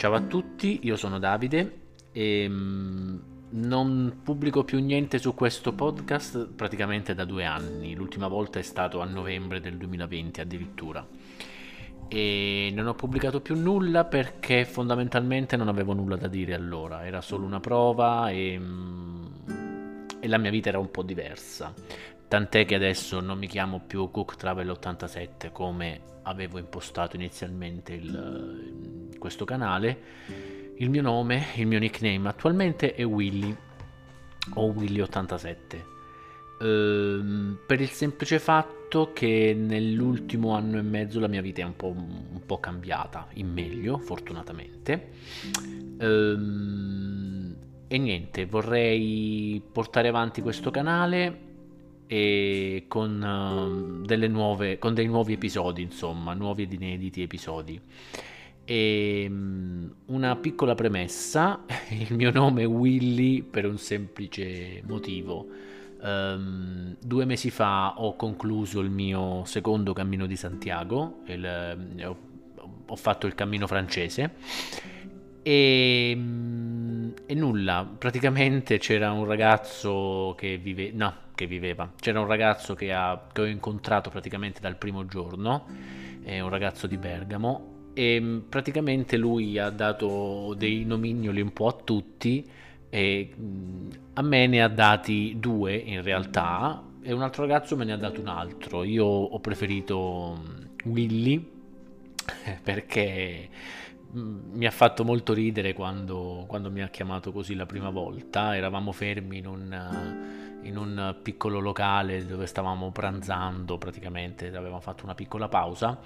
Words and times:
Ciao 0.00 0.14
a 0.14 0.22
tutti, 0.22 0.80
io 0.84 0.96
sono 0.96 1.18
Davide 1.18 1.80
e 2.10 2.48
mm, 2.48 3.18
non 3.50 4.20
pubblico 4.24 4.64
più 4.64 4.80
niente 4.80 5.18
su 5.18 5.34
questo 5.34 5.74
podcast 5.74 6.48
praticamente 6.54 7.14
da 7.14 7.26
due 7.26 7.44
anni. 7.44 7.94
L'ultima 7.94 8.26
volta 8.26 8.58
è 8.58 8.62
stato 8.62 9.00
a 9.00 9.04
novembre 9.04 9.60
del 9.60 9.76
2020 9.76 10.40
addirittura. 10.40 11.06
E 12.08 12.72
non 12.74 12.86
ho 12.86 12.94
pubblicato 12.94 13.42
più 13.42 13.54
nulla 13.56 14.06
perché 14.06 14.64
fondamentalmente 14.64 15.58
non 15.58 15.68
avevo 15.68 15.92
nulla 15.92 16.16
da 16.16 16.28
dire 16.28 16.54
allora. 16.54 17.04
Era 17.04 17.20
solo 17.20 17.44
una 17.44 17.60
prova 17.60 18.30
e, 18.30 18.58
mm, 18.58 19.24
e 20.18 20.28
la 20.28 20.38
mia 20.38 20.50
vita 20.50 20.70
era 20.70 20.78
un 20.78 20.90
po' 20.90 21.02
diversa. 21.02 21.74
Tant'è 22.26 22.64
che 22.64 22.74
adesso 22.74 23.20
non 23.20 23.36
mi 23.36 23.48
chiamo 23.48 23.82
più 23.86 24.10
Cook 24.10 24.36
Travel 24.36 24.70
87 24.70 25.52
come 25.52 26.00
avevo 26.22 26.56
impostato 26.56 27.16
inizialmente 27.16 27.92
il, 27.92 29.09
questo 29.20 29.44
canale. 29.44 29.98
Il 30.78 30.90
mio 30.90 31.02
nome, 31.02 31.46
il 31.54 31.68
mio 31.68 31.78
nickname 31.78 32.28
attualmente 32.28 32.94
è 32.94 33.04
Willy 33.04 33.56
o 34.54 34.72
Willy87. 34.72 35.84
Ehm, 36.62 37.58
per 37.66 37.80
il 37.80 37.90
semplice 37.90 38.38
fatto 38.38 39.12
che 39.12 39.54
nell'ultimo 39.56 40.54
anno 40.54 40.78
e 40.78 40.82
mezzo 40.82 41.20
la 41.20 41.28
mia 41.28 41.40
vita 41.40 41.60
è 41.60 41.64
un 41.64 41.76
po', 41.76 41.88
un 41.88 42.40
po 42.44 42.58
cambiata, 42.58 43.28
in 43.34 43.52
meglio, 43.52 43.98
fortunatamente. 43.98 45.10
Ehm, 45.98 47.56
e 47.86 47.98
niente, 47.98 48.46
vorrei 48.46 49.62
portare 49.72 50.08
avanti 50.08 50.42
questo 50.42 50.70
canale 50.70 51.48
e 52.06 52.84
con, 52.88 54.02
delle 54.04 54.28
nuove, 54.28 54.78
con 54.78 54.94
dei 54.94 55.06
nuovi 55.06 55.34
episodi, 55.34 55.82
insomma, 55.82 56.34
nuovi 56.34 56.64
ed 56.64 56.72
inediti 56.72 57.22
episodi. 57.22 57.80
E 58.70 59.26
um, 59.28 59.92
una 60.06 60.36
piccola 60.36 60.76
premessa, 60.76 61.64
il 61.90 62.14
mio 62.14 62.30
nome 62.30 62.62
è 62.62 62.66
Willy 62.66 63.42
per 63.42 63.66
un 63.66 63.78
semplice 63.78 64.80
motivo. 64.86 65.44
Um, 66.00 66.94
due 67.04 67.24
mesi 67.24 67.50
fa 67.50 68.00
ho 68.00 68.14
concluso 68.14 68.78
il 68.78 68.90
mio 68.90 69.42
secondo 69.44 69.92
cammino 69.92 70.24
di 70.24 70.36
Santiago, 70.36 71.22
il, 71.26 71.44
eh, 71.44 72.04
ho, 72.04 72.16
ho 72.86 72.94
fatto 72.94 73.26
il 73.26 73.34
cammino 73.34 73.66
francese. 73.66 74.34
E, 75.42 76.10
e, 77.26 77.34
nulla, 77.34 77.92
praticamente 77.98 78.78
c'era 78.78 79.10
un 79.10 79.24
ragazzo 79.24 80.36
che 80.38 80.58
vive, 80.58 80.92
no, 80.92 81.12
che 81.34 81.48
viveva, 81.48 81.90
c'era 81.98 82.20
un 82.20 82.28
ragazzo 82.28 82.76
che, 82.76 82.92
ha, 82.92 83.20
che 83.32 83.40
ho 83.40 83.46
incontrato 83.46 84.10
praticamente 84.10 84.60
dal 84.60 84.76
primo 84.76 85.06
giorno, 85.06 85.66
è 86.22 86.38
un 86.38 86.50
ragazzo 86.50 86.86
di 86.86 86.96
Bergamo 86.98 87.78
e 87.92 88.42
praticamente 88.48 89.16
lui 89.16 89.58
ha 89.58 89.70
dato 89.70 90.54
dei 90.56 90.84
nomignoli 90.84 91.40
un 91.40 91.52
po' 91.52 91.66
a 91.66 91.72
tutti 91.72 92.48
e 92.88 93.30
a 94.14 94.22
me 94.22 94.46
ne 94.46 94.62
ha 94.62 94.68
dati 94.68 95.36
due 95.38 95.74
in 95.74 96.02
realtà 96.02 96.82
e 97.02 97.12
un 97.12 97.22
altro 97.22 97.42
ragazzo 97.46 97.76
me 97.76 97.84
ne 97.84 97.92
ha 97.92 97.96
dato 97.96 98.20
un 98.20 98.28
altro. 98.28 98.84
Io 98.84 99.06
ho 99.06 99.38
preferito 99.40 100.38
Willy 100.84 101.50
perché 102.62 103.48
mi 104.12 104.66
ha 104.66 104.70
fatto 104.70 105.04
molto 105.04 105.32
ridere 105.32 105.72
quando, 105.72 106.44
quando, 106.46 106.70
mi 106.70 106.82
ha 106.82 106.88
chiamato 106.88 107.32
così 107.32 107.54
la 107.54 107.66
prima 107.66 107.90
volta. 107.90 108.56
Eravamo 108.56 108.92
fermi 108.92 109.38
in 109.38 109.46
un, 109.46 110.58
in 110.62 110.76
un, 110.76 111.16
piccolo 111.22 111.60
locale 111.60 112.26
dove 112.26 112.46
stavamo 112.46 112.90
pranzando 112.90 113.78
praticamente, 113.78 114.48
avevamo 114.48 114.80
fatto 114.80 115.04
una 115.04 115.14
piccola 115.14 115.48
pausa 115.48 115.98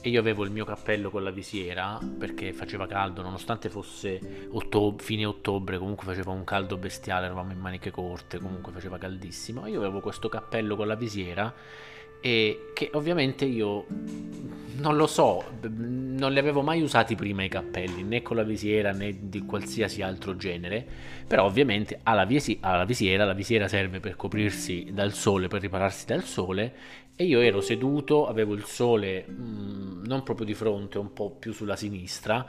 e 0.00 0.08
io 0.08 0.20
avevo 0.20 0.44
il 0.44 0.50
mio 0.50 0.64
cappello 0.64 1.10
con 1.10 1.22
la 1.22 1.30
visiera 1.30 1.98
perché 2.18 2.52
faceva 2.52 2.86
caldo, 2.86 3.22
nonostante 3.22 3.68
fosse 3.68 4.48
ottob- 4.50 5.00
fine 5.00 5.24
ottobre, 5.24 5.78
comunque 5.78 6.06
faceva 6.06 6.32
un 6.32 6.44
caldo 6.44 6.76
bestiale, 6.76 7.26
eravamo 7.26 7.52
in 7.52 7.58
maniche 7.58 7.90
corte, 7.90 8.38
comunque 8.38 8.72
faceva 8.72 8.98
caldissimo. 8.98 9.66
Io 9.66 9.78
avevo 9.78 10.00
questo 10.00 10.28
cappello 10.28 10.76
con 10.76 10.86
la 10.86 10.96
visiera 10.96 11.52
e 12.20 12.70
che 12.74 12.90
ovviamente 12.92 13.44
io 13.44 13.86
non 14.80 14.96
lo 14.96 15.06
so, 15.06 15.44
non 15.60 16.32
li 16.32 16.38
avevo 16.38 16.62
mai 16.62 16.80
usati 16.80 17.14
prima 17.14 17.44
i 17.44 17.48
cappelli, 17.48 18.02
né 18.02 18.22
con 18.22 18.36
la 18.36 18.42
visiera 18.42 18.92
né 18.92 19.28
di 19.28 19.40
qualsiasi 19.44 20.02
altro 20.02 20.36
genere, 20.36 20.86
però 21.26 21.44
ovviamente 21.44 22.00
alla, 22.02 22.24
visi- 22.24 22.58
alla 22.60 22.84
visiera, 22.84 23.24
la 23.24 23.34
visiera 23.34 23.68
serve 23.68 24.00
per 24.00 24.16
coprirsi 24.16 24.88
dal 24.92 25.12
sole, 25.12 25.48
per 25.48 25.60
ripararsi 25.60 26.06
dal 26.06 26.24
sole 26.24 26.74
e 27.14 27.24
io 27.24 27.40
ero 27.40 27.60
seduto, 27.60 28.26
avevo 28.26 28.54
il 28.54 28.64
sole 28.64 29.26
mh, 29.26 29.32
mm, 29.32 30.04
non 30.06 30.22
proprio 30.22 30.46
di 30.46 30.54
fronte, 30.54 30.98
un 30.98 31.12
po' 31.12 31.30
più 31.30 31.52
sulla 31.52 31.76
sinistra 31.76 32.46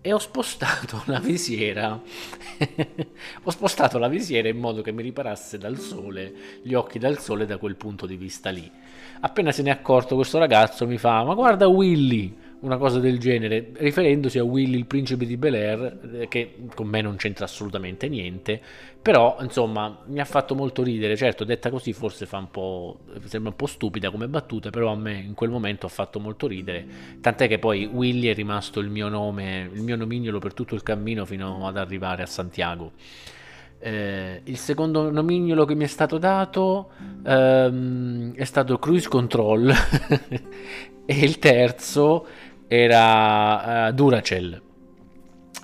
e 0.00 0.12
ho 0.12 0.18
spostato 0.18 1.02
la 1.06 1.18
visiera 1.18 2.00
ho 3.42 3.50
spostato 3.50 3.98
la 3.98 4.06
visiera 4.06 4.46
in 4.46 4.56
modo 4.56 4.80
che 4.80 4.92
mi 4.92 5.02
riparasse 5.02 5.58
dal 5.58 5.78
sole 5.78 6.32
gli 6.62 6.74
occhi 6.74 7.00
dal 7.00 7.18
sole 7.18 7.44
da 7.44 7.56
quel 7.58 7.74
punto 7.74 8.06
di 8.06 8.16
vista 8.16 8.50
lì 8.50 8.70
appena 9.20 9.52
se 9.52 9.62
ne 9.62 9.70
è 9.70 9.72
accorto 9.72 10.14
questo 10.14 10.38
ragazzo 10.38 10.86
mi 10.86 10.98
fa 10.98 11.24
ma 11.24 11.34
guarda 11.34 11.66
Willy 11.68 12.44
una 12.60 12.78
cosa 12.78 12.98
del 12.98 13.18
genere, 13.18 13.70
riferendosi 13.74 14.38
a 14.38 14.44
Willy 14.44 14.78
il 14.78 14.86
principe 14.86 15.26
di 15.26 15.36
Bel 15.36 15.54
Air, 15.54 15.98
eh, 16.20 16.28
che 16.28 16.56
con 16.74 16.88
me 16.88 17.02
non 17.02 17.16
c'entra 17.16 17.44
assolutamente 17.44 18.08
niente, 18.08 18.60
però 19.00 19.36
insomma 19.40 20.02
mi 20.06 20.20
ha 20.20 20.24
fatto 20.24 20.54
molto 20.54 20.82
ridere, 20.82 21.16
certo 21.16 21.44
detta 21.44 21.70
così 21.70 21.92
forse 21.92 22.24
fa 22.24 22.38
un 22.38 22.50
po', 22.50 23.00
sembra 23.24 23.50
un 23.50 23.56
po' 23.56 23.66
stupida 23.66 24.10
come 24.10 24.26
battuta, 24.26 24.70
però 24.70 24.90
a 24.90 24.96
me 24.96 25.18
in 25.18 25.34
quel 25.34 25.50
momento 25.50 25.86
ha 25.86 25.90
fatto 25.90 26.18
molto 26.18 26.46
ridere, 26.46 26.86
tant'è 27.20 27.46
che 27.46 27.58
poi 27.58 27.84
Willy 27.84 28.28
è 28.28 28.34
rimasto 28.34 28.80
il 28.80 28.88
mio 28.88 29.08
nome, 29.08 29.70
il 29.72 29.82
mio 29.82 29.96
nomignolo 29.96 30.38
per 30.38 30.54
tutto 30.54 30.74
il 30.74 30.82
cammino 30.82 31.24
fino 31.24 31.66
ad 31.66 31.76
arrivare 31.76 32.22
a 32.22 32.26
Santiago. 32.26 32.92
Eh, 33.78 34.40
il 34.44 34.56
secondo 34.56 35.10
nomignolo 35.10 35.64
che 35.64 35.74
mi 35.74 35.84
è 35.84 35.86
stato 35.86 36.18
dato 36.18 36.90
ehm, 37.24 38.34
è 38.34 38.44
stato 38.44 38.78
Cruise 38.78 39.08
Control 39.08 39.70
e 41.04 41.18
il 41.18 41.38
terzo 41.38 42.26
era 42.66 43.88
uh, 43.88 43.92
Duracell. 43.92 44.60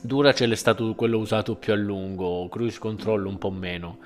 Duracell 0.03 0.53
è 0.53 0.57
stato 0.57 0.95
quello 0.95 1.19
usato 1.19 1.57
più 1.57 1.73
a 1.73 1.77
lungo, 1.77 2.49
Cruise 2.49 2.79
Control 2.79 3.27
un 3.27 3.39
po' 3.39 3.51
meno. 3.51 3.99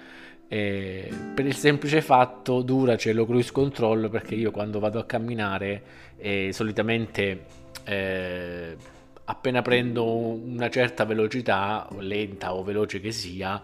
E 0.48 1.10
per 1.34 1.46
il 1.46 1.54
semplice 1.54 2.00
fatto 2.00 2.62
Duracell 2.62 3.18
o 3.18 3.26
Cruise 3.26 3.50
Control 3.50 4.08
perché 4.10 4.34
io 4.34 4.50
quando 4.50 4.78
vado 4.78 4.98
a 4.98 5.04
camminare 5.04 5.82
eh, 6.18 6.50
solitamente 6.52 7.44
eh, 7.84 8.76
appena 9.24 9.62
prendo 9.62 10.04
una 10.06 10.68
certa 10.70 11.04
velocità, 11.04 11.88
lenta 11.98 12.54
o 12.54 12.62
veloce 12.62 13.00
che 13.00 13.10
sia, 13.10 13.60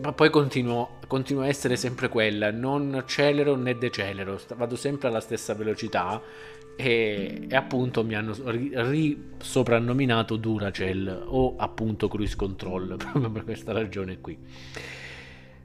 ma 0.00 0.12
poi 0.12 0.30
continuo, 0.30 0.98
continuo, 1.06 1.42
a 1.42 1.48
essere 1.48 1.76
sempre 1.76 2.08
quella, 2.08 2.50
non 2.50 2.94
accelero 2.94 3.56
né 3.56 3.76
decelero, 3.76 4.40
vado 4.56 4.76
sempre 4.76 5.08
alla 5.08 5.20
stessa 5.20 5.54
velocità 5.54 6.22
e, 6.76 7.46
e 7.48 7.56
appunto 7.56 8.02
mi 8.04 8.14
hanno 8.14 8.34
risoprannominato 8.44 10.36
Duracell 10.36 11.24
o 11.26 11.54
appunto 11.56 12.08
Cruise 12.08 12.36
Control 12.36 12.96
proprio 12.98 13.30
per 13.30 13.44
questa 13.44 13.72
ragione 13.72 14.20
qui. 14.20 14.38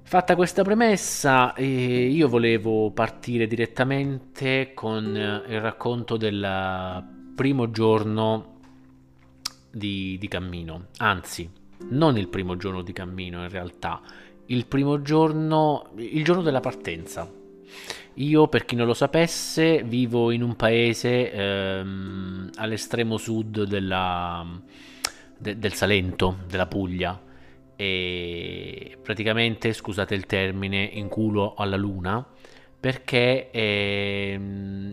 Fatta 0.01 0.35
questa 0.35 0.63
premessa, 0.63 1.53
eh, 1.53 2.07
io 2.07 2.27
volevo 2.27 2.89
partire 2.89 3.45
direttamente 3.45 4.71
con 4.73 5.05
il 5.05 5.61
racconto 5.61 6.17
del 6.17 7.05
primo 7.35 7.69
giorno 7.69 8.57
di, 9.69 10.17
di 10.19 10.27
cammino, 10.27 10.87
anzi, 10.97 11.47
non 11.89 12.17
il 12.17 12.27
primo 12.27 12.57
giorno 12.57 12.81
di 12.81 12.93
cammino 12.93 13.41
in 13.41 13.49
realtà, 13.49 14.01
il 14.47 14.65
primo 14.65 15.01
giorno, 15.01 15.89
il 15.95 16.23
giorno 16.23 16.41
della 16.41 16.59
partenza. 16.59 17.31
Io, 18.15 18.47
per 18.47 18.65
chi 18.65 18.75
non 18.75 18.85
lo 18.85 18.93
sapesse, 18.93 19.83
vivo 19.83 20.31
in 20.31 20.41
un 20.41 20.55
paese 20.55 21.31
ehm, 21.31 22.49
all'estremo 22.55 23.17
sud 23.17 23.63
della, 23.63 24.45
de, 25.37 25.57
del 25.57 25.73
Salento, 25.73 26.39
della 26.47 26.65
Puglia, 26.67 27.21
e 27.75 28.97
praticamente, 29.01 29.71
scusate 29.71 30.15
il 30.15 30.25
termine, 30.25 30.83
in 30.83 31.07
culo 31.07 31.53
alla 31.53 31.77
luna, 31.77 32.25
perché 32.79 33.49
è, 33.49 34.39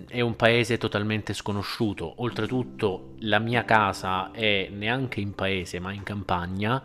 è, 0.09 0.21
un 0.21 0.35
paese 0.37 0.77
totalmente 0.77 1.33
sconosciuto. 1.33 2.15
Oltretutto 2.17 3.15
la 3.21 3.38
mia 3.38 3.65
casa 3.65 4.33
è 4.33 4.69
neanche 4.73 5.21
in 5.21 5.35
paese 5.35 5.79
ma 5.79 5.93
in 5.93 6.03
campagna 6.03 6.83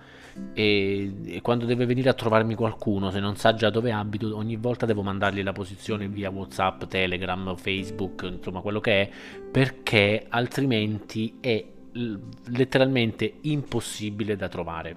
e, 0.54 1.14
e, 1.26 1.42
quando 1.42 1.66
deve 1.66 1.86
venire 1.86 2.10
a 2.10 2.14
trovarmi 2.14 2.56
qualcuno, 2.56 3.10
se 3.10 3.20
non 3.20 3.36
sa 3.36 3.54
già 3.54 3.70
dove 3.70 3.92
abito, 3.92 4.36
ogni 4.36 4.58
volta 4.58 4.86
devo 4.86 5.02
mandargli 5.02 5.42
la 5.42 5.54
posizione 5.54 6.08
via 6.08 6.30
WhatsApp, 6.30 6.86
Telegram, 6.86 7.56
Facebook, 7.56 8.22
insomma 8.24 8.62
quello 8.62 8.80
che 8.80 9.02
è, 9.02 9.10
perché 9.52 10.26
altrimenti 10.30 11.38
è 11.40 11.66
letteralmente 12.46 13.34
impossibile 13.42 14.36
da 14.36 14.48
trovare. 14.48 14.96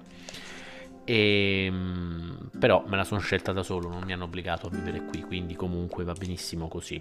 E, 1.05 1.65
ehm, 1.65 2.49
però 2.59 2.83
me 2.87 2.97
la 2.97 3.03
sono 3.03 3.21
scelta 3.21 3.51
da 3.53 3.63
solo, 3.63 3.89
non 3.89 4.03
mi 4.03 4.13
hanno 4.13 4.25
obbligato 4.25 4.67
a 4.67 4.69
vivere 4.69 5.05
qui, 5.05 5.21
quindi 5.21 5.55
comunque 5.55 6.03
va 6.03 6.13
benissimo 6.13 6.67
così. 6.67 6.99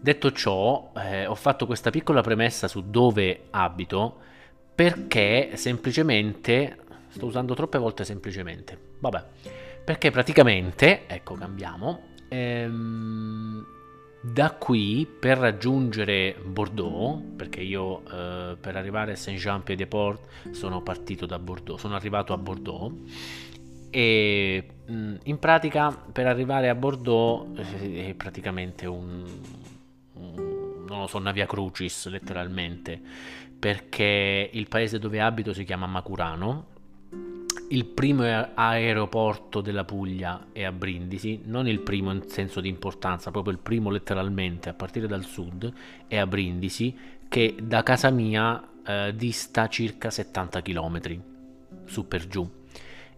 Detto 0.00 0.32
ciò, 0.32 0.92
eh, 0.96 1.26
ho 1.26 1.34
fatto 1.34 1.66
questa 1.66 1.90
piccola 1.90 2.20
premessa 2.20 2.68
su 2.68 2.88
dove 2.88 3.46
abito 3.50 4.20
perché 4.74 5.56
semplicemente 5.56 6.78
sto 7.08 7.26
usando 7.26 7.54
troppe 7.54 7.78
volte 7.78 8.04
semplicemente 8.04 8.78
vabbè 9.00 9.24
perché 9.84 10.10
praticamente 10.10 11.06
ecco 11.08 11.34
cambiamo 11.34 12.02
ehm, 12.28 13.66
da 14.20 14.52
qui 14.52 15.06
per 15.06 15.38
raggiungere 15.38 16.36
Bordeaux 16.44 17.22
perché 17.36 17.60
io 17.60 18.02
eh, 18.10 18.56
per 18.60 18.76
arrivare 18.76 19.12
a 19.12 19.16
Saint-Jean-Pied-de-Port 19.16 20.50
sono 20.50 20.82
partito 20.82 21.24
da 21.24 21.38
Bordeaux 21.38 21.78
sono 21.80 21.94
arrivato 21.94 22.32
a 22.32 22.38
Bordeaux. 22.38 22.92
E 23.90 24.68
in 24.86 25.38
pratica 25.38 25.90
per 25.90 26.26
arrivare 26.26 26.68
a 26.68 26.74
Bordeaux 26.74 27.58
eh, 27.58 28.08
è 28.10 28.14
praticamente 28.14 28.86
un, 28.86 29.24
un 30.14 30.84
non 30.86 31.00
lo 31.00 31.06
so, 31.06 31.18
una 31.18 31.32
via 31.32 31.46
crucis 31.46 32.08
letteralmente 32.08 33.00
perché 33.58 34.50
il 34.52 34.68
paese 34.68 34.98
dove 34.98 35.20
abito 35.20 35.52
si 35.52 35.64
chiama 35.64 35.86
Macurano 35.86 36.76
il 37.70 37.84
primo 37.84 38.22
aeroporto 38.22 39.60
della 39.60 39.84
Puglia 39.84 40.46
è 40.52 40.64
a 40.64 40.72
Brindisi, 40.72 41.42
non 41.44 41.68
il 41.68 41.80
primo 41.80 42.10
in 42.12 42.28
senso 42.28 42.60
di 42.60 42.68
importanza, 42.68 43.30
proprio 43.30 43.52
il 43.52 43.58
primo 43.58 43.90
letteralmente 43.90 44.68
a 44.70 44.74
partire 44.74 45.06
dal 45.06 45.24
sud 45.24 45.70
è 46.06 46.16
a 46.16 46.26
Brindisi 46.26 46.96
che 47.28 47.56
da 47.60 47.82
casa 47.82 48.10
mia 48.10 48.66
eh, 48.86 49.12
dista 49.14 49.68
circa 49.68 50.10
70 50.10 50.62
km 50.62 51.20
su 51.84 52.08
per 52.08 52.26
giù. 52.26 52.48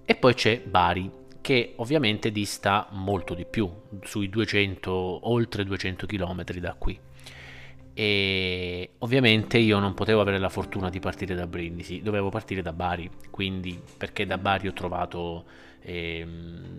E 0.05 0.15
poi 0.17 0.35
c'è 0.35 0.61
Bari, 0.61 1.09
che 1.41 1.75
ovviamente 1.77 2.33
dista 2.33 2.89
molto 2.91 3.35
di 3.35 3.45
più, 3.45 3.71
sui 4.03 4.29
200, 4.29 5.31
oltre 5.31 5.65
200 5.65 6.07
km 6.07 6.43
da 6.59 6.75
qui. 6.77 6.99
E 8.01 8.93
ovviamente 9.01 9.59
io 9.59 9.79
non 9.79 9.93
potevo 9.93 10.23
avere 10.23 10.39
la 10.39 10.49
fortuna 10.49 10.89
di 10.89 11.01
partire 11.01 11.35
da 11.35 11.47
Brindisi, 11.47 12.01
dovevo 12.01 12.31
partire 12.31 12.63
da 12.63 12.73
Bari, 12.73 13.11
quindi 13.29 13.79
perché 13.95 14.25
da 14.25 14.39
Bari 14.39 14.69
ho 14.69 14.73
trovato 14.73 15.45
eh, 15.83 16.27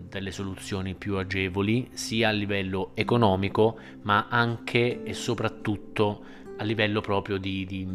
delle 0.09 0.31
soluzioni 0.31 0.95
più 0.95 1.17
agevoli 1.17 1.89
sia 1.93 2.29
a 2.29 2.31
livello 2.31 2.89
economico 2.95 3.77
ma 4.01 4.29
anche 4.29 5.03
e 5.03 5.13
soprattutto 5.13 6.23
a 6.57 6.63
livello 6.63 7.01
proprio 7.01 7.37
di, 7.37 7.67
di, 7.67 7.87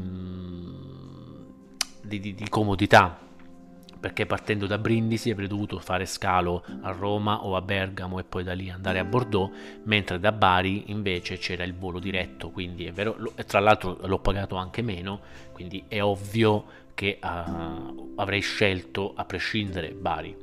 di, 2.21 2.33
di 2.33 2.49
comodità 2.49 3.26
perché 4.07 4.25
partendo 4.25 4.69
da 4.69 4.79
Brindisi 4.79 5.33
avrei 5.33 5.49
dovuto 5.49 5.81
fare 5.81 6.07
scalo 6.07 6.65
a 6.83 6.93
Roma 6.93 7.45
o 7.45 7.57
a 7.57 7.61
Bergamo 7.61 8.21
e 8.21 8.23
poi 8.23 8.45
da 8.45 8.53
lì 8.53 8.71
andare 8.71 9.01
a 9.01 9.05
Bordeaux, 9.05 9.53
mentre 9.83 10.21
da 10.21 10.31
Bari 10.31 10.93
invece 10.93 11.39
c'era 11.39 11.65
il 11.65 11.75
volo 11.75 11.99
diretto, 11.99 12.51
quindi 12.51 12.87
è 12.87 12.93
vero, 12.93 13.17
tra 13.49 13.59
l'altro 13.59 13.99
l'ho 14.01 14.21
pagato 14.21 14.55
anche 14.55 14.81
meno, 14.81 15.23
quindi 15.51 15.87
è 15.89 16.01
ovvio 16.01 16.67
che 16.95 17.19
uh, 17.21 18.13
avrei 18.15 18.41
scelto 18.43 19.13
a 19.17 19.25
prescindere 19.25 19.91
Bari. 19.91 20.37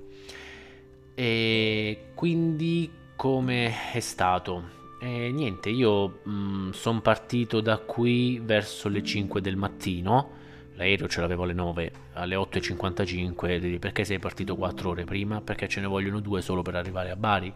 E 1.15 2.07
quindi 2.15 2.91
come 3.15 3.93
è 3.93 3.99
stato? 4.01 4.71
E 4.99 5.31
niente, 5.31 5.69
io 5.69 6.19
mm, 6.27 6.71
sono 6.71 6.99
partito 6.99 7.61
da 7.61 7.77
qui 7.77 8.41
verso 8.43 8.89
le 8.89 9.01
5 9.01 9.39
del 9.39 9.55
mattino 9.55 10.41
l'aereo 10.83 11.07
ce 11.07 11.21
l'avevo 11.21 11.43
alle 11.43 11.53
9, 11.53 11.91
alle 12.13 12.35
8.55, 12.35 13.79
perché 13.79 14.03
sei 14.03 14.19
partito 14.19 14.55
4 14.55 14.89
ore 14.89 15.03
prima? 15.05 15.41
Perché 15.41 15.67
ce 15.67 15.79
ne 15.79 15.87
vogliono 15.87 16.19
due 16.19 16.41
solo 16.41 16.61
per 16.61 16.75
arrivare 16.75 17.09
a 17.09 17.15
Bari 17.15 17.53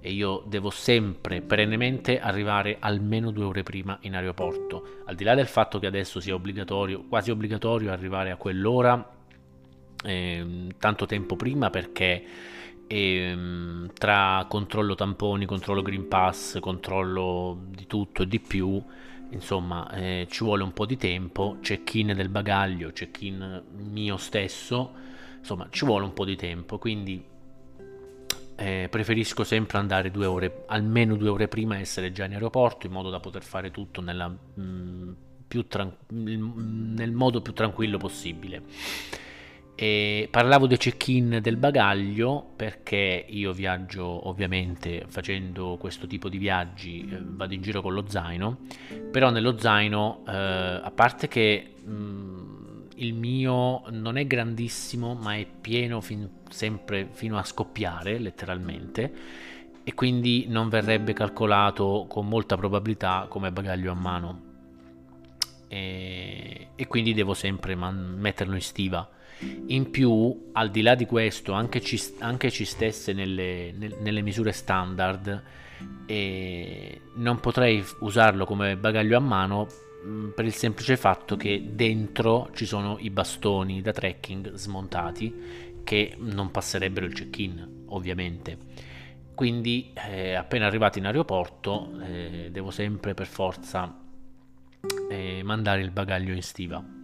e 0.00 0.12
io 0.12 0.44
devo 0.46 0.70
sempre, 0.70 1.40
perennemente, 1.40 2.20
arrivare 2.20 2.76
almeno 2.78 3.32
due 3.32 3.44
ore 3.44 3.62
prima 3.64 3.98
in 4.02 4.14
aeroporto. 4.14 5.02
Al 5.06 5.16
di 5.16 5.24
là 5.24 5.34
del 5.34 5.48
fatto 5.48 5.80
che 5.80 5.86
adesso 5.86 6.20
sia 6.20 6.34
obbligatorio, 6.34 7.04
quasi 7.08 7.32
obbligatorio 7.32 7.90
arrivare 7.90 8.30
a 8.30 8.36
quell'ora, 8.36 9.16
eh, 10.04 10.66
tanto 10.78 11.06
tempo 11.06 11.34
prima 11.34 11.70
perché 11.70 12.24
eh, 12.86 13.36
tra 13.92 14.46
controllo 14.48 14.94
tamponi, 14.94 15.46
controllo 15.46 15.82
Green 15.82 16.06
Pass, 16.06 16.60
controllo 16.60 17.58
di 17.68 17.86
tutto 17.88 18.22
e 18.22 18.28
di 18.28 18.38
più, 18.38 18.80
insomma 19.30 19.90
eh, 19.92 20.26
ci 20.30 20.44
vuole 20.44 20.62
un 20.62 20.72
po' 20.72 20.86
di 20.86 20.96
tempo, 20.96 21.58
check-in 21.60 22.12
del 22.14 22.28
bagaglio, 22.28 22.90
check-in 22.92 23.62
mio 23.90 24.16
stesso, 24.16 24.92
insomma 25.38 25.68
ci 25.70 25.84
vuole 25.84 26.04
un 26.04 26.12
po' 26.12 26.24
di 26.24 26.36
tempo, 26.36 26.78
quindi 26.78 27.24
eh, 28.56 28.88
preferisco 28.90 29.44
sempre 29.44 29.78
andare 29.78 30.10
due 30.10 30.26
ore, 30.26 30.64
almeno 30.66 31.14
due 31.14 31.28
ore 31.28 31.48
prima 31.48 31.78
essere 31.78 32.10
già 32.10 32.24
in 32.24 32.32
aeroporto 32.32 32.86
in 32.86 32.92
modo 32.92 33.10
da 33.10 33.20
poter 33.20 33.44
fare 33.44 33.70
tutto 33.70 34.00
nella, 34.00 34.28
mh, 34.28 34.60
mm, 34.60 35.12
tran- 35.68 35.96
nel 36.08 37.12
modo 37.12 37.40
più 37.40 37.52
tranquillo 37.52 37.98
possibile. 37.98 38.62
E 39.80 40.26
parlavo 40.28 40.66
dei 40.66 40.76
check-in 40.76 41.38
del 41.40 41.56
bagaglio 41.56 42.44
perché 42.56 43.24
io 43.28 43.52
viaggio 43.52 44.26
ovviamente 44.26 45.04
facendo 45.06 45.76
questo 45.78 46.08
tipo 46.08 46.28
di 46.28 46.36
viaggi, 46.36 47.08
eh, 47.08 47.20
vado 47.22 47.54
in 47.54 47.62
giro 47.62 47.80
con 47.80 47.94
lo 47.94 48.04
zaino, 48.08 48.58
però 49.12 49.30
nello 49.30 49.56
zaino, 49.56 50.24
eh, 50.26 50.32
a 50.32 50.92
parte 50.92 51.28
che 51.28 51.74
mh, 51.84 51.92
mm, 51.92 52.80
il 52.96 53.14
mio 53.14 53.84
non 53.90 54.16
è 54.16 54.26
grandissimo 54.26 55.14
ma 55.14 55.36
è 55.36 55.46
pieno 55.46 56.00
fin, 56.00 56.28
sempre 56.48 57.06
fino 57.12 57.38
a 57.38 57.44
scoppiare 57.44 58.18
letteralmente 58.18 59.12
e 59.84 59.94
quindi 59.94 60.46
non 60.48 60.68
verrebbe 60.68 61.12
calcolato 61.12 62.06
con 62.08 62.26
molta 62.26 62.56
probabilità 62.56 63.26
come 63.28 63.52
bagaglio 63.52 63.92
a 63.92 63.94
mano. 63.94 64.40
E, 65.68 66.68
e 66.74 66.86
quindi 66.88 67.14
devo 67.14 67.34
sempre 67.34 67.76
man- 67.76 68.16
metterlo 68.18 68.56
in 68.56 68.60
stiva 68.60 69.08
in 69.40 69.90
più, 69.90 70.50
al 70.52 70.70
di 70.70 70.82
là 70.82 70.94
di 70.94 71.06
questo, 71.06 71.52
anche 71.52 71.80
ci, 71.80 72.00
anche 72.18 72.50
ci 72.50 72.64
stesse 72.64 73.12
nelle, 73.12 73.72
nelle, 73.72 74.22
misure 74.22 74.52
standard, 74.52 75.42
e 76.06 77.00
non 77.14 77.38
potrei 77.38 77.84
usarlo 78.00 78.44
come 78.44 78.76
bagaglio 78.76 79.16
a 79.16 79.20
mano 79.20 79.66
mm, 80.04 80.30
per 80.30 80.44
il 80.44 80.52
semplice 80.52 80.96
fatto 80.96 81.36
che 81.36 81.70
dentro 81.72 82.50
ci 82.54 82.66
sono 82.66 82.96
i 82.98 83.10
bastoni 83.10 83.80
da 83.80 83.92
trekking 83.92 84.54
smontati 84.54 85.76
che 85.84 86.16
non 86.18 86.50
passerebbero 86.50 87.06
il 87.06 87.14
check-in, 87.14 87.84
ovviamente. 87.86 88.58
Quindi, 89.34 89.92
eh, 89.94 90.34
appena 90.34 90.66
arrivato 90.66 90.98
in 90.98 91.06
aeroporto, 91.06 92.00
eh, 92.02 92.48
devo 92.50 92.70
sempre 92.70 93.14
per 93.14 93.26
forza 93.26 93.96
eh, 95.08 95.42
mandare 95.44 95.80
il 95.82 95.92
bagaglio 95.92 96.34
in 96.34 96.42
stiva 96.42 96.97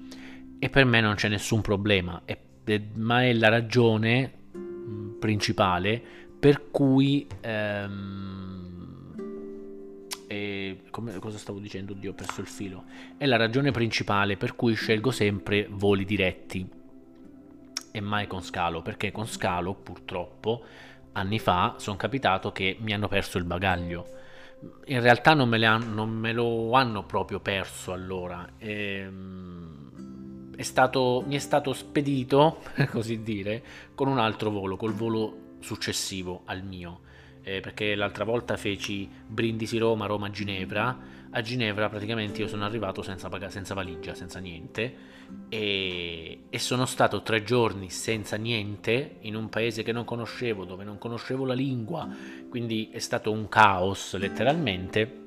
e 0.59 0.69
per 0.71 0.85
me 0.85 1.01
non 1.01 1.15
c'è 1.15 1.29
nessun 1.29 1.61
problema, 1.61 2.23
è, 2.25 2.39
è, 2.65 2.81
ma 2.95 3.25
è 3.25 3.33
la 3.33 3.49
ragione 3.49 4.33
mm, 4.57 5.19
principale 5.19 6.03
per 6.45 6.71
cui... 6.71 7.27
Ehm, 7.41 8.53
e 10.27 10.83
come, 10.91 11.19
cosa 11.19 11.39
stavo 11.39 11.59
dicendo? 11.59 11.93
Oddio, 11.93 12.11
ho 12.11 12.15
perso 12.15 12.43
il 12.43 12.47
filo. 12.47 12.85
È 13.17 13.25
la 13.25 13.37
ragione 13.37 13.71
principale 13.71 14.37
per 14.37 14.55
cui 14.55 14.75
scelgo 14.75 15.11
sempre 15.11 15.67
voli 15.71 16.05
diretti 16.05 16.69
e 17.91 18.01
mai 18.01 18.27
con 18.27 18.43
scalo, 18.43 18.83
perché 18.83 19.11
con 19.11 19.27
scalo 19.27 19.73
purtroppo 19.73 20.65
anni 21.13 21.39
fa 21.39 21.77
sono 21.79 21.97
capitato 21.97 22.53
che 22.53 22.77
mi 22.81 22.93
hanno 22.93 23.09
perso 23.09 23.39
il 23.39 23.45
bagaglio. 23.45 24.07
In 24.87 25.01
realtà 25.01 25.33
non 25.33 25.49
me, 25.49 25.65
hanno, 25.65 25.95
non 25.95 26.11
me 26.11 26.33
lo 26.33 26.73
hanno 26.73 27.05
proprio 27.05 27.41
perso 27.41 27.93
allora. 27.93 28.47
Ehm 28.59 30.14
è 30.57 30.63
stato, 30.63 31.25
mi 31.27 31.35
è 31.37 31.39
stato 31.39 31.73
spedito, 31.73 32.61
per 32.75 32.89
così 32.89 33.23
dire, 33.23 33.63
con 33.95 34.09
un 34.09 34.19
altro 34.19 34.51
volo, 34.51 34.77
col 34.77 34.93
volo 34.93 35.57
successivo 35.61 36.43
al 36.45 36.63
mio. 36.63 37.01
Eh, 37.43 37.61
perché 37.61 37.95
l'altra 37.95 38.25
volta 38.25 38.57
feci 38.57 39.09
Brindisi-Roma, 39.27 40.07
Roma-Ginevra. 40.07 40.99
A 41.31 41.41
Ginevra 41.43 41.89
praticamente 41.89 42.41
io 42.41 42.49
sono 42.49 42.65
arrivato 42.65 43.03
senza, 43.03 43.29
pag- 43.29 43.49
senza 43.49 43.75
valigia, 43.75 44.15
senza 44.15 44.39
niente. 44.39 45.13
E, 45.49 46.45
e 46.49 46.59
sono 46.59 46.87
stato 46.87 47.23
tre 47.23 47.43
giorni 47.43 47.91
senza 47.91 48.37
niente 48.37 49.17
in 49.21 49.35
un 49.35 49.49
paese 49.49 49.83
che 49.83 49.93
non 49.93 50.05
conoscevo, 50.05 50.65
dove 50.65 50.85
non 50.85 50.97
conoscevo 50.97 51.45
la 51.45 51.55
lingua. 51.55 52.09
Quindi 52.49 52.89
è 52.91 52.99
stato 52.99 53.31
un 53.31 53.49
caos 53.49 54.17
letteralmente. 54.17 55.23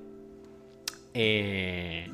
E 1.11 2.09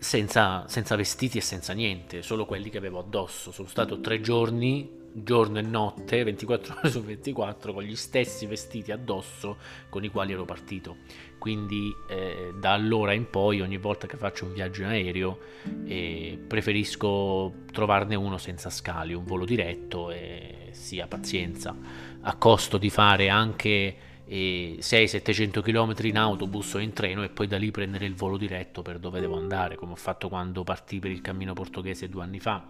senza, 0.00 0.64
senza, 0.66 0.96
vestiti 0.96 1.38
e 1.38 1.40
senza 1.40 1.72
niente, 1.72 2.22
solo 2.22 2.46
quelli 2.46 2.70
che 2.70 2.78
avevo 2.78 2.98
addosso. 2.98 3.52
Sono 3.52 3.68
stato 3.68 4.00
tre 4.00 4.20
giorni, 4.20 4.98
giorno 5.12 5.58
e 5.58 5.62
notte, 5.62 6.24
24 6.24 6.78
ore 6.80 6.90
su 6.90 7.02
24, 7.02 7.72
con 7.72 7.82
gli 7.82 7.94
stessi 7.94 8.46
vestiti 8.46 8.90
addosso 8.90 9.58
con 9.88 10.02
i 10.02 10.08
quali 10.08 10.32
ero 10.32 10.44
partito. 10.44 10.96
Quindi 11.38 11.94
eh, 12.08 12.54
da 12.58 12.72
allora 12.72 13.12
in 13.12 13.28
poi, 13.28 13.60
ogni 13.60 13.76
volta 13.76 14.06
che 14.06 14.16
faccio 14.16 14.46
un 14.46 14.54
viaggio 14.54 14.82
in 14.82 14.88
aereo, 14.88 15.38
eh, 15.84 16.38
preferisco 16.46 17.52
trovarne 17.70 18.14
uno 18.14 18.38
senza 18.38 18.70
scali, 18.70 19.12
un 19.12 19.24
volo 19.24 19.44
diretto 19.44 20.10
e 20.10 20.70
sia 20.72 21.06
pazienza, 21.06 21.76
a 22.22 22.34
costo 22.36 22.78
di 22.78 22.90
fare 22.90 23.28
anche 23.28 24.08
600-700 24.30 25.60
km 25.60 25.94
in 26.04 26.16
autobus 26.16 26.74
o 26.74 26.78
in 26.78 26.92
treno 26.92 27.22
e 27.24 27.28
poi 27.28 27.46
da 27.46 27.58
lì 27.58 27.70
prendere 27.70 28.06
il 28.06 28.14
volo 28.14 28.36
diretto 28.36 28.82
per 28.82 28.98
dove 28.98 29.20
devo 29.20 29.36
andare, 29.36 29.74
come 29.74 29.92
ho 29.92 29.96
fatto 29.96 30.28
quando 30.28 30.62
partì 30.62 30.98
per 31.00 31.10
il 31.10 31.20
cammino 31.20 31.52
portoghese 31.52 32.08
due 32.08 32.22
anni 32.22 32.38
fa, 32.38 32.64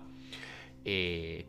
che, 0.82 1.46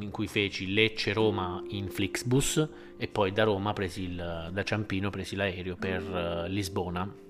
in 0.00 0.10
cui 0.10 0.26
feci 0.26 0.72
Lecce-Roma 0.72 1.62
in 1.70 1.88
Flixbus 1.88 2.68
e 2.98 3.08
poi 3.08 3.32
da 3.32 3.44
Roma 3.44 3.72
presi 3.72 4.02
il, 4.02 4.50
da 4.52 4.62
Ciampino 4.62 5.10
presi 5.10 5.36
l'aereo 5.36 5.76
per 5.76 6.02
uh, 6.02 6.48
Lisbona 6.48 7.24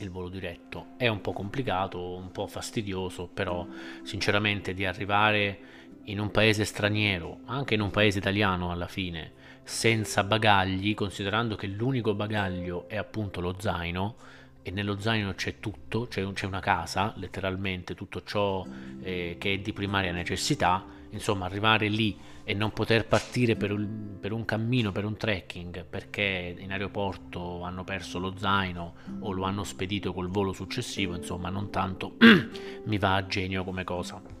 il 0.00 0.10
volo 0.10 0.28
diretto. 0.28 0.88
È 0.96 1.08
un 1.08 1.20
po' 1.20 1.32
complicato, 1.32 2.14
un 2.16 2.30
po' 2.30 2.46
fastidioso, 2.46 3.26
però 3.26 3.66
sinceramente 4.02 4.74
di 4.74 4.84
arrivare 4.84 5.58
in 6.04 6.20
un 6.20 6.30
paese 6.30 6.64
straniero, 6.64 7.40
anche 7.46 7.74
in 7.74 7.80
un 7.80 7.90
paese 7.90 8.18
italiano 8.18 8.70
alla 8.70 8.86
fine, 8.86 9.32
senza 9.68 10.24
bagagli, 10.24 10.94
considerando 10.94 11.54
che 11.54 11.66
l'unico 11.66 12.14
bagaglio 12.14 12.88
è 12.88 12.96
appunto 12.96 13.42
lo 13.42 13.54
zaino, 13.58 14.16
e 14.62 14.70
nello 14.70 14.98
zaino 14.98 15.34
c'è 15.34 15.60
tutto, 15.60 16.06
c'è, 16.08 16.26
c'è 16.32 16.46
una 16.46 16.60
casa, 16.60 17.12
letteralmente 17.16 17.94
tutto 17.94 18.22
ciò 18.22 18.66
eh, 19.02 19.36
che 19.38 19.52
è 19.52 19.58
di 19.58 19.74
primaria 19.74 20.10
necessità, 20.10 20.82
insomma 21.10 21.44
arrivare 21.44 21.88
lì 21.88 22.16
e 22.44 22.54
non 22.54 22.72
poter 22.72 23.06
partire 23.06 23.56
per 23.56 23.72
un, 23.72 24.16
per 24.18 24.32
un, 24.32 24.46
cammino, 24.46 24.90
per 24.90 25.04
un 25.04 25.18
trekking, 25.18 25.84
perché 25.84 26.56
in 26.58 26.72
aeroporto 26.72 27.60
hanno 27.60 27.84
perso 27.84 28.18
lo 28.18 28.34
zaino 28.38 28.94
o 29.20 29.32
lo 29.32 29.44
hanno 29.44 29.64
spedito 29.64 30.14
col 30.14 30.28
volo 30.28 30.54
successivo, 30.54 31.14
insomma 31.14 31.50
non 31.50 31.68
tanto 31.68 32.16
mi 32.84 32.96
va 32.96 33.16
a 33.16 33.26
genio 33.26 33.64
come 33.64 33.84
cosa. 33.84 34.37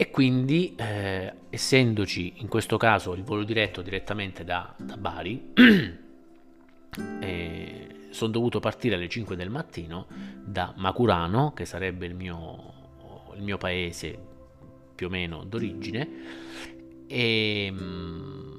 E 0.00 0.10
quindi, 0.12 0.76
eh, 0.76 1.32
essendoci 1.50 2.34
in 2.36 2.46
questo 2.46 2.76
caso 2.76 3.14
il 3.14 3.24
volo 3.24 3.42
diretto 3.42 3.82
direttamente 3.82 4.44
da, 4.44 4.72
da 4.76 4.96
Bari, 4.96 5.50
eh, 7.20 7.88
sono 8.10 8.30
dovuto 8.30 8.60
partire 8.60 8.94
alle 8.94 9.08
5 9.08 9.34
del 9.34 9.50
mattino 9.50 10.06
da 10.44 10.72
Macurano, 10.76 11.52
che 11.52 11.64
sarebbe 11.64 12.06
il 12.06 12.14
mio, 12.14 12.74
il 13.34 13.42
mio 13.42 13.58
paese 13.58 14.16
più 14.94 15.08
o 15.08 15.10
meno 15.10 15.42
d'origine, 15.42 16.08
e, 17.08 17.68
mm, 17.68 18.58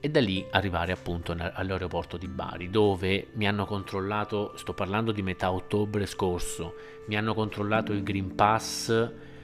e 0.00 0.10
da 0.10 0.20
lì 0.20 0.44
arrivare 0.50 0.90
appunto 0.90 1.36
all'aeroporto 1.38 2.16
di 2.16 2.26
Bari, 2.26 2.68
dove 2.68 3.28
mi 3.34 3.46
hanno 3.46 3.64
controllato, 3.64 4.56
sto 4.56 4.74
parlando 4.74 5.12
di 5.12 5.22
metà 5.22 5.52
ottobre 5.52 6.04
scorso, 6.04 6.74
mi 7.06 7.16
hanno 7.16 7.32
controllato 7.32 7.92
il 7.92 8.02
Green 8.02 8.34
Pass 8.34 9.34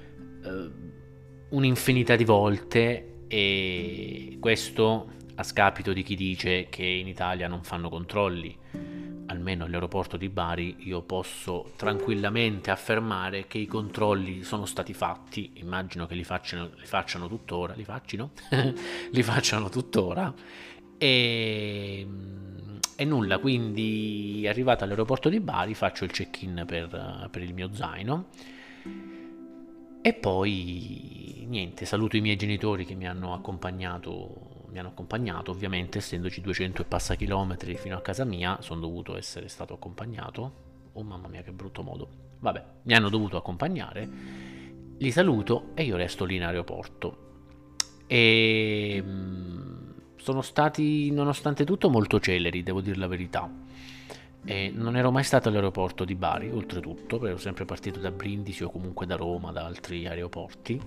un'infinità 1.50 2.16
di 2.16 2.24
volte 2.24 3.24
e 3.28 4.36
questo 4.40 5.10
a 5.34 5.42
scapito 5.42 5.92
di 5.92 6.02
chi 6.02 6.14
dice 6.14 6.66
che 6.68 6.84
in 6.84 7.08
Italia 7.08 7.48
non 7.48 7.62
fanno 7.62 7.88
controlli. 7.88 8.56
Almeno 9.26 9.64
all'aeroporto 9.64 10.18
di 10.18 10.28
Bari 10.28 10.76
io 10.80 11.02
posso 11.02 11.72
tranquillamente 11.76 12.70
affermare 12.70 13.46
che 13.46 13.56
i 13.58 13.66
controlli 13.66 14.42
sono 14.42 14.66
stati 14.66 14.92
fatti, 14.92 15.52
immagino 15.54 16.06
che 16.06 16.14
li 16.14 16.24
facciano, 16.24 16.70
li 16.76 16.84
facciano 16.84 17.28
tuttora, 17.28 17.72
li 17.74 17.84
faccino? 17.84 18.32
li 19.10 19.22
facciano 19.22 19.70
tuttora 19.70 20.34
e, 20.98 22.06
e, 22.96 23.04
nulla, 23.04 23.38
quindi 23.38 24.44
arrivato 24.46 24.84
all'aeroporto 24.84 25.30
di 25.30 25.40
Bari 25.40 25.72
faccio 25.74 26.04
il 26.04 26.10
check-in 26.10 26.64
per, 26.66 27.28
per 27.30 27.42
il 27.42 27.54
mio 27.54 27.70
zaino 27.72 28.28
e 30.02 30.12
poi 30.14 31.46
niente, 31.48 31.84
saluto 31.84 32.16
i 32.16 32.20
miei 32.20 32.34
genitori 32.34 32.84
che 32.84 32.94
mi 32.94 33.06
hanno 33.06 33.34
accompagnato, 33.34 34.64
mi 34.70 34.78
hanno 34.80 34.88
accompagnato 34.88 35.52
ovviamente 35.52 35.98
essendoci 35.98 36.40
200 36.40 36.82
e 36.82 36.84
passa 36.84 37.14
chilometri 37.14 37.76
fino 37.76 37.96
a 37.96 38.00
casa 38.00 38.24
mia, 38.24 38.58
sono 38.60 38.80
dovuto 38.80 39.16
essere 39.16 39.46
stato 39.46 39.74
accompagnato. 39.74 40.70
Oh 40.94 41.04
mamma 41.04 41.28
mia 41.28 41.42
che 41.42 41.52
brutto 41.52 41.82
modo. 41.82 42.08
Vabbè, 42.40 42.64
mi 42.82 42.94
hanno 42.94 43.08
dovuto 43.08 43.36
accompagnare, 43.36 44.08
li 44.98 45.10
saluto 45.12 45.68
e 45.74 45.84
io 45.84 45.96
resto 45.96 46.24
lì 46.24 46.34
in 46.34 46.42
aeroporto. 46.42 47.30
E 48.08 49.00
mm, 49.00 49.90
sono 50.16 50.42
stati, 50.42 51.12
nonostante 51.12 51.64
tutto, 51.64 51.88
molto 51.88 52.18
celeri, 52.18 52.64
devo 52.64 52.80
dire 52.80 52.96
la 52.96 53.06
verità 53.06 53.48
e 54.44 54.72
non 54.74 54.96
ero 54.96 55.12
mai 55.12 55.22
stato 55.22 55.48
all'aeroporto 55.48 56.04
di 56.04 56.14
Bari, 56.14 56.50
oltretutto, 56.50 57.24
ero 57.26 57.36
sempre 57.36 57.64
partito 57.64 58.00
da 58.00 58.10
Brindisi 58.10 58.64
o 58.64 58.70
comunque 58.70 59.06
da 59.06 59.16
Roma, 59.16 59.52
da 59.52 59.64
altri 59.64 60.06
aeroporti. 60.06 60.80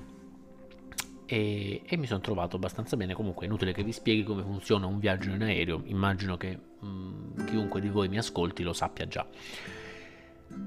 E, 1.27 1.81
e 1.85 1.97
mi 1.97 2.05
sono 2.05 2.19
trovato 2.19 2.57
abbastanza 2.57 2.97
bene. 2.97 3.13
Comunque 3.13 3.45
è 3.45 3.47
inutile 3.47 3.73
che 3.73 3.83
vi 3.83 3.91
spieghi 3.91 4.23
come 4.23 4.43
funziona 4.43 4.85
un 4.85 4.99
viaggio 4.99 5.29
in 5.29 5.41
aereo, 5.41 5.81
immagino 5.85 6.37
che 6.37 6.57
mh, 6.79 6.87
mm, 6.87 7.45
chiunque 7.45 7.81
di 7.81 7.89
voi 7.89 8.09
mi 8.09 8.17
ascolti 8.17 8.61
lo 8.61 8.73
sappia 8.73 9.07
già. 9.07 9.25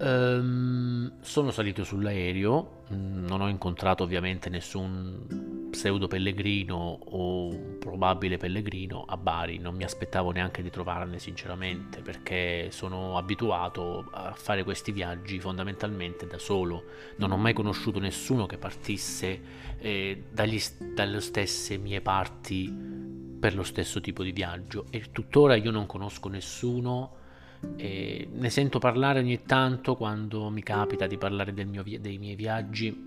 Um, 0.01 1.13
sono 1.21 1.51
salito 1.51 1.83
sull'aereo, 1.83 2.85
mm, 2.93 3.27
non 3.27 3.41
ho 3.41 3.49
incontrato 3.49 4.05
ovviamente 4.05 4.49
nessun 4.49 5.69
pseudo 5.71 6.07
pellegrino 6.07 6.99
o 7.05 7.77
probabile 7.79 8.37
pellegrino 8.37 9.05
a 9.07 9.17
Bari, 9.17 9.59
non 9.59 9.75
mi 9.75 9.85
aspettavo 9.85 10.31
neanche 10.31 10.63
di 10.63 10.71
trovarne 10.71 11.19
sinceramente 11.19 12.01
perché 12.01 12.69
sono 12.71 13.17
abituato 13.17 14.09
a 14.13 14.33
fare 14.35 14.63
questi 14.63 14.93
viaggi 14.93 15.41
fondamentalmente 15.41 16.27
da 16.27 16.39
solo, 16.39 16.85
non 17.17 17.33
ho 17.33 17.37
mai 17.37 17.53
conosciuto 17.53 17.99
nessuno 17.99 18.47
che 18.47 18.57
partisse 18.57 19.41
eh, 19.79 20.25
dagli, 20.31 20.61
dalle 20.95 21.21
stesse 21.21 21.77
mie 21.77 22.01
parti 22.01 23.07
per 23.39 23.55
lo 23.55 23.63
stesso 23.63 24.01
tipo 24.01 24.23
di 24.23 24.33
viaggio. 24.33 24.87
E 24.91 25.11
tuttora 25.13 25.55
io 25.55 25.71
non 25.71 25.87
conosco 25.87 26.29
nessuno 26.29 27.18
e 27.77 28.29
ne 28.31 28.51
sento 28.51 28.79
parlare 28.79 29.21
ogni 29.21 29.43
tanto 29.43 29.97
quando 29.97 30.49
mi 30.51 30.63
capita 30.63 31.07
di 31.07 31.19
parlare 31.19 31.53
mio, 31.65 31.83
dei 31.83 32.19
miei 32.19 32.37
viaggi. 32.37 33.07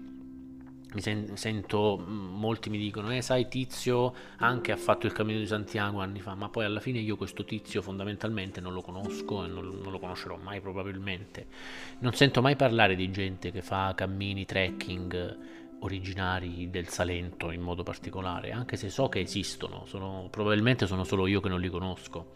Mi 0.93 0.99
sen- 0.99 1.37
sento, 1.37 2.03
molti 2.05 2.69
mi 2.69 2.77
dicono, 2.77 3.11
eh 3.11 3.21
sai 3.21 3.47
Tizio 3.47 4.13
anche 4.39 4.73
ha 4.73 4.75
fatto 4.75 5.05
il 5.05 5.13
cammino 5.13 5.39
di 5.39 5.47
Santiago 5.47 6.01
anni 6.01 6.19
fa, 6.19 6.35
ma 6.35 6.49
poi 6.49 6.65
alla 6.65 6.81
fine 6.81 6.99
io 6.99 7.15
questo 7.15 7.45
Tizio 7.45 7.81
fondamentalmente 7.81 8.59
non 8.59 8.73
lo 8.73 8.81
conosco 8.81 9.45
e 9.45 9.47
non, 9.47 9.79
non 9.81 9.89
lo 9.89 9.99
conoscerò 9.99 10.35
mai 10.35 10.59
probabilmente. 10.59 11.47
Non 11.99 12.13
sento 12.13 12.41
mai 12.41 12.57
parlare 12.57 12.95
di 12.95 13.09
gente 13.09 13.51
che 13.51 13.61
fa 13.61 13.93
cammini, 13.95 14.43
trekking 14.43 15.37
originari 15.81 16.69
del 16.69 16.87
Salento 16.89 17.51
in 17.51 17.61
modo 17.61 17.83
particolare, 17.83 18.51
anche 18.51 18.75
se 18.75 18.89
so 18.89 19.07
che 19.09 19.19
esistono, 19.19 19.85
sono, 19.85 20.27
probabilmente 20.29 20.87
sono 20.87 21.03
solo 21.03 21.27
io 21.27 21.39
che 21.39 21.49
non 21.49 21.59
li 21.59 21.69
conosco. 21.69 22.33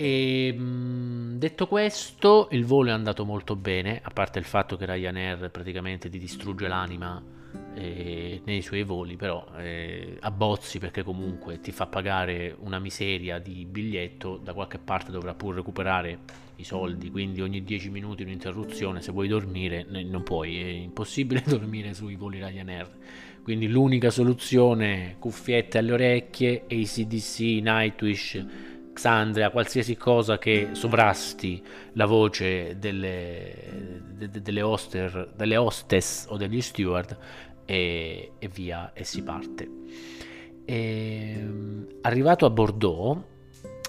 E 0.00 0.54
ehm, 0.54 1.38
detto 1.38 1.66
questo, 1.66 2.46
il 2.52 2.64
volo 2.64 2.90
è 2.90 2.92
andato 2.92 3.24
molto 3.24 3.56
bene, 3.56 3.98
a 4.00 4.10
parte 4.10 4.38
il 4.38 4.44
fatto 4.44 4.76
che 4.76 4.86
Ryanair 4.86 5.50
praticamente 5.50 6.08
ti 6.08 6.20
distrugge 6.20 6.68
l'anima 6.68 7.20
eh, 7.74 8.40
nei 8.44 8.62
suoi 8.62 8.84
voli, 8.84 9.16
però 9.16 9.44
eh, 9.56 10.16
abbozzi 10.20 10.78
perché 10.78 11.02
comunque 11.02 11.58
ti 11.58 11.72
fa 11.72 11.86
pagare 11.86 12.54
una 12.60 12.78
miseria 12.78 13.40
di 13.40 13.64
biglietto, 13.64 14.36
da 14.36 14.54
qualche 14.54 14.78
parte 14.78 15.10
dovrà 15.10 15.34
pur 15.34 15.56
recuperare 15.56 16.20
i 16.54 16.64
soldi, 16.64 17.10
quindi 17.10 17.40
ogni 17.40 17.64
10 17.64 17.90
minuti 17.90 18.22
un'interruzione, 18.22 19.02
se 19.02 19.10
vuoi 19.10 19.26
dormire 19.26 19.84
non 19.84 20.22
puoi, 20.22 20.60
è 20.62 20.66
impossibile 20.66 21.42
dormire 21.44 21.92
sui 21.92 22.14
voli 22.14 22.38
Ryanair. 22.38 22.88
Quindi 23.42 23.66
l'unica 23.66 24.10
soluzione, 24.10 25.16
cuffiette 25.18 25.78
alle 25.78 25.92
orecchie, 25.92 26.66
ACDC, 26.70 27.38
Nightwish 27.40 28.76
Xandria, 28.98 29.50
qualsiasi 29.50 29.96
cosa 29.96 30.38
che 30.38 30.70
sovrasti 30.72 31.62
la 31.92 32.04
voce 32.04 32.76
delle, 32.78 34.02
de, 34.08 34.28
de, 34.28 34.42
delle, 34.42 34.60
hoster, 34.60 35.32
delle 35.36 35.56
hostess 35.56 36.26
o 36.28 36.36
degli 36.36 36.60
steward 36.60 37.16
e, 37.64 38.32
e 38.38 38.48
via 38.48 38.92
e 38.92 39.04
si 39.04 39.22
parte. 39.22 39.70
E, 40.64 41.34
ehm, 41.38 41.86
arrivato 42.00 42.44
a 42.44 42.50
Bordeaux, 42.50 43.22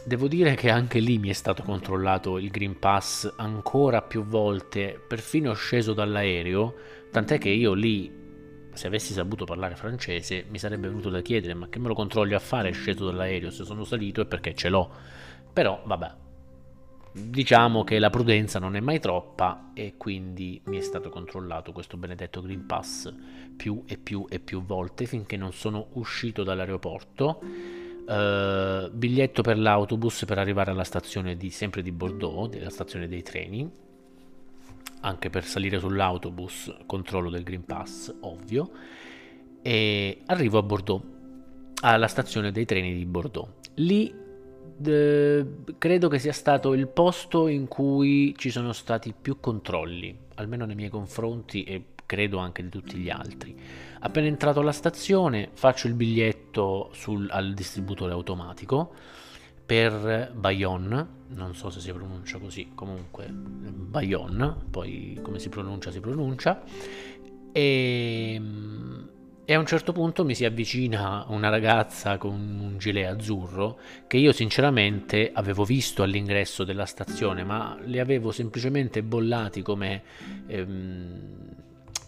devo 0.05 0.27
dire 0.27 0.53
che 0.53 0.69
anche 0.69 0.99
lì 0.99 1.17
mi 1.17 1.29
è 1.29 1.33
stato 1.33 1.63
controllato 1.63 2.37
il 2.37 2.51
Green 2.51 2.77
Pass 2.77 3.33
ancora 3.37 4.03
più 4.03 4.23
volte, 4.23 5.01
perfino 5.07 5.53
sceso 5.53 5.93
dall'aereo, 5.93 6.75
tant'è 7.11 7.39
che 7.39 7.49
io 7.49 7.73
lì 7.73 8.18
se 8.79 8.87
avessi 8.87 9.11
saputo 9.11 9.43
parlare 9.43 9.75
francese 9.75 10.45
mi 10.47 10.57
sarebbe 10.57 10.87
venuto 10.87 11.09
da 11.09 11.21
chiedere 11.21 11.53
ma 11.53 11.67
che 11.67 11.79
me 11.79 11.89
lo 11.89 11.93
controlli 11.93 12.33
a 12.33 12.39
fare 12.39 12.71
sceso 12.71 13.03
dall'aereo 13.07 13.49
se 13.49 13.65
sono 13.65 13.83
salito 13.83 14.21
e 14.21 14.25
perché 14.25 14.55
ce 14.55 14.69
l'ho. 14.69 14.89
Però 15.51 15.81
vabbè, 15.83 16.11
diciamo 17.11 17.83
che 17.83 17.99
la 17.99 18.09
prudenza 18.09 18.57
non 18.57 18.77
è 18.77 18.79
mai 18.79 19.01
troppa 19.01 19.71
e 19.73 19.95
quindi 19.97 20.61
mi 20.67 20.77
è 20.77 20.81
stato 20.81 21.09
controllato 21.09 21.73
questo 21.73 21.97
benedetto 21.97 22.41
Green 22.41 22.65
Pass 22.65 23.13
più 23.57 23.83
e 23.85 23.97
più 23.97 24.25
e 24.29 24.39
più 24.39 24.63
volte 24.63 25.05
finché 25.05 25.35
non 25.35 25.51
sono 25.51 25.87
uscito 25.93 26.43
dall'aeroporto. 26.43 27.41
Uh, 28.09 28.89
biglietto 28.91 29.43
per 29.43 29.59
l'autobus 29.59 30.23
per 30.25 30.39
arrivare 30.39 30.71
alla 30.71 30.85
stazione 30.85 31.35
di, 31.35 31.49
sempre 31.51 31.81
di 31.81 31.91
Bordeaux, 31.91 32.49
della 32.49 32.69
stazione 32.69 33.09
dei 33.09 33.21
treni 33.23 33.69
anche 35.01 35.29
per 35.29 35.45
salire 35.45 35.79
sull'autobus, 35.79 36.75
controllo 36.85 37.29
del 37.29 37.43
Green 37.43 37.65
Pass, 37.65 38.13
ovvio, 38.21 38.69
e 39.61 40.21
arrivo 40.25 40.57
a 40.57 40.63
Bordeaux, 40.63 41.03
alla 41.81 42.07
stazione 42.07 42.51
dei 42.51 42.65
treni 42.65 42.93
di 42.93 43.05
Bordeaux. 43.05 43.49
Lì 43.75 44.13
eh, 44.83 45.45
credo 45.77 46.07
che 46.07 46.19
sia 46.19 46.33
stato 46.33 46.73
il 46.73 46.87
posto 46.87 47.47
in 47.47 47.67
cui 47.67 48.33
ci 48.37 48.49
sono 48.49 48.73
stati 48.73 49.13
più 49.19 49.39
controlli, 49.39 50.17
almeno 50.35 50.65
nei 50.65 50.75
miei 50.75 50.89
confronti 50.89 51.63
e 51.63 51.85
credo 52.05 52.39
anche 52.39 52.63
di 52.63 52.69
tutti 52.69 52.97
gli 52.97 53.09
altri. 53.09 53.55
Appena 53.99 54.27
entrato 54.27 54.61
alla 54.61 54.71
stazione 54.71 55.49
faccio 55.53 55.87
il 55.87 55.93
biglietto 55.93 56.89
sul, 56.93 57.29
al 57.29 57.53
distributore 57.53 58.13
automatico 58.13 58.93
per 59.69 60.31
Bayonne, 60.33 61.07
non 61.27 61.53
so 61.53 61.69
se 61.69 61.79
si 61.79 61.91
pronuncia 61.91 62.39
così, 62.39 62.71
comunque 62.73 63.27
Bayonne, 63.29 64.55
poi 64.71 65.19
come 65.21 65.37
si 65.37 65.49
pronuncia 65.49 65.91
si 65.91 65.99
pronuncia, 65.99 66.63
e, 67.51 68.41
e, 69.45 69.53
a 69.53 69.59
un 69.59 69.65
certo 69.67 69.91
punto 69.91 70.25
mi 70.25 70.33
si 70.33 70.43
avvicina 70.43 71.25
una 71.27 71.49
ragazza 71.49 72.17
con 72.17 72.31
un 72.31 72.79
gilet 72.79 73.11
azzurro 73.11 73.79
che 74.07 74.17
io 74.17 74.31
sinceramente 74.31 75.29
avevo 75.31 75.65
visto 75.65 76.01
all'ingresso 76.01 76.63
della 76.63 76.87
stazione, 76.87 77.43
ma 77.43 77.77
li 77.83 77.99
avevo 77.99 78.31
semplicemente 78.31 79.03
bollati 79.03 79.61
come 79.61 80.01
ehm, 80.47 81.55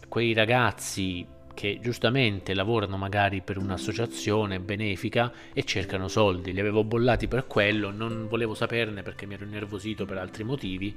quei 0.07 0.33
ragazzi 0.33 1.27
che 1.53 1.79
giustamente 1.81 2.53
lavorano 2.53 2.97
magari 2.97 3.41
per 3.41 3.57
un'associazione 3.57 4.59
benefica 4.59 5.31
e 5.53 5.63
cercano 5.63 6.07
soldi. 6.07 6.53
Li 6.53 6.59
avevo 6.59 6.83
bollati 6.83 7.27
per 7.27 7.47
quello, 7.47 7.91
non 7.91 8.27
volevo 8.27 8.53
saperne 8.53 9.03
perché 9.03 9.25
mi 9.25 9.33
ero 9.33 9.45
innervosito 9.45 10.05
per 10.05 10.17
altri 10.17 10.43
motivi 10.43 10.95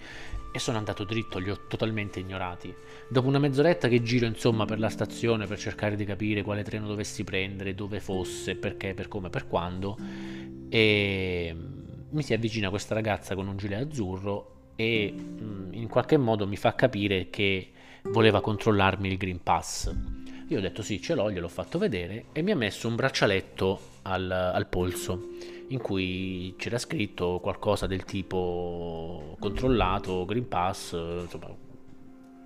e 0.53 0.59
sono 0.59 0.79
andato 0.79 1.05
dritto, 1.05 1.39
li 1.39 1.51
ho 1.51 1.67
totalmente 1.69 2.21
ignorati. 2.21 2.75
Dopo 3.09 3.29
una 3.29 3.39
mezz'oretta 3.39 3.89
che 3.89 4.03
giro 4.03 4.27
insomma 4.27 4.65
per 4.65 4.79
la 4.79 4.89
stazione 4.89 5.47
per 5.47 5.59
cercare 5.59 5.97
di 5.97 6.05
capire 6.05 6.43
quale 6.43 6.63
treno 6.63 6.87
dovessi 6.87 7.25
prendere, 7.25 7.75
dove 7.75 8.01
fosse, 8.01 8.55
perché, 8.55 8.95
per 8.95 9.09
come, 9.09 9.31
per 9.31 9.47
quando, 9.47 9.97
e 10.69 11.57
mi 12.11 12.23
si 12.23 12.33
avvicina 12.33 12.71
questa 12.71 12.95
ragazza 12.95 13.35
con 13.35 13.49
un 13.49 13.57
gilet 13.57 13.91
azzurro 13.91 14.53
e 14.77 15.13
mm, 15.13 15.73
in 15.73 15.89
qualche 15.89 16.17
modo 16.17 16.47
mi 16.47 16.57
fa 16.57 16.75
capire 16.75 17.29
che 17.31 17.71
voleva 18.05 18.41
controllarmi 18.41 19.09
il 19.09 19.17
Green 19.17 19.43
Pass 19.43 19.93
io 20.49 20.59
ho 20.59 20.61
detto 20.61 20.83
sì, 20.83 21.01
ce 21.01 21.15
l'ho, 21.15 21.31
gliel'ho 21.31 21.49
fatto 21.49 21.79
vedere 21.79 22.27
e 22.33 22.43
mi 22.43 22.51
ha 22.51 22.57
messo 22.57 22.87
un 22.89 22.97
braccialetto 22.97 23.81
al, 24.03 24.31
al 24.31 24.67
polso 24.67 25.31
in 25.69 25.81
cui 25.81 26.55
c'era 26.59 26.79
scritto 26.79 27.41
qualcosa 27.41 27.87
del 27.87 28.05
tipo 28.05 29.37
controllato, 29.39 30.25
Green 30.27 30.47
Pass, 30.47 30.93
insomma, 30.93 31.49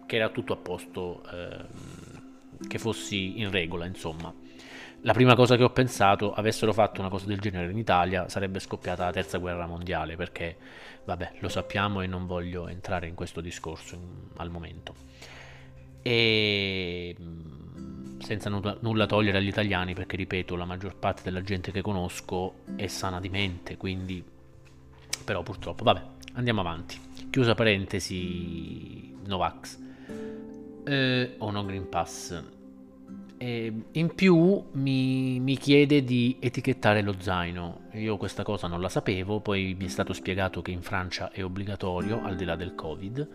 che 0.07 0.17
era 0.17 0.28
tutto 0.28 0.52
a 0.52 0.57
posto, 0.57 1.23
eh, 1.33 2.67
che 2.67 2.78
fossi 2.78 3.40
in 3.40 3.50
regola, 3.50 3.87
insomma. 3.87 4.33
La 5.02 5.12
prima 5.12 5.35
cosa 5.35 5.57
che 5.57 5.62
ho 5.62 5.71
pensato, 5.71 6.33
avessero 6.33 6.73
fatto 6.73 7.00
una 7.00 7.11
cosa 7.11 7.26
del 7.26 7.38
genere 7.38 7.71
in 7.71 7.78
Italia, 7.78 8.28
sarebbe 8.28 8.59
scoppiata 8.59 9.05
la 9.05 9.12
terza 9.12 9.38
guerra 9.38 9.67
mondiale, 9.67 10.17
perché, 10.17 10.57
vabbè, 11.05 11.35
lo 11.40 11.49
sappiamo 11.49 12.00
e 12.00 12.07
non 12.07 12.26
voglio 12.26 12.69
entrare 12.69 13.07
in 13.07 13.14
questo 13.14 13.40
discorso 13.40 13.95
in, 13.95 14.02
al 14.37 14.50
momento. 14.50 14.95
E 16.02 17.14
senza 18.19 18.51
nulla, 18.51 19.07
togliere 19.07 19.39
agli 19.39 19.49
italiani, 19.49 19.95
perché 19.95 20.17
ripeto, 20.17 20.57
la 20.57 20.65
maggior 20.65 20.97
parte 20.97 21.23
della 21.25 21.43
gente 21.43 21.71
che 21.71 21.83
conosco 21.83 22.61
è 22.77 22.87
sana 22.87 23.21
di 23.21 23.29
mente, 23.29 23.77
quindi 23.77 24.23
però 25.25 25.43
purtroppo, 25.43 25.85
vabbè, 25.85 26.03
andiamo 26.35 26.61
avanti. 26.61 26.99
Chiusa 27.31 27.55
parentesi, 27.55 29.15
Novax 29.27 29.79
eh, 30.85 31.35
o 31.39 31.51
no 31.51 31.65
Green 31.65 31.89
Pass. 31.89 32.43
E 33.41 33.73
in 33.93 34.15
più 34.15 34.65
mi, 34.73 35.39
mi, 35.39 35.57
chiede 35.57 36.03
di 36.03 36.37
etichettare 36.41 37.03
lo 37.03 37.15
zaino. 37.19 37.83
Io 37.93 38.17
questa 38.17 38.43
cosa 38.43 38.67
non 38.67 38.81
la 38.81 38.89
sapevo, 38.89 39.41
poi 39.41 39.77
mi 39.79 39.85
è 39.85 39.89
stato 39.89 40.13
spiegato 40.13 40.61
che 40.61 40.73
in 40.73 40.83
Francia 40.83 41.31
è 41.31 41.45
obbligatorio, 41.45 42.23
al 42.25 42.35
di 42.35 42.45
là 42.45 42.57
del 42.57 42.75
Covid 42.75 43.29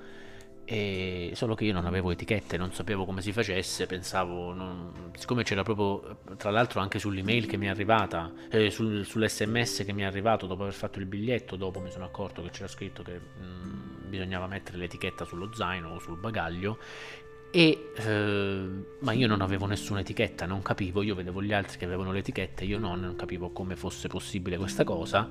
e 0.66 1.32
solo 1.36 1.56
che 1.56 1.66
io 1.66 1.74
non 1.74 1.86
avevo 1.86 2.12
etichette, 2.12 2.58
non 2.58 2.72
sapevo 2.72 3.06
come 3.06 3.22
si 3.22 3.32
facesse, 3.34 3.86
pensavo, 3.86 4.54
non... 4.54 5.12
siccome 5.18 5.44
c'era 5.44 5.64
proprio, 5.64 6.20
tra 6.38 6.52
l'altro 6.52 6.80
anche 6.80 7.00
sull'email 7.00 7.46
che 7.46 7.58
mi 7.58 7.66
è 7.66 7.70
arrivata, 7.70 8.32
eh, 8.50 8.70
sul, 8.70 9.06
sull'sms 9.06 9.84
che 9.86 9.92
mi 9.92 10.04
è 10.04 10.06
arrivato 10.06 10.48
dopo 10.48 10.64
aver 10.64 10.74
fatto 10.74 11.00
il 11.00 11.06
biglietto, 11.06 11.56
dopo 11.58 11.80
mi 11.80 11.92
sono 11.92 12.06
accorto 12.06 12.42
che 12.42 12.50
c'era 12.50 12.68
scritto 12.68 13.04
che 13.04 13.20
mh, 13.20 13.44
mm, 13.44 14.10
bisognava 14.10 14.48
mettere 14.48 14.78
l'etichetta 14.78 15.26
sullo 15.26 15.54
zaino 15.54 15.96
o 15.96 16.00
sul 16.00 16.18
bagaglio, 16.18 16.78
e, 17.52 17.92
eh, 17.96 18.68
ma 19.00 19.12
io 19.12 19.28
non 19.28 19.42
avevo 19.42 19.66
nessuna 19.66 20.00
etichetta, 20.00 20.46
non 20.46 20.62
capivo, 20.62 21.02
io 21.02 21.14
vedevo 21.14 21.44
gli 21.44 21.54
altri 21.54 21.78
che 21.78 21.86
avevano 21.86 22.12
l'etichetta, 22.14 22.64
io 22.64 22.80
non, 22.80 23.02
non 23.02 23.16
capivo 23.16 23.52
come 23.52 23.76
fosse 23.76 24.08
possibile 24.08 24.58
questa 24.58 24.84
cosa 24.84 25.30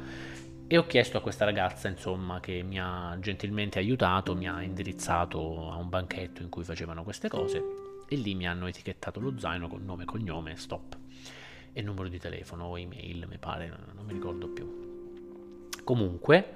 e 0.72 0.78
ho 0.78 0.86
chiesto 0.86 1.18
a 1.18 1.20
questa 1.20 1.44
ragazza, 1.44 1.88
insomma, 1.88 2.40
che 2.40 2.62
mi 2.62 2.80
ha 2.80 3.14
gentilmente 3.20 3.78
aiutato, 3.78 4.34
mi 4.34 4.48
ha 4.48 4.62
indirizzato 4.62 5.70
a 5.70 5.76
un 5.76 5.90
banchetto 5.90 6.40
in 6.40 6.48
cui 6.48 6.64
facevano 6.64 7.04
queste 7.04 7.28
cose 7.28 7.62
e 8.08 8.16
lì 8.16 8.34
mi 8.34 8.46
hanno 8.46 8.66
etichettato 8.66 9.20
lo 9.20 9.38
zaino 9.38 9.68
con 9.68 9.84
nome, 9.84 10.06
cognome, 10.06 10.56
stop 10.56 10.96
e 11.74 11.82
numero 11.82 12.08
di 12.08 12.18
telefono 12.18 12.64
o 12.64 12.78
email, 12.78 13.26
mi 13.28 13.36
pare, 13.36 13.70
non 13.92 14.06
mi 14.06 14.14
ricordo 14.14 14.48
più. 14.48 15.68
Comunque, 15.84 16.54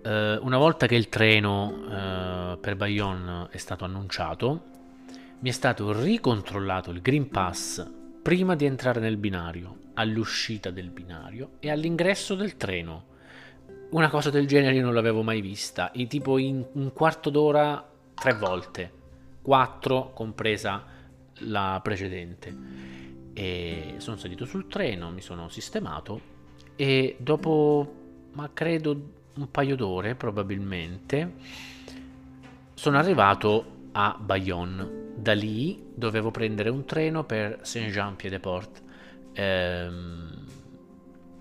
eh, 0.00 0.36
una 0.36 0.58
volta 0.58 0.86
che 0.86 0.94
il 0.94 1.08
treno 1.08 1.88
eh, 1.90 2.58
per 2.58 2.76
Bayonne 2.76 3.48
è 3.50 3.56
stato 3.56 3.84
annunciato, 3.84 4.62
mi 5.40 5.48
è 5.48 5.52
stato 5.52 5.90
ricontrollato 6.00 6.92
il 6.92 7.02
Green 7.02 7.28
Pass 7.28 7.84
prima 8.22 8.54
di 8.54 8.64
entrare 8.64 9.00
nel 9.00 9.16
binario, 9.16 9.78
all'uscita 9.94 10.70
del 10.70 10.90
binario 10.90 11.54
e 11.58 11.68
all'ingresso 11.68 12.36
del 12.36 12.56
treno 12.56 13.14
una 13.90 14.08
cosa 14.08 14.30
del 14.30 14.46
genere 14.46 14.74
io 14.74 14.82
non 14.82 14.94
l'avevo 14.94 15.22
mai 15.22 15.40
vista. 15.40 15.90
E 15.92 16.06
tipo 16.06 16.38
in 16.38 16.64
un 16.72 16.92
quarto 16.92 17.30
d'ora, 17.30 17.86
tre 18.14 18.34
volte. 18.34 18.92
Quattro, 19.42 20.12
compresa 20.12 20.84
la 21.40 21.80
precedente. 21.82 22.54
E 23.32 23.94
sono 23.98 24.16
salito 24.16 24.44
sul 24.44 24.66
treno, 24.66 25.10
mi 25.10 25.20
sono 25.20 25.48
sistemato 25.48 26.34
e 26.76 27.16
dopo, 27.18 27.94
ma 28.32 28.50
credo 28.52 29.14
un 29.34 29.50
paio 29.50 29.76
d'ore 29.76 30.14
probabilmente, 30.14 31.32
sono 32.74 32.98
arrivato 32.98 33.88
a 33.92 34.16
Bayonne. 34.20 35.04
Da 35.16 35.32
lì 35.32 35.82
dovevo 35.94 36.30
prendere 36.30 36.68
un 36.68 36.84
treno 36.84 37.24
per 37.24 37.60
Saint-Jean-Pied-de-Port. 37.62 38.82
Ehm, 39.32 40.35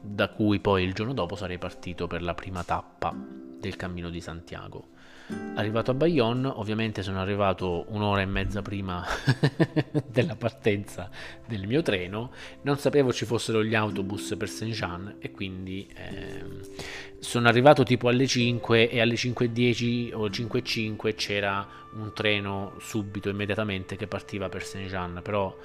da 0.06 0.30
cui 0.30 0.60
poi 0.60 0.84
il 0.84 0.94
giorno 0.94 1.14
dopo 1.14 1.36
sarei 1.36 1.58
partito 1.58 2.08
per 2.08 2.22
la 2.22 2.34
prima 2.34 2.64
tappa 2.64 3.14
del 3.60 3.76
Cammino 3.76 4.10
di 4.10 4.22
Santiago. 4.22 4.90
Arrivato 5.56 5.90
a 5.90 5.96
Bayonne, 5.96 6.48
ovviamente 6.48 7.02
sono 7.02 7.20
arrivato 7.20 7.86
un'ora 7.90 8.22
e 8.22 8.26
mezza 8.26 8.62
prima 8.62 9.04
della 10.06 10.36
partenza 10.36 11.10
del 11.48 11.66
mio 11.66 11.82
treno, 11.82 12.32
non 12.62 12.78
sapevo 12.78 13.12
ci 13.12 13.26
fossero 13.26 13.64
gli 13.64 13.74
autobus 13.74 14.36
per 14.38 14.50
Saint-Jean 14.50 15.16
e 15.18 15.32
quindi 15.32 15.88
eh, 15.96 16.44
sono 17.20 17.48
arrivato 17.48 17.84
tipo 17.84 18.08
alle 18.08 18.28
5 18.28 18.90
e 18.90 19.02
alle 19.02 19.16
5.10 19.16 20.14
o 20.14 20.28
5.05 20.28 21.16
c'era 21.16 21.68
un 21.96 22.12
treno 22.14 22.74
subito, 22.80 23.30
immediatamente 23.30 23.96
che 23.96 24.08
partiva 24.08 24.50
per 24.50 24.64
Saint-Jean, 24.64 25.22
però 25.24 25.56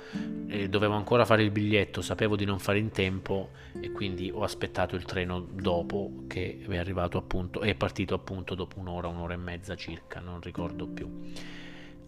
eh, 0.46 0.68
dovevo 0.68 0.94
ancora 0.94 1.24
fare 1.24 1.42
il 1.42 1.50
biglietto, 1.50 2.02
sapevo 2.02 2.36
di 2.36 2.44
non 2.44 2.58
fare 2.58 2.78
in 2.78 2.90
tempo 2.90 3.50
e 3.80 3.90
quindi 3.90 4.30
ho 4.32 4.42
aspettato 4.42 4.94
il 4.96 5.04
treno 5.04 5.40
dopo 5.40 6.24
che 6.28 6.64
è 6.68 6.76
arrivato 6.76 7.18
appunto, 7.18 7.60
è 7.60 7.74
partito 7.74 8.14
appunto 8.14 8.54
dopo 8.54 8.78
un'ora, 8.78 9.08
un'ora 9.08 9.34
e 9.34 9.38
mezza 9.38 9.74
circa, 9.74 10.20
non 10.20 10.40
ricordo 10.40 10.86
più. 10.86 11.08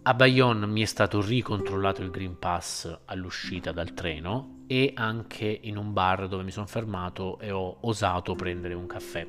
A 0.05 0.14
Bayonne 0.14 0.66
mi 0.66 0.83
è 0.83 0.87
stato 0.87 1.20
ricontrollato 1.20 2.02
il 2.02 2.11
Green 2.11 2.37
Pass 2.38 2.98
all'uscita 3.05 3.70
dal 3.70 3.94
treno 3.94 4.62
e 4.72 4.92
anche 4.94 5.58
in 5.64 5.76
un 5.76 5.92
bar 5.92 6.28
dove 6.28 6.44
mi 6.44 6.50
sono 6.50 6.64
fermato 6.64 7.38
e 7.40 7.50
ho 7.50 7.76
osato 7.80 8.35
prendere 8.35 8.72
un 8.72 8.87
caffè. 8.87 9.26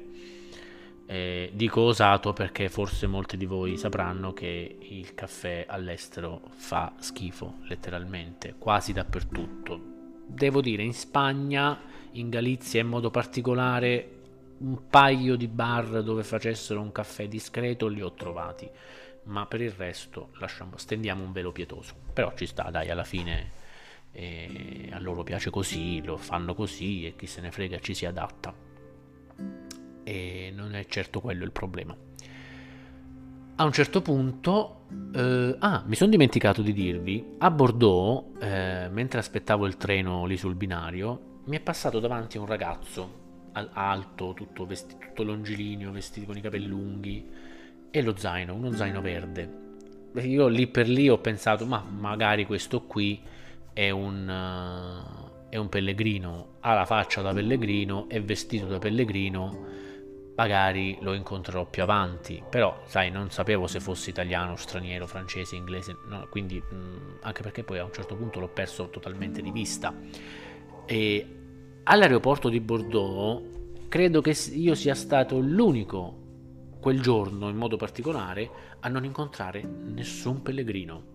Eh, 1.05 1.51
dico 1.53 1.81
osato 1.81 2.31
perché 2.31 2.69
forse 2.69 3.07
molti 3.07 3.35
di 3.35 3.45
voi 3.45 3.75
sapranno 3.75 4.31
che 4.31 4.77
il 4.79 5.13
caffè 5.13 5.65
all'estero 5.67 6.43
fa 6.51 6.93
schifo, 6.97 7.55
letteralmente, 7.63 8.55
quasi 8.57 8.93
dappertutto. 8.93 9.81
Devo 10.25 10.61
dire, 10.61 10.81
in 10.81 10.93
Spagna, 10.93 11.77
in 12.11 12.29
Galizia 12.29 12.79
in 12.79 12.87
modo 12.87 13.11
particolare, 13.11 14.11
un 14.59 14.87
paio 14.89 15.35
di 15.35 15.49
bar 15.49 16.03
dove 16.03 16.23
facessero 16.23 16.79
un 16.79 16.93
caffè 16.93 17.27
discreto 17.27 17.87
li 17.87 18.01
ho 18.01 18.13
trovati 18.13 18.69
ma 19.25 19.45
per 19.45 19.61
il 19.61 19.71
resto 19.71 20.29
lasciamo, 20.39 20.77
stendiamo 20.77 21.23
un 21.23 21.31
velo 21.31 21.53
pietoso. 21.53 21.95
Però 22.13 22.33
ci 22.35 22.45
sta, 22.45 22.69
dai, 22.69 22.89
alla 22.89 23.05
fine 23.05 23.61
eh, 24.13 24.89
a 24.91 24.99
loro 24.99 25.23
piace 25.23 25.49
così, 25.49 26.01
lo 26.03 26.17
fanno 26.17 26.53
così 26.55 27.05
e 27.05 27.15
chi 27.15 27.25
se 27.25 27.41
ne 27.41 27.51
frega 27.51 27.79
ci 27.79 27.93
si 27.93 28.05
adatta. 28.05 28.53
E 30.03 30.53
non 30.55 30.75
è 30.75 30.85
certo 30.85 31.19
quello 31.19 31.43
il 31.43 31.51
problema. 31.51 31.95
A 33.55 33.63
un 33.65 33.71
certo 33.71 34.01
punto, 34.01 34.85
eh, 35.13 35.55
ah, 35.59 35.83
mi 35.85 35.95
sono 35.95 36.09
dimenticato 36.09 36.61
di 36.61 36.73
dirvi, 36.73 37.35
a 37.39 37.51
Bordeaux, 37.51 38.41
eh, 38.41 38.87
mentre 38.91 39.19
aspettavo 39.19 39.65
il 39.65 39.77
treno 39.77 40.25
lì 40.25 40.37
sul 40.37 40.55
binario, 40.55 41.41
mi 41.45 41.57
è 41.57 41.59
passato 41.59 41.99
davanti 41.99 42.37
un 42.37 42.45
ragazzo 42.45 43.21
alto, 43.73 44.33
tutto, 44.33 44.65
vestito, 44.65 45.05
tutto 45.07 45.23
longilineo, 45.23 45.91
vestito 45.91 46.25
con 46.25 46.37
i 46.37 46.41
capelli 46.41 46.67
lunghi 46.67 47.29
e 47.91 48.01
lo 48.01 48.15
zaino, 48.17 48.55
uno 48.55 48.71
zaino 48.71 49.01
verde. 49.01 49.61
Io 50.15 50.47
lì 50.47 50.67
per 50.67 50.87
lì 50.87 51.09
ho 51.09 51.19
pensato, 51.19 51.65
ma 51.65 51.83
magari 51.83 52.45
questo 52.45 52.81
qui 52.83 53.21
è 53.73 53.89
un, 53.89 54.27
uh, 54.27 55.49
è 55.49 55.57
un 55.57 55.69
pellegrino, 55.69 56.55
ha 56.61 56.73
la 56.73 56.85
faccia 56.85 57.21
da 57.21 57.33
pellegrino, 57.33 58.07
è 58.07 58.21
vestito 58.21 58.65
da 58.65 58.79
pellegrino, 58.79 59.65
magari 60.35 60.97
lo 61.01 61.13
incontrerò 61.13 61.65
più 61.65 61.83
avanti. 61.83 62.41
Però, 62.49 62.83
sai, 62.85 63.11
non 63.11 63.31
sapevo 63.31 63.67
se 63.67 63.79
fosse 63.79 64.09
italiano, 64.09 64.55
straniero, 64.55 65.07
francese, 65.07 65.55
inglese, 65.55 65.97
no, 66.07 66.27
quindi 66.29 66.61
mh, 66.61 66.75
mm, 66.75 66.97
anche 67.21 67.41
perché 67.41 67.63
poi 67.63 67.79
a 67.79 67.83
un 67.83 67.93
certo 67.93 68.15
punto 68.15 68.39
l'ho 68.39 68.47
perso 68.47 68.89
totalmente 68.89 69.41
di 69.41 69.51
vista. 69.51 69.93
E 70.85 71.27
all'aeroporto 71.83 72.49
di 72.49 72.59
Bordeaux 72.59 73.41
credo 73.89 74.21
che 74.21 74.35
io 74.53 74.75
sia 74.75 74.95
stato 74.95 75.39
l'unico 75.39 76.21
quel 76.79 76.99
giorno 76.99 77.47
in 77.49 77.55
modo 77.55 77.77
particolare 77.77 78.49
a 78.81 78.89
non 78.89 79.05
incontrare 79.05 79.61
nessun 79.61 80.41
pellegrino. 80.41 81.12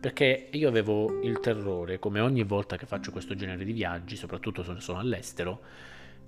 Perché 0.00 0.48
io 0.52 0.68
avevo 0.68 1.20
il 1.22 1.40
terrore, 1.40 1.98
come 1.98 2.20
ogni 2.20 2.44
volta 2.44 2.76
che 2.76 2.86
faccio 2.86 3.10
questo 3.10 3.34
genere 3.34 3.64
di 3.64 3.72
viaggi, 3.72 4.14
soprattutto 4.14 4.62
se 4.62 4.74
sono 4.78 5.00
all'estero, 5.00 5.60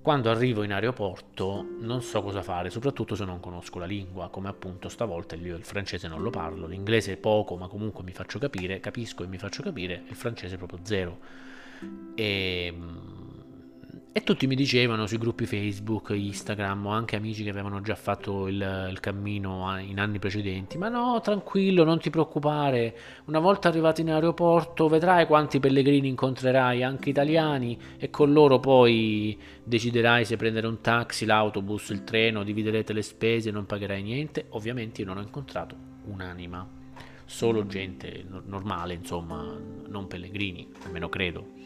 quando 0.02 0.30
arrivo 0.30 0.62
in 0.62 0.72
aeroporto 0.72 1.76
non 1.80 2.02
so 2.02 2.22
cosa 2.22 2.42
fare, 2.42 2.70
soprattutto 2.70 3.14
se 3.14 3.24
non 3.24 3.38
conosco 3.38 3.78
la 3.78 3.84
lingua, 3.84 4.30
come 4.30 4.48
appunto 4.48 4.88
stavolta 4.88 5.36
io 5.36 5.56
il 5.56 5.64
francese 5.64 6.08
non 6.08 6.22
lo 6.22 6.30
parlo, 6.30 6.66
l'inglese 6.66 7.16
poco, 7.16 7.56
ma 7.56 7.68
comunque 7.68 8.02
mi 8.02 8.12
faccio 8.12 8.38
capire, 8.38 8.80
capisco 8.80 9.22
e 9.22 9.26
mi 9.26 9.38
faccio 9.38 9.62
capire, 9.62 10.02
il 10.08 10.16
francese 10.16 10.56
proprio 10.56 10.80
zero. 10.82 11.18
E 12.14 12.66
ehm, 12.66 13.09
e 14.20 14.22
tutti 14.22 14.46
mi 14.46 14.54
dicevano 14.54 15.06
sui 15.06 15.16
gruppi 15.16 15.46
Facebook, 15.46 16.10
Instagram 16.10 16.86
o 16.86 16.90
anche 16.90 17.16
amici 17.16 17.42
che 17.42 17.48
avevano 17.48 17.80
già 17.80 17.94
fatto 17.94 18.48
il, 18.48 18.88
il, 18.90 19.00
cammino 19.00 19.78
in 19.80 19.98
anni 19.98 20.18
precedenti: 20.18 20.76
Ma 20.76 20.90
no, 20.90 21.20
tranquillo, 21.22 21.84
non 21.84 21.98
ti 21.98 22.10
preoccupare. 22.10 22.94
Una 23.24 23.38
volta 23.38 23.68
arrivato 23.68 24.02
in 24.02 24.10
aeroporto, 24.10 24.88
vedrai 24.88 25.26
quanti 25.26 25.58
pellegrini 25.58 26.08
incontrerai, 26.08 26.82
anche 26.82 27.08
italiani, 27.08 27.78
e 27.96 28.10
con 28.10 28.32
loro 28.32 28.60
poi 28.60 29.38
deciderai 29.64 30.26
se 30.26 30.36
prendere 30.36 30.66
un 30.66 30.82
taxi, 30.82 31.24
l'autobus, 31.24 31.88
il 31.88 32.04
treno, 32.04 32.44
dividerete 32.44 32.92
le 32.92 33.02
spese, 33.02 33.50
non 33.50 33.64
pagherai 33.64 34.02
niente. 34.02 34.46
Ovviamente 34.50 35.00
io 35.00 35.06
non 35.06 35.16
ho 35.16 35.22
incontrato 35.22 35.74
un'anima, 36.04 36.68
solo 37.24 37.66
gente 37.66 38.22
normale, 38.44 38.92
insomma, 38.92 39.58
non 39.88 40.06
pellegrini, 40.08 40.68
almeno 40.84 41.08
credo. 41.08 41.59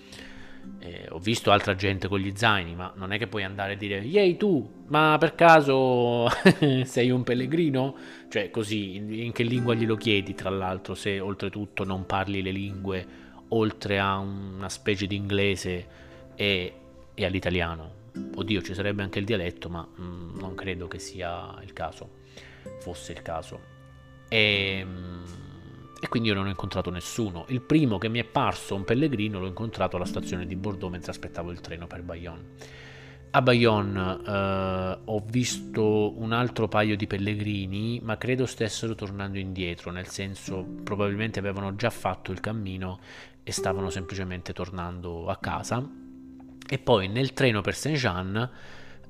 Eh, 0.78 1.06
ho 1.10 1.18
visto 1.18 1.50
altra 1.50 1.74
gente 1.74 2.08
con 2.08 2.18
gli 2.18 2.32
zaini, 2.34 2.74
ma 2.74 2.92
non 2.96 3.12
è 3.12 3.18
che 3.18 3.26
puoi 3.26 3.42
andare 3.42 3.72
a 3.72 3.76
dire 3.76 4.00
Ehi 4.00 4.36
tu, 4.36 4.84
ma 4.88 5.16
per 5.18 5.34
caso 5.34 6.28
sei 6.84 7.10
un 7.10 7.22
pellegrino? 7.22 7.96
Cioè 8.28 8.50
così, 8.50 8.96
in, 8.96 9.32
che 9.32 9.44
lingua 9.44 9.74
glielo 9.74 9.96
chiedi 9.96 10.34
tra 10.34 10.50
l'altro 10.50 10.94
se 10.94 11.20
oltretutto 11.20 11.84
non 11.84 12.04
parli 12.04 12.42
le 12.42 12.50
lingue 12.50 13.06
oltre 13.48 13.98
a 13.98 14.18
una 14.18 14.68
specie 14.68 15.06
di 15.06 15.16
inglese 15.16 15.86
e, 16.34 16.74
e 17.14 17.24
all'italiano? 17.24 18.02
Oddio, 18.34 18.62
ci 18.62 18.74
sarebbe 18.74 19.02
anche 19.02 19.18
il 19.18 19.24
dialetto, 19.24 19.68
ma 19.68 19.80
mh, 19.80 20.02
mm, 20.02 20.38
non 20.38 20.54
credo 20.54 20.86
che 20.86 20.98
sia 20.98 21.54
il 21.62 21.72
caso, 21.72 22.08
fosse 22.80 23.12
il 23.12 23.22
caso. 23.22 23.60
E... 24.28 24.84
Mh, 24.84 24.88
mm, 24.88 25.43
e 26.04 26.08
quindi 26.08 26.28
io 26.28 26.34
non 26.34 26.44
ho 26.44 26.50
incontrato 26.50 26.90
nessuno. 26.90 27.46
Il 27.48 27.62
primo 27.62 27.96
che 27.96 28.10
mi 28.10 28.18
è 28.18 28.24
parso 28.24 28.74
un 28.74 28.84
pellegrino 28.84 29.40
l'ho 29.40 29.46
incontrato 29.46 29.96
alla 29.96 30.04
stazione 30.04 30.44
di 30.44 30.54
Bordeaux 30.54 30.92
mentre 30.92 31.10
aspettavo 31.10 31.50
il 31.50 31.62
treno 31.62 31.86
per 31.86 32.02
Bayonne. 32.02 32.42
A 33.30 33.40
Bayonne 33.40 34.20
eh, 34.22 34.98
ho 35.02 35.24
visto 35.24 36.20
un 36.20 36.32
altro 36.32 36.68
paio 36.68 36.94
di 36.94 37.06
pellegrini, 37.06 38.00
ma 38.02 38.18
credo 38.18 38.44
stessero 38.44 38.94
tornando 38.94 39.38
indietro, 39.38 39.90
nel 39.90 40.08
senso 40.08 40.62
probabilmente 40.84 41.38
avevano 41.38 41.74
già 41.74 41.88
fatto 41.88 42.32
il 42.32 42.40
cammino 42.40 43.00
e 43.42 43.50
stavano 43.50 43.88
semplicemente 43.88 44.52
tornando 44.52 45.28
a 45.28 45.36
casa. 45.38 45.82
E 46.68 46.78
poi 46.78 47.08
nel 47.08 47.32
treno 47.32 47.62
per 47.62 47.74
Saint-Jean 47.74 48.50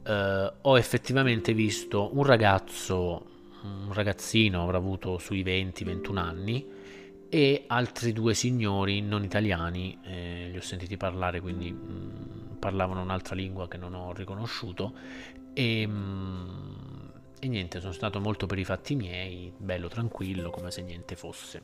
eh, 0.06 0.52
ho 0.60 0.78
effettivamente 0.78 1.54
visto 1.54 2.16
un 2.16 2.22
ragazzo, 2.22 3.26
un 3.62 3.92
ragazzino, 3.92 4.62
avrà 4.62 4.76
avuto 4.76 5.18
sui 5.18 5.42
20-21 5.42 6.16
anni, 6.16 6.73
e 7.34 7.64
altri 7.66 8.12
due 8.12 8.32
signori 8.32 9.00
non 9.00 9.24
italiani, 9.24 9.98
eh, 10.04 10.46
li 10.52 10.56
ho 10.56 10.60
sentiti 10.60 10.96
parlare, 10.96 11.40
quindi 11.40 11.72
mh, 11.72 11.76
mm, 11.76 12.56
parlavano 12.60 13.02
un'altra 13.02 13.34
lingua 13.34 13.66
che 13.66 13.76
non 13.76 13.94
ho 13.94 14.12
riconosciuto 14.12 14.94
e, 15.52 15.84
mh, 15.84 15.90
mm, 15.90 17.08
e, 17.40 17.48
niente, 17.48 17.80
sono 17.80 17.92
stato 17.92 18.20
molto 18.20 18.46
per 18.46 18.60
i 18.60 18.64
fatti 18.64 18.94
miei, 18.94 19.52
bello 19.56 19.88
tranquillo, 19.88 20.50
come 20.50 20.70
se 20.70 20.82
niente 20.82 21.16
fosse. 21.16 21.62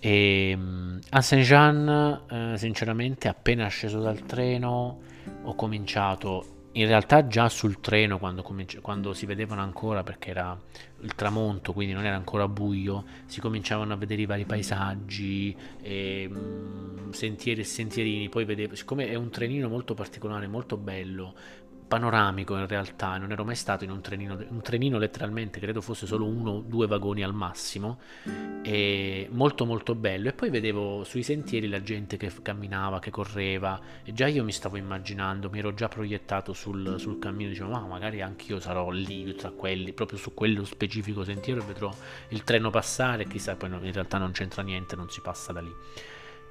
E, 0.00 0.54
mm, 0.56 0.98
a 1.10 1.20
Saint-Jean, 1.20 2.22
eh, 2.30 2.56
sinceramente, 2.56 3.28
appena 3.28 3.68
sceso 3.68 4.00
dal 4.00 4.22
treno, 4.24 5.00
ho 5.42 5.54
cominciato 5.54 6.61
in 6.72 6.86
realtà 6.86 7.26
già 7.26 7.48
sul 7.48 7.80
treno 7.80 8.18
quando, 8.18 8.42
cominci- 8.42 8.78
quando, 8.80 9.12
si 9.12 9.26
vedevano 9.26 9.60
ancora 9.60 10.02
perché 10.02 10.30
era 10.30 10.58
il 11.00 11.14
tramonto 11.14 11.72
quindi 11.72 11.92
non 11.92 12.04
era 12.04 12.16
ancora 12.16 12.48
buio 12.48 13.04
si 13.26 13.40
cominciavano 13.40 13.92
a 13.92 13.96
vedere 13.96 14.22
i 14.22 14.26
vari 14.26 14.44
paesaggi 14.44 15.54
e, 15.82 16.28
mh, 16.28 16.36
mm, 16.36 17.10
sentieri 17.10 17.60
e 17.60 17.64
sentierini 17.64 18.28
poi 18.28 18.44
vedevo 18.44 18.74
siccome 18.74 19.08
è 19.08 19.14
un 19.14 19.30
trenino 19.30 19.68
molto 19.68 19.94
particolare 19.94 20.46
molto 20.46 20.76
bello 20.76 21.34
panoramico 21.92 22.56
in 22.56 22.66
realtà, 22.66 23.18
non 23.18 23.32
ero 23.32 23.44
mai 23.44 23.54
stato 23.54 23.84
in 23.84 23.90
un 23.90 24.00
trenino, 24.00 24.42
un 24.48 24.62
trenino 24.62 24.96
letteralmente, 24.96 25.60
credo 25.60 25.82
fosse 25.82 26.06
solo 26.06 26.24
uno 26.24 26.50
o 26.52 26.60
due 26.60 26.86
vagoni 26.86 27.22
al 27.22 27.34
massimo, 27.34 27.98
e 28.62 29.28
molto 29.30 29.66
molto 29.66 29.94
bello. 29.94 30.30
E 30.30 30.32
poi 30.32 30.48
vedevo 30.48 31.04
sui 31.04 31.22
sentieri 31.22 31.68
la 31.68 31.82
gente 31.82 32.16
che 32.16 32.32
camminava, 32.40 32.98
che 32.98 33.10
correva, 33.10 33.78
e 34.04 34.14
già 34.14 34.26
io 34.26 34.42
mi 34.42 34.52
stavo 34.52 34.78
immaginando, 34.78 35.50
mi 35.50 35.58
ero 35.58 35.74
già 35.74 35.88
proiettato 35.88 36.54
sul, 36.54 36.94
sul 36.98 37.18
cammino, 37.18 37.50
dicevo, 37.50 37.68
ma 37.68 37.80
magari 37.80 38.22
anch'io 38.22 38.58
sarò 38.58 38.88
lì 38.88 39.34
tra 39.34 39.50
quelli, 39.50 39.92
proprio 39.92 40.16
su 40.16 40.32
quello 40.32 40.64
specifico 40.64 41.24
sentiero 41.24 41.60
e 41.60 41.64
vedrò 41.66 41.94
il 42.30 42.42
treno 42.42 42.70
passare, 42.70 43.26
chissà, 43.26 43.54
poi 43.56 43.68
in 43.68 43.92
realtà 43.92 44.16
non 44.16 44.30
c'entra 44.32 44.62
niente, 44.62 44.96
non 44.96 45.10
si 45.10 45.20
passa 45.20 45.52
da 45.52 45.60
lì. 45.60 45.74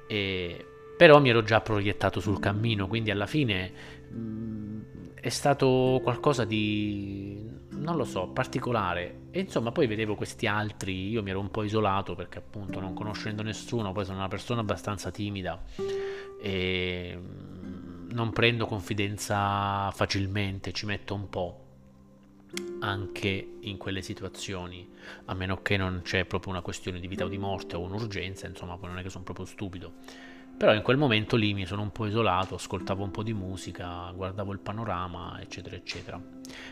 E, 0.06 0.66
però 0.96 1.20
mi 1.20 1.30
ero 1.30 1.42
già 1.42 1.60
proiettato 1.60 2.20
sul 2.20 2.38
cammino, 2.38 2.86
quindi 2.86 3.10
alla 3.10 3.26
fine 3.26 4.00
è 5.22 5.28
stato 5.28 6.00
qualcosa 6.02 6.44
di, 6.44 7.48
non 7.70 7.96
lo 7.96 8.04
so, 8.04 8.26
particolare. 8.28 9.28
E 9.30 9.38
insomma, 9.38 9.70
poi 9.70 9.86
vedevo 9.86 10.16
questi 10.16 10.48
altri, 10.48 11.10
io 11.10 11.22
mi 11.22 11.30
ero 11.30 11.38
un 11.38 11.50
po' 11.50 11.62
isolato 11.62 12.16
perché 12.16 12.38
appunto 12.38 12.80
non 12.80 12.92
conoscendo 12.92 13.44
nessuno, 13.44 13.92
poi 13.92 14.04
sono 14.04 14.18
una 14.18 14.26
persona 14.26 14.62
abbastanza 14.62 15.12
timida 15.12 15.62
e 16.40 17.16
mm, 17.16 18.10
non 18.10 18.32
prendo 18.32 18.66
confidenza 18.66 19.92
facilmente, 19.92 20.72
ci 20.72 20.86
metto 20.86 21.14
un 21.14 21.28
po' 21.28 21.60
anche 22.80 23.58
in 23.60 23.76
quelle 23.76 24.02
situazioni, 24.02 24.88
a 25.26 25.34
meno 25.34 25.62
che 25.62 25.76
non 25.76 26.00
c'è 26.02 26.24
proprio 26.24 26.52
una 26.52 26.62
questione 26.62 26.98
di 26.98 27.06
vita 27.06 27.24
o 27.24 27.28
di 27.28 27.38
morte 27.38 27.76
o 27.76 27.80
un'urgenza, 27.80 28.48
insomma, 28.48 28.76
poi 28.76 28.88
non 28.88 28.98
è 28.98 29.02
che 29.02 29.08
sono 29.08 29.22
proprio 29.22 29.46
stupido. 29.46 29.92
Però 30.56 30.74
in 30.74 30.82
quel 30.82 30.96
momento 30.96 31.34
lì 31.34 31.54
mi 31.54 31.66
sono 31.66 31.82
un 31.82 31.90
po' 31.90 32.06
isolato, 32.06 32.54
ascoltavo 32.54 33.02
un 33.02 33.10
po' 33.10 33.24
di 33.24 33.32
musica, 33.32 34.12
guardavo 34.14 34.52
il 34.52 34.60
panorama, 34.60 35.40
eccetera, 35.40 35.74
eccetera. 35.74 36.20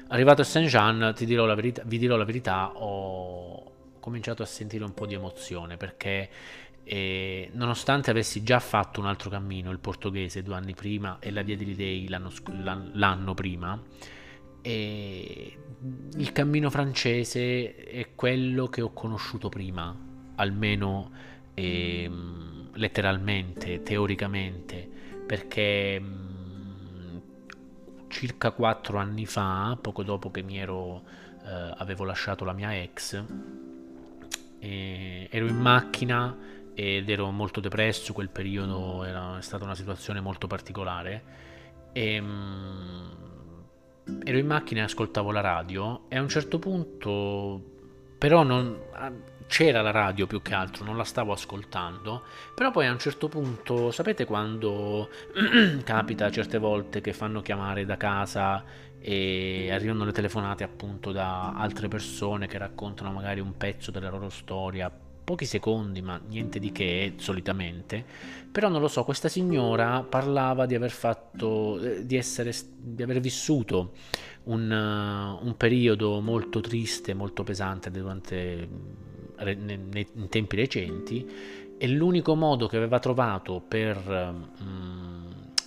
Arrivato 0.08 0.42
a 0.42 0.44
Saint-Jean, 0.44 1.12
ti 1.16 1.26
dirò 1.26 1.44
verità, 1.54 1.82
vi 1.84 1.98
dirò 1.98 2.16
la 2.16 2.24
verità, 2.24 2.70
ho 2.72 3.98
cominciato 3.98 4.42
a 4.42 4.46
sentire 4.46 4.84
un 4.84 4.94
po' 4.94 5.06
di 5.06 5.14
emozione 5.14 5.76
perché 5.76 6.30
eh, 6.84 7.50
nonostante 7.52 8.10
avessi 8.10 8.42
già 8.42 8.60
fatto 8.60 9.00
un 9.00 9.06
altro 9.06 9.28
cammino, 9.28 9.70
il 9.70 9.80
portoghese, 9.80 10.42
due 10.42 10.54
anni 10.54 10.74
prima 10.74 11.18
e 11.18 11.30
la 11.30 11.42
Via 11.42 11.56
dei 11.56 11.74
Dei 11.74 12.08
l'anno, 12.08 12.30
l'anno 12.92 13.34
prima, 13.34 13.80
e 14.62 15.58
il 16.16 16.32
cammino 16.32 16.70
francese 16.70 17.74
è 17.74 18.14
quello 18.14 18.68
che 18.68 18.82
ho 18.82 18.92
conosciuto 18.92 19.48
prima, 19.48 19.96
almeno... 20.36 21.10
Eh, 21.54 22.10
letteralmente, 22.74 23.82
teoricamente, 23.82 24.88
perché 25.26 26.00
mm, 26.00 27.18
circa 28.08 28.50
quattro 28.50 28.98
anni 28.98 29.26
fa, 29.26 29.78
poco 29.80 30.02
dopo 30.02 30.30
che 30.30 30.42
mi 30.42 30.58
ero, 30.58 31.02
eh, 31.44 31.74
avevo 31.76 32.04
lasciato 32.04 32.44
la 32.44 32.52
mia 32.52 32.74
ex, 32.74 33.24
ero 34.60 35.46
in 35.46 35.56
macchina 35.56 36.36
ed 36.74 37.08
ero 37.08 37.30
molto 37.30 37.60
depresso, 37.60 38.12
quel 38.12 38.28
periodo 38.28 39.04
era 39.04 39.38
è 39.38 39.42
stata 39.42 39.64
una 39.64 39.74
situazione 39.74 40.20
molto 40.20 40.46
particolare 40.46 41.22
e 41.92 42.20
mh, 42.20 43.16
ero 44.24 44.38
in 44.38 44.46
macchina 44.46 44.80
e 44.80 44.84
ascoltavo 44.84 45.30
la 45.30 45.40
radio 45.40 46.04
e 46.08 46.16
a 46.16 46.22
un 46.22 46.28
certo 46.28 46.58
punto 46.58 47.62
però 48.18 48.42
non, 48.42 48.78
c'era 49.50 49.82
la 49.82 49.90
radio 49.90 50.28
più 50.28 50.40
che 50.42 50.54
altro, 50.54 50.84
non 50.84 50.96
la 50.96 51.02
stavo 51.02 51.32
ascoltando, 51.32 52.22
però 52.54 52.70
poi 52.70 52.86
a 52.86 52.92
un 52.92 53.00
certo 53.00 53.26
punto, 53.26 53.90
sapete 53.90 54.24
quando 54.24 55.10
capita 55.82 56.30
certe 56.30 56.56
volte 56.58 57.00
che 57.00 57.12
fanno 57.12 57.42
chiamare 57.42 57.84
da 57.84 57.96
casa 57.96 58.62
e 59.00 59.68
arrivano 59.72 60.04
le 60.04 60.12
telefonate 60.12 60.62
appunto 60.62 61.10
da 61.10 61.52
altre 61.54 61.88
persone 61.88 62.46
che 62.46 62.58
raccontano 62.58 63.10
magari 63.10 63.40
un 63.40 63.56
pezzo 63.56 63.90
della 63.90 64.08
loro 64.08 64.28
storia, 64.28 64.88
pochi 65.24 65.46
secondi, 65.46 66.00
ma 66.00 66.20
niente 66.28 66.60
di 66.60 66.70
che 66.70 67.14
solitamente. 67.16 68.04
Però 68.52 68.68
non 68.68 68.80
lo 68.80 68.88
so, 68.88 69.02
questa 69.02 69.28
signora 69.28 70.04
parlava 70.04 70.64
di 70.66 70.76
aver 70.76 70.90
fatto, 70.90 71.80
eh, 71.80 72.06
di 72.06 72.16
essere, 72.16 72.52
di 72.76 73.02
aver 73.02 73.18
vissuto 73.18 73.94
un, 74.44 74.70
uh, 74.70 75.44
un 75.44 75.56
periodo 75.56 76.20
molto 76.20 76.60
triste, 76.60 77.14
molto 77.14 77.42
pesante 77.42 77.90
durante, 77.90 78.68
in 79.48 80.26
tempi 80.28 80.56
recenti 80.56 81.26
e 81.78 81.88
l'unico 81.88 82.34
modo 82.34 82.66
che 82.66 82.76
aveva 82.76 82.98
trovato 82.98 83.62
per 83.66 83.96
um, 84.06 85.19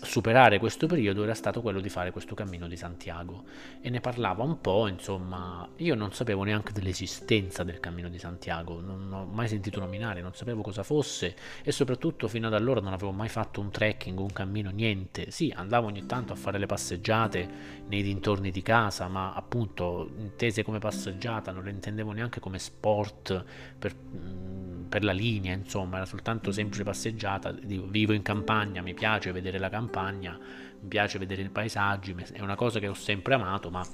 superare 0.04 0.60
questo 0.60 0.88
periodo 0.88 1.24
era 1.24 1.34
stato 1.34 1.62
quello 1.62 1.80
di 1.80 1.90
fare 1.90 2.12
questo 2.12 2.36
cammino 2.36 2.68
di 2.68 2.76
Santiago 2.76 3.44
e 3.82 3.90
ne 3.90 4.00
parlava 4.00 4.44
un 4.44 4.60
po', 4.60 4.88
insomma, 4.88 5.68
io 5.78 5.96
non 5.96 6.14
sapevo 6.14 6.44
neanche 6.44 6.74
dell'esistenza 6.74 7.64
del 7.64 7.80
cammino 7.80 8.10
di 8.10 8.20
Santiago, 8.20 8.82
non 8.82 9.12
ho 9.12 9.26
mai 9.26 9.48
sentito 9.48 9.80
nominare, 9.80 10.22
non 10.22 10.34
sapevo 10.34 10.62
cosa 10.62 10.84
fosse 10.84 11.36
e 11.64 11.72
soprattutto 11.72 12.28
fino 12.28 12.48
ad 12.48 12.54
allora 12.54 12.82
non 12.82 12.94
avevo 12.94 13.12
mai 13.12 13.30
fatto 13.30 13.62
un 13.62 13.72
trekking, 13.72 14.20
un 14.20 14.32
cammino, 14.32 14.70
niente. 14.72 15.32
Sì, 15.32 15.54
andavo 15.56 15.88
ogni 15.88 16.06
tanto 16.06 16.34
a 16.34 16.36
fare 16.36 16.58
le 16.58 16.66
passeggiate 16.66 17.50
nei 17.88 18.04
dintorni 18.04 18.52
di 18.52 18.62
casa, 18.62 19.08
ma 19.08 19.34
appunto 19.34 20.12
intese 20.18 20.64
come 20.64 20.80
passeggiata 20.80 21.52
non 21.52 21.64
le 21.64 21.72
intendevo 21.72 22.12
neanche 22.12 22.40
come 22.40 22.60
sport 22.60 23.44
per, 23.80 23.96
mm, 23.96 24.84
per 24.90 25.04
la 25.04 25.14
linea, 25.14 25.54
insomma, 25.54 25.98
era 25.98 26.06
soltanto 26.06 26.52
semplice 26.52 26.84
passeggiata, 26.84 27.52
vivo 27.52 28.14
in 28.14 28.22
campagna, 28.22 28.82
mi 28.82 28.94
piace 28.94 29.32
vedere 29.32 29.58
la 29.58 29.70
campagna 29.70 29.92
campagna, 29.94 30.38
mi 30.80 30.88
piace 30.88 31.20
vedere 31.20 31.44
i 31.44 31.50
paesaggi, 31.50 32.16
è 32.34 32.42
una 32.42 32.56
cosa 32.56 32.80
che 32.80 32.88
ho 32.88 32.96
sempre 32.96 33.36
amato, 33.36 33.70
ma 33.70 33.86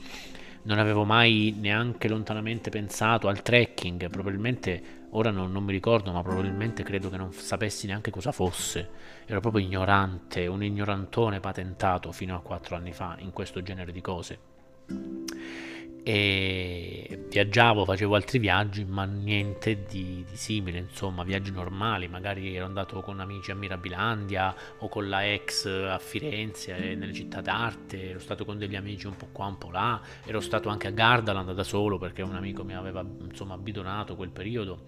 non 0.64 0.80
avevo 0.80 1.04
mai 1.04 1.54
neanche 1.58 2.08
lontanamente 2.08 2.70
pensato 2.70 3.28
al 3.28 3.42
trekking, 3.42 4.10
probabilmente 4.10 5.08
ora 5.12 5.30
non, 5.30 5.52
non, 5.52 5.66
mi 5.66 5.74
ricordo, 5.74 6.14
ma 6.14 6.22
probabilmente 6.22 6.84
credo 6.84 7.10
che 7.10 7.18
non 7.18 7.34
sapessi 7.34 7.86
neanche 7.86 8.12
cosa 8.12 8.32
fosse. 8.32 8.90
Ero 9.26 9.42
proprio 9.42 9.64
ignorante, 9.64 10.48
un 10.48 10.64
ignorantone 10.64 11.40
patentato 11.40 12.12
fino 12.12 12.36
a 12.36 12.42
quattro 12.42 12.76
anni 12.76 12.94
fa 12.94 13.16
in 13.20 13.32
questo 13.32 13.62
genere 13.62 13.92
di 13.92 14.02
cose 14.02 15.68
e 16.12 17.26
viaggiavo, 17.30 17.86
facevo 17.86 18.15
altri 18.15 18.39
viaggi, 18.39 18.84
ma 18.84 19.04
niente 19.04 19.84
di, 19.88 20.26
di, 20.28 20.36
simile, 20.36 20.80
insomma, 20.80 21.24
viaggi 21.24 21.52
normali, 21.52 22.08
magari 22.08 22.56
ero 22.56 22.65
andato 22.65 23.00
con 23.02 23.19
amici 23.19 23.52
a 23.52 23.56
Mirabilandia 23.56 24.56
o 24.80 24.89
con 24.89 25.08
la 25.08 25.32
ex 25.32 25.67
a 25.67 26.00
Firenze, 26.00 26.76
eh, 26.76 26.95
nelle 26.95 27.13
città 27.13 27.41
d'arte, 27.41 28.10
ero 28.10 28.17
stato 28.17 28.43
con 28.43 28.58
degli 28.58 28.76
amici 28.76 29.06
un 29.06 29.17
po' 29.17 29.28
qua, 29.32 29.45
un 29.45 29.60
po' 29.60 29.69
là, 29.69 30.02
ero 30.26 30.39
stato 30.39 30.69
anche 30.69 30.88
a 30.88 30.89
Gardaland 30.89 31.54
da 31.54 31.63
solo 31.63 32.00
perché 32.00 32.24
un 32.24 32.34
amico 32.34 32.63
mi 32.63 32.74
aveva 32.74 33.06
insomma 33.30 33.56
bidonato 33.60 34.15
quel 34.15 34.32
periodo. 34.32 34.86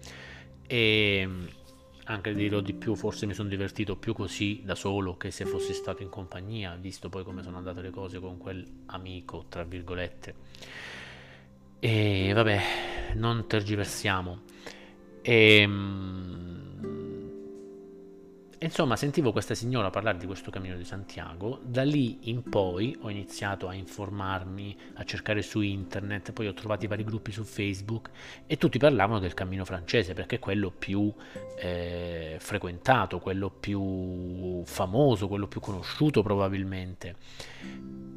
E 0.66 1.28
anche 2.06 2.34
dirò 2.34 2.58
di 2.58 2.74
più, 2.74 2.96
forse 2.96 3.26
mi 3.26 3.34
sono 3.34 3.48
divertito 3.48 3.94
più 3.94 4.12
così 4.12 4.62
da 4.64 4.74
solo 4.74 5.16
che 5.16 5.30
se 5.30 5.44
fossi 5.44 5.72
stato 5.72 6.02
in 6.02 6.08
compagnia, 6.08 6.74
visto 6.74 7.08
poi 7.08 7.22
come 7.22 7.44
sono 7.44 7.58
andate 7.58 7.80
le 7.80 7.90
cose 7.90 8.18
con 8.18 8.38
quel 8.38 8.66
amico, 8.86 9.44
tra 9.48 9.62
virgolette. 9.62 11.00
E 11.84 12.30
vabbè, 12.32 12.60
non 13.14 13.48
tergiversiamo. 13.48 14.42
E, 15.20 15.56
ehm, 15.62 16.71
insomma, 18.64 18.96
sentivo 18.96 19.32
questa 19.32 19.54
signora 19.54 19.90
parlare 19.90 20.18
di 20.18 20.26
questo 20.26 20.50
cammino 20.50 20.76
di 20.76 20.84
Santiago. 20.84 21.60
Da 21.64 21.82
lì 21.82 22.30
in 22.30 22.42
poi 22.42 22.96
ho 23.00 23.10
iniziato 23.10 23.66
a 23.66 23.74
informarmi, 23.74 24.76
a 24.94 25.04
cercare 25.04 25.42
su 25.42 25.60
internet, 25.60 26.32
poi 26.32 26.46
ho 26.46 26.54
trovato 26.54 26.84
i 26.84 26.88
vari 26.88 27.02
gruppi 27.02 27.32
su 27.32 27.44
Facebook 27.44 28.10
e 28.46 28.58
tutti 28.58 28.78
parlavano 28.78 29.18
del 29.18 29.34
cammino 29.34 29.64
francese 29.64 30.14
perché 30.14 30.36
è 30.36 30.38
quello 30.38 30.70
più 30.70 31.12
eh, 31.58 32.36
frequentato, 32.38 33.18
quello 33.18 33.50
più 33.50 34.62
famoso, 34.64 35.28
quello 35.28 35.48
più 35.48 35.60
conosciuto 35.60 36.22
probabilmente. 36.22 37.16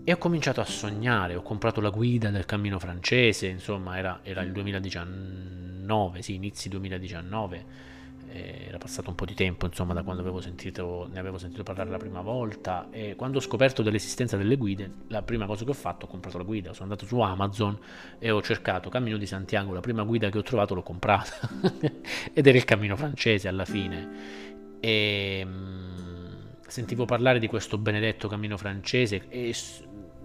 E 0.04 0.12
ho 0.12 0.18
cominciato 0.18 0.62
a 0.62 0.66
sognare, 0.66 1.36
ho 1.36 1.42
comprato 1.42 1.82
la 1.82 1.90
guida 1.90 2.30
del 2.30 2.46
cammino 2.46 2.78
francese, 2.78 3.48
insomma 3.48 3.98
era, 3.98 4.20
era 4.22 4.42
il 4.42 4.52
2019, 4.52 6.22
sì, 6.22 6.36
inizi 6.36 6.70
2019, 6.70 7.94
eh, 8.36 8.66
era 8.68 8.78
passato 8.78 9.10
un 9.10 9.16
po' 9.16 9.26
di 9.26 9.34
tempo 9.34 9.66
insomma 9.66 9.94
da 9.94 10.04
quando 10.04 10.22
avevo 10.22 10.42
sentito, 10.42 11.08
ne 11.10 11.20
avevo 11.20 11.38
sentito 11.38 11.64
parlare 11.64 11.90
la 11.90 11.98
prima 11.98 12.20
volta 12.20 12.90
e 12.92 13.16
quando 13.16 13.38
ho 13.38 13.42
scoperto 13.42 13.82
dell'esistenza 13.82 14.36
delle 14.36 14.58
guide, 14.58 14.92
la 15.08 15.22
prima 15.22 15.46
cosa 15.46 15.64
che 15.64 15.70
ho 15.72 15.76
fatto 15.76 16.06
ho 16.06 16.10
comprato 16.10 16.38
la 16.38 16.44
guida, 16.44 16.74
sono 16.74 16.84
andato 16.84 17.06
su 17.06 17.18
Amazon 17.20 17.80
e 18.20 18.30
ho 18.32 18.42
cercato 18.42 18.90
Cammino 18.90 19.18
di 19.18 19.26
Santiago, 19.26 19.74
la 19.74 19.80
prima 19.80 20.04
guida 20.04 20.30
che 20.30 20.38
ho 20.38 20.44
trovato 20.44 20.76
l'ho 20.76 20.84
comprata 20.84 21.50
ed 22.34 22.46
era 22.46 22.58
il 22.58 22.66
cammino 22.66 22.98
francese 22.98 23.48
alla 23.48 23.66
fine. 23.66 24.44
E 24.82 25.42
mm, 25.46 26.26
sentivo 26.68 27.06
parlare 27.06 27.40
di 27.40 27.48
questo 27.48 27.78
benedetto 27.78 28.28
cammino 28.28 28.58
francese 28.58 29.28
e 29.30 29.54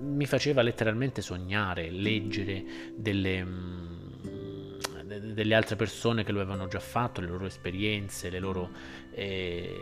mi 0.00 0.26
faceva 0.26 0.62
letteralmente 0.62 1.22
sognare, 1.22 1.90
leggere 1.90 2.64
delle, 2.96 3.44
mm, 3.44 3.99
delle 5.20 5.54
altre 5.54 5.76
persone 5.76 6.24
che 6.24 6.32
lo 6.32 6.40
avevano 6.40 6.68
già 6.68 6.80
fatto, 6.80 7.20
le 7.20 7.26
loro 7.26 7.46
esperienze, 7.46 8.30
le 8.30 8.38
loro, 8.38 8.70
eh, 9.12 9.76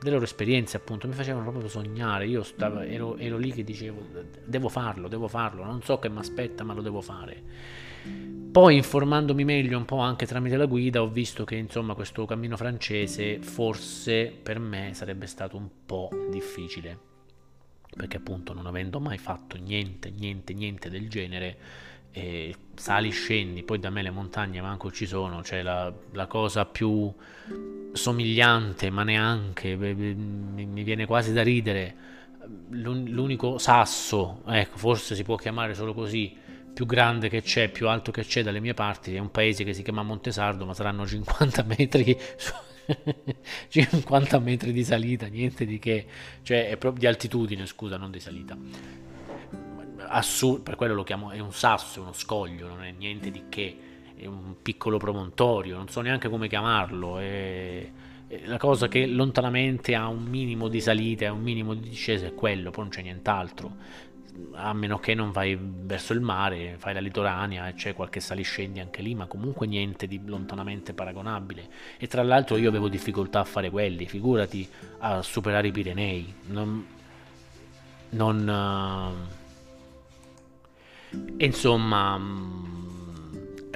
le 0.00 0.10
loro 0.10 0.24
esperienze 0.24 0.76
appunto 0.76 1.06
mi 1.06 1.14
facevano 1.14 1.50
proprio 1.50 1.68
sognare. 1.68 2.26
Io 2.26 2.42
stavo, 2.42 2.80
ero, 2.80 3.16
ero 3.16 3.38
lì 3.38 3.52
che 3.52 3.64
dicevo 3.64 4.02
devo 4.44 4.68
farlo, 4.68 5.08
devo 5.08 5.28
farlo, 5.28 5.64
non 5.64 5.82
so 5.82 5.98
che 5.98 6.08
mi 6.08 6.18
aspetta 6.18 6.64
ma 6.64 6.74
lo 6.74 6.82
devo 6.82 7.00
fare. 7.00 7.42
Poi 8.52 8.76
informandomi 8.76 9.44
meglio 9.44 9.76
un 9.76 9.84
po' 9.84 9.98
anche 9.98 10.26
tramite 10.26 10.56
la 10.56 10.66
guida 10.66 11.02
ho 11.02 11.08
visto 11.08 11.44
che 11.44 11.56
insomma 11.56 11.94
questo 11.94 12.24
cammino 12.24 12.56
francese 12.56 13.40
forse 13.40 14.32
per 14.42 14.58
me 14.58 14.92
sarebbe 14.94 15.26
stato 15.26 15.56
un 15.56 15.68
po' 15.84 16.08
difficile 16.30 17.14
perché 17.96 18.18
appunto 18.18 18.52
non 18.52 18.66
avendo 18.66 19.00
mai 19.00 19.18
fatto 19.18 19.56
niente, 19.56 20.10
niente, 20.10 20.52
niente 20.52 20.90
del 20.90 21.08
genere, 21.08 21.58
eh, 22.16 22.54
sali, 22.74 23.10
scendi, 23.10 23.62
poi 23.62 23.78
da 23.78 23.90
me 23.90 24.00
le 24.00 24.08
montagne 24.08 24.62
manco 24.62 24.90
ci 24.90 25.04
sono, 25.04 25.42
cioè 25.42 25.60
la, 25.60 25.92
la 26.12 26.26
cosa 26.26 26.64
più 26.64 27.12
somigliante, 27.92 28.88
ma 28.88 29.02
neanche, 29.02 29.76
mi 29.76 30.82
viene 30.82 31.04
quasi 31.04 31.34
da 31.34 31.42
ridere, 31.42 31.94
l'unico 32.70 33.58
sasso, 33.58 34.40
ecco, 34.46 34.78
forse 34.78 35.14
si 35.14 35.24
può 35.24 35.36
chiamare 35.36 35.74
solo 35.74 35.92
così, 35.92 36.34
più 36.72 36.86
grande 36.86 37.28
che 37.28 37.42
c'è, 37.42 37.68
più 37.68 37.86
alto 37.86 38.12
che 38.12 38.24
c'è 38.24 38.42
dalle 38.42 38.60
mie 38.60 38.72
parti, 38.72 39.14
è 39.14 39.18
un 39.18 39.30
paese 39.30 39.62
che 39.62 39.74
si 39.74 39.82
chiama 39.82 40.02
Montesardo, 40.02 40.64
ma 40.64 40.72
saranno 40.72 41.06
50 41.06 41.64
metri 41.64 42.16
50 43.68 44.38
metri 44.38 44.72
di 44.72 44.84
salita, 44.84 45.26
niente 45.26 45.66
di 45.66 45.78
che, 45.78 46.06
cioè 46.40 46.70
è 46.70 46.78
proprio 46.78 47.00
di 47.00 47.06
altitudine, 47.08 47.66
scusa, 47.66 47.98
non 47.98 48.10
di 48.10 48.20
salita. 48.20 48.56
Assur- 50.08 50.62
per 50.62 50.76
quello 50.76 50.94
lo 50.94 51.04
chiamo, 51.04 51.30
è 51.30 51.38
un 51.38 51.52
sasso, 51.52 52.00
uno 52.00 52.12
scoglio, 52.12 52.68
non 52.68 52.82
è 52.82 52.92
niente 52.92 53.30
di 53.30 53.44
che, 53.48 53.78
è 54.16 54.26
un 54.26 54.56
piccolo 54.62 54.98
promontorio, 54.98 55.76
non 55.76 55.88
so 55.88 56.00
neanche 56.00 56.28
come 56.28 56.48
chiamarlo, 56.48 57.18
è, 57.18 57.90
è 58.26 58.40
la 58.46 58.58
cosa 58.58 58.88
che 58.88 59.06
lontanamente 59.06 59.94
ha 59.94 60.08
un 60.08 60.24
minimo 60.24 60.68
di 60.68 60.80
salita 60.80 61.32
un 61.32 61.42
minimo 61.42 61.74
di 61.74 61.88
discesa 61.88 62.26
è 62.26 62.34
quello, 62.34 62.70
poi 62.70 62.84
non 62.84 62.92
c'è 62.92 63.02
nient'altro 63.02 64.04
a 64.52 64.72
meno 64.72 64.98
che 64.98 65.14
non 65.14 65.30
vai 65.30 65.58
verso 65.60 66.12
il 66.12 66.20
mare, 66.20 66.76
fai 66.78 66.94
la 66.94 67.00
litoranea 67.00 67.68
e 67.68 67.74
c'è 67.74 67.94
qualche 67.94 68.20
saliscendi 68.20 68.80
anche 68.80 69.02
lì, 69.02 69.14
ma 69.14 69.26
comunque 69.26 69.66
niente 69.66 70.06
di 70.06 70.20
lontanamente 70.24 70.92
paragonabile. 70.92 71.68
E 71.98 72.06
tra 72.06 72.22
l'altro 72.22 72.56
io 72.56 72.68
avevo 72.68 72.88
difficoltà 72.88 73.40
a 73.40 73.44
fare 73.44 73.70
quelli, 73.70 74.06
figurati 74.06 74.68
a 74.98 75.22
superare 75.22 75.68
i 75.68 75.72
Pirenei. 75.72 76.34
Non... 76.48 76.86
non 78.10 79.44
uh, 81.10 81.34
insomma, 81.38 82.20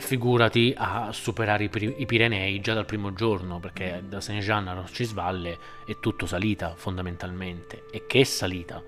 figurati 0.00 0.74
a 0.76 1.12
superare 1.12 1.64
i, 1.64 2.06
Pirenei 2.06 2.60
già 2.60 2.74
dal 2.74 2.86
primo 2.86 3.12
giorno, 3.12 3.60
perché 3.60 4.02
da 4.06 4.20
Saint-Jean 4.20 4.68
a 4.68 4.74
Roccisvalle 4.74 5.58
è 5.86 5.98
tutto 6.00 6.26
salita 6.26 6.74
fondamentalmente. 6.74 7.84
E 7.90 8.06
che 8.06 8.24
salita! 8.24 8.82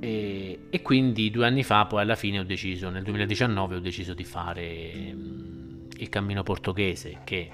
E, 0.00 0.58
e, 0.70 0.82
quindi 0.82 1.30
due 1.30 1.46
anni 1.46 1.62
fa 1.62 1.86
poi 1.86 2.02
alla 2.02 2.14
fine 2.14 2.40
ho 2.40 2.44
deciso, 2.44 2.90
nel 2.90 3.02
2019 3.02 3.76
ho 3.76 3.80
deciso 3.80 4.14
di 4.14 4.24
fare 4.24 5.12
um, 5.12 5.86
il 5.96 6.08
cammino 6.08 6.42
portoghese 6.42 7.20
che 7.24 7.50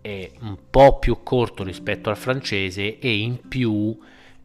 è 0.00 0.30
un 0.40 0.58
po' 0.68 0.98
più 0.98 1.22
corto 1.22 1.62
rispetto 1.62 2.10
al 2.10 2.16
francese 2.16 2.98
e 2.98 3.16
in 3.16 3.40
più 3.48 3.96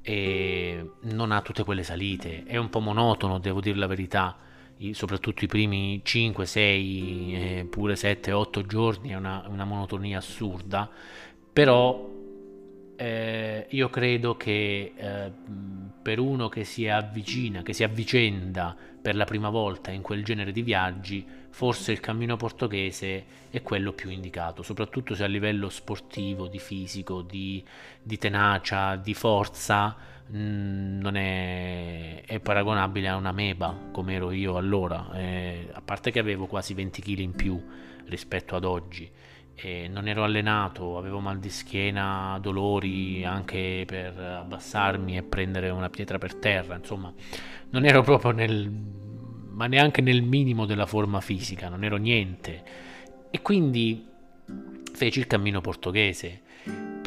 eh, 0.02 0.92
non 1.02 1.32
ha 1.32 1.42
tutte 1.42 1.64
quelle 1.64 1.84
salite, 1.84 2.44
è 2.46 2.58
un 2.58 2.70
po' 2.70 2.80
monotono 2.80 3.40
devo 3.40 3.60
dire 3.60 3.78
la 3.78 3.88
verità 3.88 4.38
soprattutto 4.92 5.44
i 5.44 5.48
primi 5.48 6.02
5, 6.04 6.46
6, 6.46 7.34
eh, 7.34 7.68
pure 7.70 7.96
7, 7.96 8.32
8 8.32 8.66
giorni 8.66 9.10
è 9.10 9.16
una, 9.16 9.46
una 9.48 9.66
monotonia 9.66 10.20
assurda, 10.20 10.90
però 11.52 12.16
eh, 12.96 13.68
io 13.70 13.90
credo 13.90 14.36
che 14.36 14.94
eh, 14.96 15.32
per 16.02 16.20
uno 16.20 16.50
che 16.50 16.64
si 16.64 16.88
avvicina, 16.88 17.62
che 17.62 17.74
si 17.74 17.84
avvicenda 17.84 18.76
per 19.00 19.16
la 19.16 19.26
prima 19.26 19.50
volta 19.50 19.92
in 19.92 20.02
quel 20.02 20.24
genere 20.24 20.52
di 20.52 20.64
viaggi, 20.64 21.26
forse 21.50 21.92
il 21.92 22.00
cammino 22.00 22.36
portoghese 22.36 23.26
è 23.50 23.62
quello 23.62 23.94
più 23.94 24.10
indicato, 24.10 24.64
soprattutto 24.64 25.16
se 25.16 25.24
a 25.24 25.28
livello 25.28 25.70
sportivo, 25.70 26.48
di 26.48 26.60
fisico, 26.60 27.22
di, 27.22 27.64
di 28.02 28.18
tenacia, 28.18 28.96
di 28.96 29.14
forza, 29.14 29.96
mm, 30.32 31.00
non 31.00 31.16
è, 31.16 32.24
è, 32.26 32.40
paragonabile 32.40 33.08
a 33.08 33.16
una 33.16 33.32
meba 33.32 33.76
come 33.92 34.14
ero 34.14 34.32
io 34.32 34.58
allora, 34.58 35.10
eh, 35.14 35.70
a 35.72 35.82
parte 35.82 36.12
che 36.12 36.20
avevo 36.20 36.48
quasi 36.48 36.74
20 36.74 37.02
kg 37.02 37.20
in 37.20 37.36
più 37.36 37.62
rispetto 38.06 38.56
ad 38.56 38.64
oggi 38.64 39.10
e 39.56 39.88
non 39.88 40.08
ero 40.08 40.24
allenato, 40.24 40.98
avevo 40.98 41.20
mal 41.20 41.40
di 41.40 41.50
schiena, 41.50 42.38
dolori 42.40 43.26
anche 43.26 43.84
per 43.88 44.18
abbassarmi 44.18 45.18
e 45.18 45.24
prendere 45.24 45.70
una 45.70 45.90
pietra 45.90 46.18
per 46.18 46.36
terra, 46.36 46.76
insomma, 46.76 47.12
non 47.72 47.86
ero 47.86 48.02
proprio 48.04 48.32
nel 48.32 49.06
ma 49.58 49.66
neanche 49.66 50.02
nel 50.02 50.22
minimo 50.22 50.68
della 50.68 50.86
forma 50.86 51.20
fisica, 51.20 51.68
non 51.68 51.84
ero 51.84 51.98
niente. 51.98 52.64
E 53.32 53.42
quindi 53.42 54.06
feci 54.94 55.18
il 55.18 55.26
cammino 55.26 55.62
portoghese. 55.62 56.42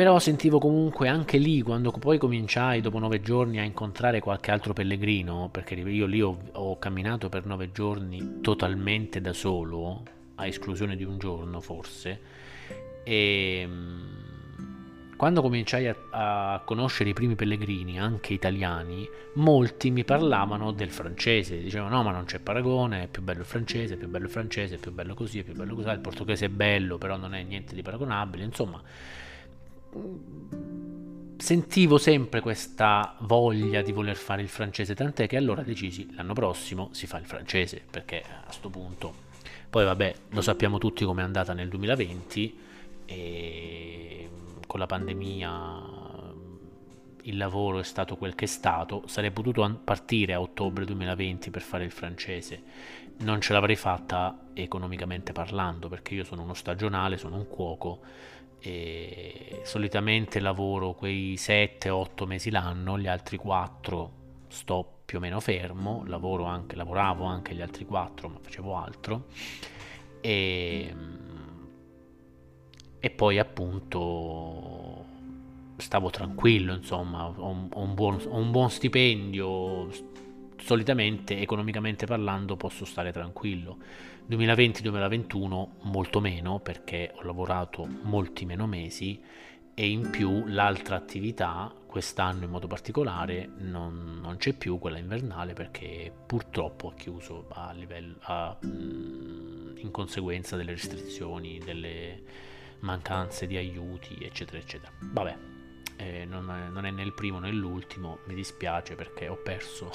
Però 0.01 0.19
sentivo 0.19 0.59
comunque 0.59 1.09
anche 1.09 1.37
lì, 1.37 1.61
quando 1.61 1.91
poi 1.91 2.17
cominciai 2.17 2.81
dopo 2.81 2.99
nove 2.99 3.21
giorni 3.21 3.59
a 3.59 3.65
incontrare 3.65 4.21
qualche 4.21 4.51
altro 4.51 4.73
pellegrino, 4.73 5.51
perché 5.53 5.75
io 5.75 6.07
lì 6.07 6.23
ho, 6.23 6.39
ho 6.53 6.79
camminato 6.79 7.29
per 7.29 7.45
nove 7.45 7.71
giorni 7.71 8.39
totalmente 8.41 9.21
da 9.21 9.35
solo, 9.35 10.03
a 10.37 10.47
esclusione 10.47 10.97
di 10.97 11.05
un 11.05 11.19
giorno 11.19 11.61
forse, 11.61 12.19
e 13.05 13.63
mm, 13.69 15.17
quando 15.19 15.43
cominciai 15.43 15.89
a, 15.89 15.97
a, 16.13 16.63
conoscere 16.65 17.11
i 17.11 17.13
primi 17.13 17.35
pellegrini, 17.35 18.01
anche 18.01 18.33
italiani, 18.33 19.07
molti 19.35 19.91
mi 19.91 20.05
parlavano 20.05 20.73
del 20.73 20.91
francese, 20.91 21.61
dicevano 21.61 21.97
no 21.97 22.03
ma 22.05 22.11
non 22.11 22.25
c'è 22.25 22.39
paragone, 22.39 23.03
è 23.03 23.09
più 23.09 23.21
bello 23.21 23.41
il 23.41 23.47
francese, 23.47 23.95
è 23.95 23.97
più 23.99 24.09
bello 24.09 24.25
il 24.25 24.31
francese, 24.31 24.77
è 24.77 24.79
più 24.79 24.93
bello 24.93 25.13
così, 25.13 25.41
è 25.41 25.43
più 25.43 25.53
bello 25.53 25.75
così, 25.75 25.91
il 25.91 26.01
portoghese 26.01 26.47
è 26.47 26.49
bello 26.49 26.97
però 26.97 27.19
non 27.19 27.35
è 27.35 27.43
niente 27.43 27.75
di 27.75 27.83
paragonabile, 27.83 28.45
insomma 28.45 28.83
sentivo 31.37 31.99
sempre 31.99 32.41
questa 32.41 33.17
voglia 33.21 33.83
di 33.83 33.93
voler 33.93 34.17
fare 34.17 34.43
il 34.43 34.49
francese, 34.49 34.95
tant'è 34.95 35.27
che 35.27 35.37
allora 35.37 35.63
decisi 35.63 36.09
l'anno 36.15 36.35
prossimo 36.35 36.91
si 36.93 37.07
fa 37.07 37.19
il 37.19 37.27
francese, 37.27 37.83
perché 37.91 38.23
a 38.23 38.45
questo 38.45 38.69
punto, 38.69 39.15
poi 39.69 39.85
vabbè, 39.85 40.15
lo 40.29 40.41
sappiamo 40.43 40.79
tutti 40.79 41.05
com'è 41.05 41.23
andata 41.23 41.53
nel 41.53 41.69
2020 41.69 42.59
e 43.07 44.31
con 44.67 44.79
la 44.79 44.87
pandemia 44.87 45.99
il 47.25 47.37
lavoro 47.37 47.81
è 47.81 47.85
stato 47.85 48.17
quel 48.17 48.35
che 48.35 48.45
è 48.45 48.49
stato, 48.49 49.03
sarei 49.07 49.31
potuto 49.31 49.81
partire 49.83 50.35
a 50.35 50.41
ottobre 50.41 50.85
2020 50.85 51.51
per 51.51 51.63
fare 51.63 51.85
il 51.85 51.91
francese, 51.91 52.63
non 53.19 53.41
ce 53.41 53.53
l'avrei 53.53 53.77
fatta 53.77 54.47
economicamente 54.55 55.33
parlando 55.33 55.89
perché 55.89 56.15
io 56.15 56.25
sono 56.25 56.43
uno 56.43 56.55
stagionale, 56.55 57.19
sono 57.19 57.37
un 57.37 57.49
cuoco 57.49 58.01
e 58.61 59.63
solitamente 59.65 60.39
lavoro 60.39 60.93
quei 60.93 61.35
7-8 61.35 62.27
mesi 62.27 62.51
l'anno, 62.51 62.99
gli 62.99 63.07
altri 63.07 63.37
4 63.37 64.13
sto 64.49 64.99
più 65.05 65.19
o 65.19 65.21
meno 65.21 65.41
fermo, 65.41 66.05
lavoro 66.07 66.45
anche, 66.45 66.77
lavoravo 66.77 67.25
anche 67.25 67.55
gli 67.55 67.63
altri 67.63 67.85
4 67.85 68.29
ma 68.29 68.39
facevo 68.41 68.77
altro. 68.77 69.27
E, 70.21 70.95
e 72.99 73.11
poi 73.11 73.39
appunto 73.39 75.05
stavo 75.79 76.11
tranquillo 76.11 76.75
insomma 76.75 77.27
ho, 77.27 77.69
ho, 77.71 77.83
un 77.83 77.95
buon, 77.95 78.21
ho 78.29 78.37
un 78.37 78.51
buon 78.51 78.71
stipendio. 78.71 79.89
Solitamente 80.59 81.41
economicamente 81.41 82.05
parlando 82.05 82.55
posso 82.57 82.85
stare 82.85 83.13
tranquillo 83.13 83.79
2020-2021 84.31 85.69
molto 85.83 86.21
meno 86.21 86.61
perché 86.61 87.13
ho 87.17 87.23
lavorato 87.25 87.85
molti 88.03 88.45
meno 88.45 88.67
mesi 88.67 89.21
e 89.75 89.89
in 89.89 90.11
più 90.11 90.47
l'altra 90.47 90.95
attività 90.95 91.75
quest'anno 91.85 92.45
in 92.45 92.51
modo 92.51 92.69
particolare 92.69 93.51
non, 93.57 94.21
non 94.23 94.37
c'è 94.37 94.53
più 94.53 94.79
quella 94.79 94.99
invernale 94.99 95.53
perché 95.53 96.13
purtroppo 96.27 96.91
ha 96.91 96.95
chiuso 96.95 97.47
a 97.49 97.73
livello, 97.73 98.17
a, 98.21 98.57
in 98.63 99.89
conseguenza 99.91 100.57
delle 100.57 100.73
restrizioni, 100.73 101.59
delle 101.59 102.23
mancanze 102.81 103.49
di 103.49 103.57
aiuti 103.57 104.17
eccetera 104.21 104.59
eccetera. 104.59 104.93
Vabbè, 105.01 105.50
eh, 106.01 106.25
non, 106.25 106.51
è, 106.51 106.69
non, 106.71 106.87
è, 106.87 106.91
né 106.91 107.03
il 107.03 107.13
primo 107.13 107.39
né 107.39 107.53
l'ultimo, 107.53 108.21
mi 108.25 108.35
dispiace 108.35 108.95
perché 108.95 109.29
ho 109.29 109.37
perso, 109.37 109.91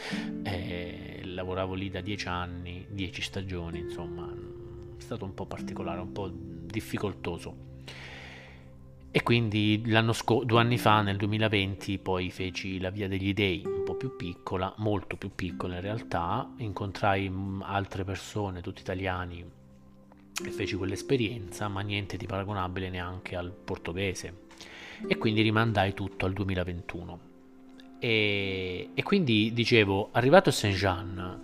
eh, 0.42 1.20
lavoravo 1.24 1.74
lì 1.74 1.90
da 1.90 2.00
dieci 2.00 2.28
anni, 2.28 2.86
dieci 2.88 3.20
stagioni, 3.20 3.80
insomma, 3.80 4.26
è 4.26 5.00
stato 5.00 5.26
un 5.26 5.34
po' 5.34 5.44
particolare, 5.44 6.00
un 6.00 6.12
po' 6.12 6.30
difficoltoso. 6.32 7.68
E 9.12 9.22
quindi 9.22 9.82
scorso, 10.12 10.44
due 10.44 10.60
anni 10.60 10.78
fa, 10.78 11.02
nel 11.02 11.16
2020, 11.16 11.98
poi 11.98 12.30
feci 12.30 12.78
la 12.80 12.90
Via 12.90 13.08
degli 13.08 13.34
Dei, 13.34 13.62
un 13.66 13.82
po' 13.84 13.96
più 13.96 14.16
piccola, 14.16 14.72
molto 14.78 15.16
più 15.16 15.34
piccola 15.34 15.74
in 15.74 15.80
realtà, 15.82 16.54
incontrai 16.56 17.28
mm, 17.28 17.62
altre 17.62 18.04
persone, 18.04 18.62
tutti 18.62 18.80
italiani, 18.80 19.44
e 20.42 20.50
feci 20.50 20.74
quell'esperienza, 20.76 21.68
ma 21.68 21.82
niente 21.82 22.16
di 22.16 22.24
paragonabile 22.24 22.88
neanche 22.88 23.36
al 23.36 23.50
portoghese 23.52 24.48
e 25.06 25.16
quindi 25.18 25.42
rimandai 25.42 25.94
tutto 25.94 26.26
al 26.26 26.32
2021. 26.32 27.20
E, 27.98 28.90
e 28.94 29.02
quindi 29.02 29.52
dicevo, 29.52 30.08
arrivato 30.12 30.48
a 30.48 30.52
Saint-Jean, 30.52 31.40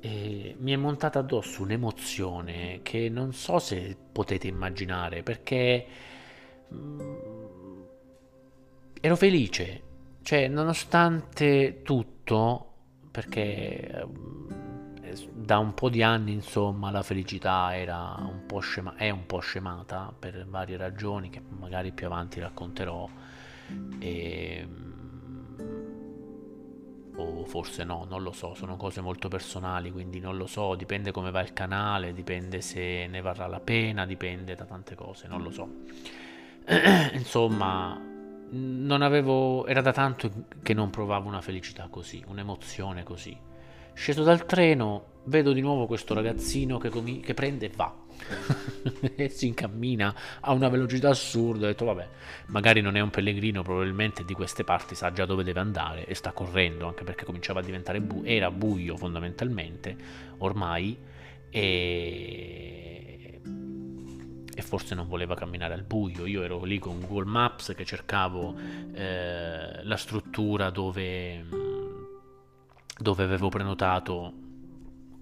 eh, 0.00 0.56
mi 0.58 0.72
è 0.72 0.76
montata 0.76 1.20
addosso 1.20 1.62
un'emozione 1.62 2.80
che 2.82 3.08
non 3.08 3.32
so 3.32 3.58
se 3.58 3.96
potete 4.12 4.48
immaginare 4.48 5.22
perché 5.22 5.86
mh, 6.68 6.76
mm, 6.76 7.82
ero 9.00 9.16
felice, 9.16 9.82
cioè 10.22 10.48
nonostante 10.48 11.80
tutto, 11.82 12.72
perché 13.10 14.06
mh, 14.06 14.53
da 15.32 15.58
un 15.58 15.74
po' 15.74 15.88
di 15.88 16.02
anni, 16.02 16.32
insomma, 16.32 16.90
la 16.90 17.02
felicità 17.02 17.76
era 17.76 18.14
un 18.18 18.44
po 18.46 18.60
scema- 18.60 18.96
è 18.96 19.10
un 19.10 19.26
po' 19.26 19.38
scemata 19.40 20.12
per 20.18 20.46
varie 20.48 20.76
ragioni 20.76 21.30
che 21.30 21.42
magari 21.58 21.92
più 21.92 22.06
avanti 22.06 22.40
racconterò. 22.40 23.08
E... 23.98 24.68
O 27.16 27.44
forse 27.44 27.84
no, 27.84 28.06
non 28.08 28.22
lo 28.22 28.32
so, 28.32 28.54
sono 28.54 28.76
cose 28.76 29.00
molto 29.00 29.28
personali, 29.28 29.92
quindi 29.92 30.18
non 30.18 30.36
lo 30.36 30.46
so, 30.46 30.74
dipende 30.74 31.12
come 31.12 31.30
va 31.30 31.40
il 31.42 31.52
canale, 31.52 32.12
dipende 32.12 32.60
se 32.60 33.06
ne 33.06 33.20
varrà 33.20 33.46
la 33.46 33.60
pena, 33.60 34.04
dipende 34.04 34.54
da 34.54 34.64
tante 34.64 34.94
cose, 34.94 35.28
non 35.28 35.42
lo 35.42 35.50
so. 35.50 35.68
Insomma, 37.12 38.00
non 38.50 39.02
avevo, 39.02 39.66
era 39.66 39.80
da 39.80 39.92
tanto 39.92 40.30
che 40.62 40.74
non 40.74 40.90
provavo 40.90 41.28
una 41.28 41.40
felicità 41.40 41.86
così, 41.88 42.22
un'emozione 42.26 43.04
così 43.04 43.52
Sceso 43.94 44.22
dal 44.22 44.44
treno, 44.44 45.12
vedo 45.24 45.52
di 45.52 45.60
nuovo 45.60 45.86
questo 45.86 46.14
ragazzino 46.14 46.78
che, 46.78 46.88
com- 46.88 47.20
che 47.20 47.34
prende 47.34 47.66
e 47.66 47.70
va. 47.74 48.02
e 49.16 49.28
si 49.28 49.46
incammina 49.46 50.14
a 50.40 50.52
una 50.52 50.68
velocità 50.68 51.10
assurda. 51.10 51.66
Ho 51.66 51.68
detto, 51.68 51.84
vabbè, 51.84 52.08
magari 52.46 52.80
non 52.80 52.96
è 52.96 53.00
un 53.00 53.10
pellegrino, 53.10 53.62
probabilmente 53.62 54.24
di 54.24 54.34
queste 54.34 54.64
parti 54.64 54.94
sa 54.94 55.12
già 55.12 55.26
dove 55.26 55.44
deve 55.44 55.60
andare 55.60 56.06
e 56.06 56.14
sta 56.14 56.32
correndo, 56.32 56.86
anche 56.86 57.04
perché 57.04 57.24
cominciava 57.24 57.60
a 57.60 57.62
diventare 57.62 58.00
buio. 58.00 58.24
Era 58.24 58.50
buio 58.50 58.96
fondamentalmente, 58.96 59.96
ormai, 60.38 60.98
e... 61.50 63.40
e 64.54 64.62
forse 64.62 64.94
non 64.94 65.06
voleva 65.08 65.34
camminare 65.34 65.74
al 65.74 65.82
buio. 65.82 66.26
Io 66.26 66.42
ero 66.42 66.64
lì 66.64 66.78
con 66.78 67.00
Google 67.00 67.30
Maps 67.30 67.72
che 67.76 67.84
cercavo 67.84 68.54
eh, 68.92 69.84
la 69.84 69.96
struttura 69.96 70.70
dove 70.70 71.72
dove 73.04 73.22
avevo 73.22 73.50
prenotato 73.50 74.32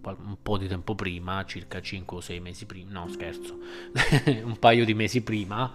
un 0.04 0.36
po' 0.40 0.56
di 0.56 0.68
tempo 0.68 0.94
prima, 0.94 1.44
circa 1.44 1.80
5 1.80 2.16
o 2.16 2.20
6 2.20 2.40
mesi 2.40 2.64
prima, 2.64 2.92
no 2.92 3.08
scherzo, 3.08 3.58
un 4.42 4.56
paio 4.58 4.84
di 4.84 4.94
mesi 4.94 5.22
prima, 5.22 5.72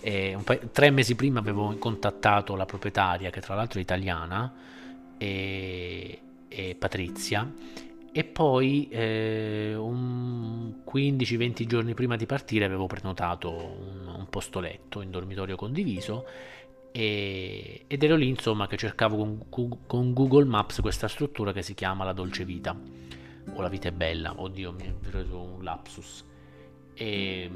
eh, 0.00 0.38
pa- 0.42 0.56
tre 0.56 0.90
mesi 0.90 1.14
prima 1.16 1.40
avevo 1.40 1.76
contattato 1.78 2.54
la 2.54 2.64
proprietaria, 2.64 3.30
che 3.30 3.40
tra 3.40 3.54
l'altro 3.54 3.78
è 3.78 3.82
italiana, 3.82 4.52
e, 5.18 6.20
e 6.48 6.76
Patrizia, 6.76 7.52
e 8.10 8.24
poi 8.24 8.88
eh, 8.88 9.74
un 9.76 10.74
15-20 10.90 11.66
giorni 11.66 11.94
prima 11.94 12.16
di 12.16 12.26
partire 12.26 12.64
avevo 12.64 12.86
prenotato 12.86 13.50
un, 13.50 14.14
un 14.16 14.26
posto 14.30 14.60
letto 14.60 15.02
in 15.02 15.10
dormitorio 15.10 15.56
condiviso 15.56 16.24
e, 16.98 17.84
ed 17.86 18.02
ero 18.02 18.16
lì 18.16 18.26
insomma 18.26 18.66
che 18.66 18.76
cercavo 18.76 19.16
con, 19.48 19.78
con, 19.86 20.12
Google 20.12 20.46
Maps 20.46 20.80
questa 20.80 21.06
struttura 21.06 21.52
che 21.52 21.62
si 21.62 21.74
chiama 21.74 22.02
la 22.02 22.12
dolce 22.12 22.44
vita. 22.44 22.76
O 23.54 23.60
la 23.62 23.68
vita 23.68 23.86
è 23.86 23.92
bella. 23.92 24.40
Oddio 24.40 24.72
mi 24.72 24.82
è 24.82 24.92
preso 24.92 25.40
un 25.40 25.62
lapsus. 25.62 26.24
E 26.94 27.50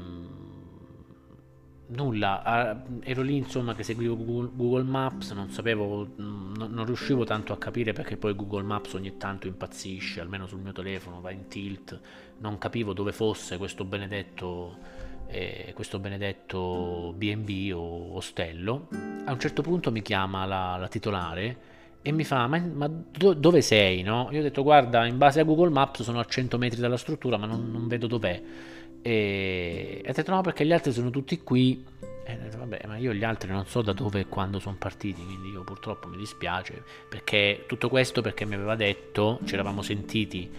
nulla, 1.87 2.85
ero 3.01 3.21
lì 3.21 3.35
insomma 3.35 3.75
che 3.75 3.83
seguivo 3.83 4.15
Google, 4.15 4.83
Maps, 4.83 5.31
non 5.31 5.49
sapevo, 5.49 6.07
non, 6.15 6.53
non, 6.69 6.85
riuscivo 6.85 7.25
tanto 7.25 7.51
a 7.51 7.57
capire 7.57 7.91
perché 7.91 8.15
poi 8.15 8.33
Google 8.35 8.63
Maps 8.63 8.93
ogni 8.93 9.17
tanto 9.17 9.47
impazzisce, 9.47 10.21
almeno 10.21 10.47
sul 10.47 10.59
mio 10.59 10.71
telefono, 10.71 11.19
va 11.19 11.31
in 11.31 11.47
tilt, 11.49 11.99
non 12.37 12.57
capivo 12.57 12.93
dove 12.93 13.11
fosse 13.11 13.57
questo 13.57 13.83
benedetto, 13.83 14.77
eh, 15.27 15.71
questo 15.73 15.99
benedetto 15.99 17.13
B&B 17.15 17.71
o 17.73 18.15
ostello. 18.15 18.87
A 19.25 19.31
un 19.31 19.39
certo 19.39 19.61
punto 19.61 19.91
mi 19.91 20.01
chiama 20.01 20.45
la, 20.45 20.77
la 20.79 20.87
titolare 20.87 21.71
e 22.01 22.11
mi 22.11 22.25
fa 22.25 22.47
ma, 22.47 22.59
ma 22.59 22.89
do, 22.89 23.33
dove 23.33 23.61
sei 23.61 24.01
no? 24.01 24.27
io 24.31 24.39
ho 24.39 24.43
detto 24.43 24.61
guarda 24.61 25.05
in 25.05 25.17
base 25.17 25.39
a 25.39 25.43
Google 25.43 25.69
Maps 25.69 26.01
sono 26.01 26.19
a 26.19 26.25
100 26.25 26.57
metri 26.57 26.81
dalla 26.81 26.97
struttura 26.97 27.37
ma 27.37 27.45
non, 27.45 27.71
non 27.71 27.87
vedo 27.87 28.07
dov'è 28.07 28.41
e, 29.05 30.01
ha 30.07 30.11
detto 30.13 30.31
no 30.31 30.41
perché 30.41 30.65
gli 30.65 30.71
altri 30.71 30.93
sono 30.93 31.09
tutti 31.09 31.43
qui. 31.43 31.85
E 32.25 32.37
detto, 32.37 32.57
vabbè, 32.57 32.83
ma 32.87 32.95
io 32.95 33.13
gli 33.13 33.25
altri 33.25 33.51
non 33.51 33.65
so 33.65 33.81
da 33.81 33.91
dove 33.91 34.21
e 34.21 34.27
quando 34.27 34.59
sono 34.59 34.77
partiti, 34.79 35.21
quindi 35.21 35.49
io 35.49 35.63
purtroppo 35.63 36.07
mi 36.07 36.15
dispiace. 36.15 36.81
Perché 37.09 37.65
tutto 37.67 37.89
questo 37.89 38.21
perché 38.21 38.45
mi 38.45 38.55
aveva 38.55 38.75
detto, 38.75 39.39
ci 39.43 39.55
eravamo 39.55 39.81
sentiti 39.81 40.49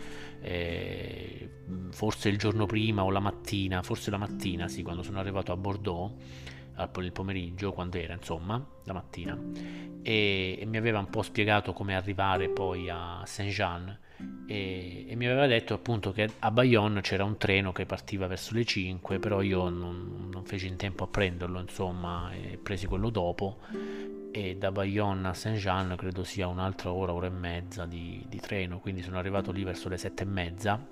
eh, 0.45 1.49
forse 1.91 2.29
il 2.29 2.37
giorno 2.37 2.67
prima 2.67 3.03
o 3.03 3.11
la 3.11 3.21
mattina, 3.21 3.83
forse 3.83 4.11
la 4.11 4.19
mattina, 4.19 4.69
sì, 4.69 4.83
quando 4.83 5.03
sono 5.03 5.19
arrivato 5.19 5.53
a 5.53 5.57
Bordeaux 5.57 6.13
il 6.99 7.13
pomeriggio, 7.13 7.73
quando 7.73 7.97
era 7.97 8.15
insomma, 8.15 8.65
la 8.85 8.93
mattina, 8.93 9.39
e, 10.03 10.59
e 10.61 10.67
mi 10.67 10.77
aveva 10.77 10.99
un 10.99 11.09
po' 11.09 11.23
spiegato 11.23 11.73
come 11.73 11.95
arrivare 11.95 12.49
poi 12.49 12.91
a 12.91 13.23
Saint-Jean 13.25 13.99
e, 14.47 15.07
e, 15.09 15.17
mi 15.17 15.27
aveva 15.27 15.47
detto 15.47 15.75
appunto 15.75 16.13
che 16.13 16.29
a 16.39 16.51
Bayonne 16.51 17.01
c'era 17.01 17.25
un 17.25 17.37
treno 17.37 17.73
che 17.73 17.87
partiva 17.87 18.27
verso 18.27 18.55
le 18.55 18.65
5 18.65 19.19
però 19.19 19.43
io 19.43 19.69
non, 19.69 20.29
non 20.31 20.45
feci 20.45 20.67
in 20.67 20.77
tempo 20.77 21.05
a 21.05 21.07
prenderlo 21.07 21.59
insomma 21.61 22.33
e 22.33 22.59
presi 22.63 22.87
quello 22.87 23.11
dopo. 23.11 23.59
E 24.31 24.57
da 24.57 24.73
Bayonne 24.73 25.29
a 25.29 25.35
Saint-Jean 25.35 25.95
credo 25.97 26.25
sia 26.25 26.49
un'altra 26.49 26.93
ora, 26.93 27.13
ora 27.13 27.27
e 27.27 27.31
mezza 27.31 27.87
di, 27.87 28.25
di 28.29 28.41
treno 28.41 28.81
quindi 28.81 29.03
sono 29.03 29.19
arrivato 29.19 29.53
lì 29.53 29.65
verso 29.65 29.89
le 29.89 29.97
7 29.97 30.23
e 30.23 30.27
mezza. 30.27 30.87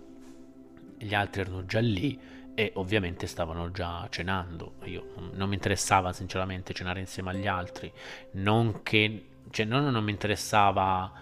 Gli 0.98 1.14
altri 1.14 1.40
erano 1.40 1.64
già 1.66 1.80
lì 1.80 2.18
e 2.54 2.70
ovviamente 2.74 3.26
stavano 3.26 3.70
già 3.70 4.06
cenando. 4.10 4.74
Io 4.84 5.30
non 5.32 5.48
mi 5.48 5.54
interessava 5.54 6.12
sinceramente 6.12 6.72
cenare 6.72 7.00
insieme 7.00 7.30
agli 7.30 7.46
altri. 7.46 7.92
Non 8.32 8.82
che 8.82 9.26
cioè 9.50 9.66
non, 9.66 9.84
non 9.84 10.04
mi 10.04 10.10
interessava 10.10 11.12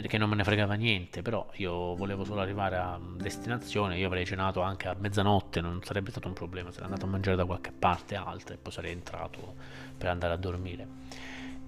perché 0.00 0.16
non 0.16 0.28
me 0.28 0.36
ne 0.36 0.44
fregava 0.44 0.74
niente, 0.74 1.22
però 1.22 1.48
io 1.56 1.96
volevo 1.96 2.24
solo 2.24 2.40
arrivare 2.40 2.76
a 2.76 3.00
destinazione, 3.16 3.98
io 3.98 4.06
avrei 4.06 4.24
cenato 4.24 4.60
anche 4.60 4.86
a 4.86 4.94
mezzanotte, 4.96 5.60
non 5.60 5.80
sarebbe 5.82 6.10
stato 6.10 6.28
un 6.28 6.34
problema, 6.34 6.70
sarei 6.70 6.86
andato 6.86 7.06
a 7.06 7.08
mangiare 7.08 7.36
da 7.36 7.44
qualche 7.44 7.72
parte 7.76 8.14
altra 8.14 8.54
e 8.54 8.58
poi 8.58 8.72
sarei 8.72 8.92
entrato 8.92 9.54
per 9.96 10.08
andare 10.08 10.34
a 10.34 10.36
dormire. 10.36 10.86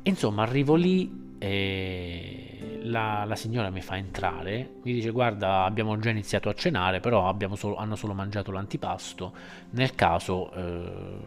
Insomma, 0.03 0.43
arrivo 0.43 0.77
lì 0.77 1.35
e 1.39 2.79
la, 2.83 3.25
la, 3.25 3.35
signora 3.35 3.71
mi 3.71 3.81
fa 3.81 3.97
entrare, 3.97 4.75
mi 4.85 4.93
dice 4.93 5.11
guarda 5.11 5.65
abbiamo 5.65 5.99
già 5.99 6.11
iniziato 6.11 6.49
a 6.49 6.55
cenare, 6.55 7.01
però 7.01 7.37
solo, 7.55 7.77
hanno 7.77 7.97
solo 7.97 8.15
mangiato 8.15 8.53
l'antipasto, 8.53 9.33
nel 9.71 9.97
caso 9.97 10.53
eh, 10.53 11.19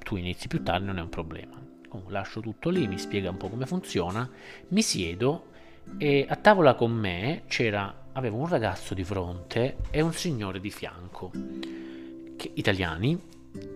tu 0.00 0.16
inizi 0.16 0.48
più 0.48 0.62
tardi 0.62 0.84
non 0.84 0.98
è 0.98 1.00
un 1.00 1.08
problema. 1.08 1.58
lascio 2.08 2.40
tutto 2.40 2.68
lì, 2.68 2.86
mi 2.86 2.98
spiega 2.98 3.30
un 3.30 3.38
po' 3.38 3.48
come 3.48 3.64
funziona, 3.64 4.28
mi 4.68 4.82
siedo 4.82 5.50
e 5.98 6.26
a 6.28 6.36
tavola 6.36 6.74
con 6.74 6.92
me 6.92 7.42
c'era, 7.46 8.06
avevo 8.12 8.38
un 8.38 8.48
ragazzo 8.48 8.94
di 8.94 9.04
fronte 9.04 9.76
e 9.90 10.00
un 10.00 10.12
signore 10.12 10.60
di 10.60 10.70
fianco, 10.70 11.30
che, 12.36 12.50
italiani, 12.54 13.30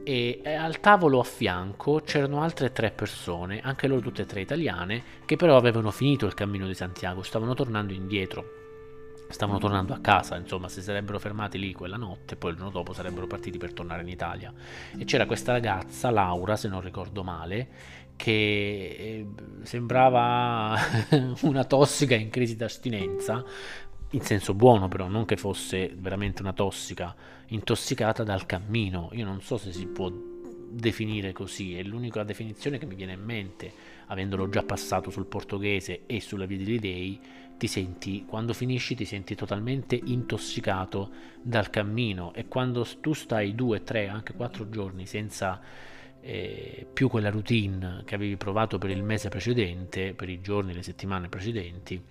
e 0.05 0.41
al 0.45 0.81
tavolo 0.81 1.21
a 1.21 1.25
fianco 1.25 2.01
c'erano 2.01 2.41
altre 2.41 2.73
tre 2.73 2.91
persone, 2.91 3.61
anche 3.61 3.87
loro 3.87 4.01
tutte 4.01 4.23
e 4.23 4.27
tre 4.27 4.41
italiane, 4.41 5.03
che 5.25 5.37
però 5.37 5.57
avevano 5.57 5.91
finito 5.91 6.27
il 6.27 6.35
cammino 6.35 6.67
di 6.67 6.75
Santiago, 6.75 7.23
stavano 7.23 7.55
tornando 7.55 7.93
indietro. 7.93 8.65
Stavano 9.29 9.59
tornando 9.59 9.93
a 9.93 9.99
casa, 9.99 10.37
insomma, 10.37 10.69
si 10.69 10.81
sarebbero 10.81 11.19
fermati 11.19 11.59
lì 11.59 11.73
quella 11.73 11.97
notte, 11.97 12.37
poi 12.37 12.53
il 12.53 12.57
giorno 12.57 12.71
dopo 12.71 12.93
sarebbero 12.93 13.27
partiti 13.27 13.59
per 13.59 13.73
tornare 13.73 14.03
in 14.03 14.09
Italia. 14.09 14.53
E 14.97 15.05
c'era 15.05 15.27
questa 15.27 15.51
ragazza, 15.51 16.11
Laura, 16.11 16.55
se 16.55 16.69
non 16.69 16.81
ricordo 16.81 17.25
male, 17.25 17.69
che 18.17 18.31
eh, 18.33 19.27
sembrava 19.63 20.77
una 21.43 21.65
tossica 21.65 22.15
in 22.15 22.31
crisi 22.31 22.57
d'astinenza, 22.57 23.45
in 24.11 24.21
senso 24.23 24.55
buono 24.55 24.89
però, 24.89 25.09
non 25.09 25.25
che 25.25 25.37
fosse 25.37 25.95
veramente 25.97 26.43
una 26.43 26.53
tossica, 26.53 27.15
intossicata 27.49 28.23
dal 28.25 28.47
cammino. 28.47 29.11
Io 29.13 29.25
non 29.25 29.41
so 29.43 29.57
se 29.57 29.73
si 29.73 29.87
può 29.87 30.11
definire 30.69 31.33
così, 31.33 31.77
è 31.77 31.83
l'unica 31.83 32.23
definizione 32.23 32.79
che 32.79 32.87
mi 32.87 32.95
viene 32.95 33.13
in 33.13 33.23
mente, 33.23 33.73
avendolo 34.07 34.49
già 34.49 34.63
passato 34.63 35.11
sul 35.11 35.27
portoghese 35.27 36.03
e 36.07 36.21
sulla 36.21 36.47
via 36.47 36.59
degli 36.59 36.79
dei, 36.79 37.21
ti 37.57 37.67
senti, 37.67 38.25
quando 38.27 38.53
finisci 38.53 38.95
ti 38.95 39.07
senti 39.07 39.35
totalmente 39.35 39.99
intossicato 40.05 41.11
dal 41.41 41.71
cammino 41.71 42.35
e 42.35 42.49
quando 42.49 42.87
tu 43.01 43.15
stai 43.15 43.55
due, 43.55 43.83
tre, 43.83 44.09
anche 44.09 44.35
quattro 44.35 44.69
giorni 44.69 45.07
senza 45.07 45.61
eh, 46.27 46.87
più 46.93 47.09
quella 47.09 47.31
routine 47.31 48.03
che 48.05 48.17
avevi 48.17 48.37
provato 48.37 48.79
per 48.79 48.91
il 48.91 49.03
mese 49.05 49.29
precedente, 49.29 50.13
per 50.13 50.29
i 50.29 50.41
giorni, 50.41 50.75
le 50.75 50.83
settimane 50.83 51.29
precedenti, 51.29 52.03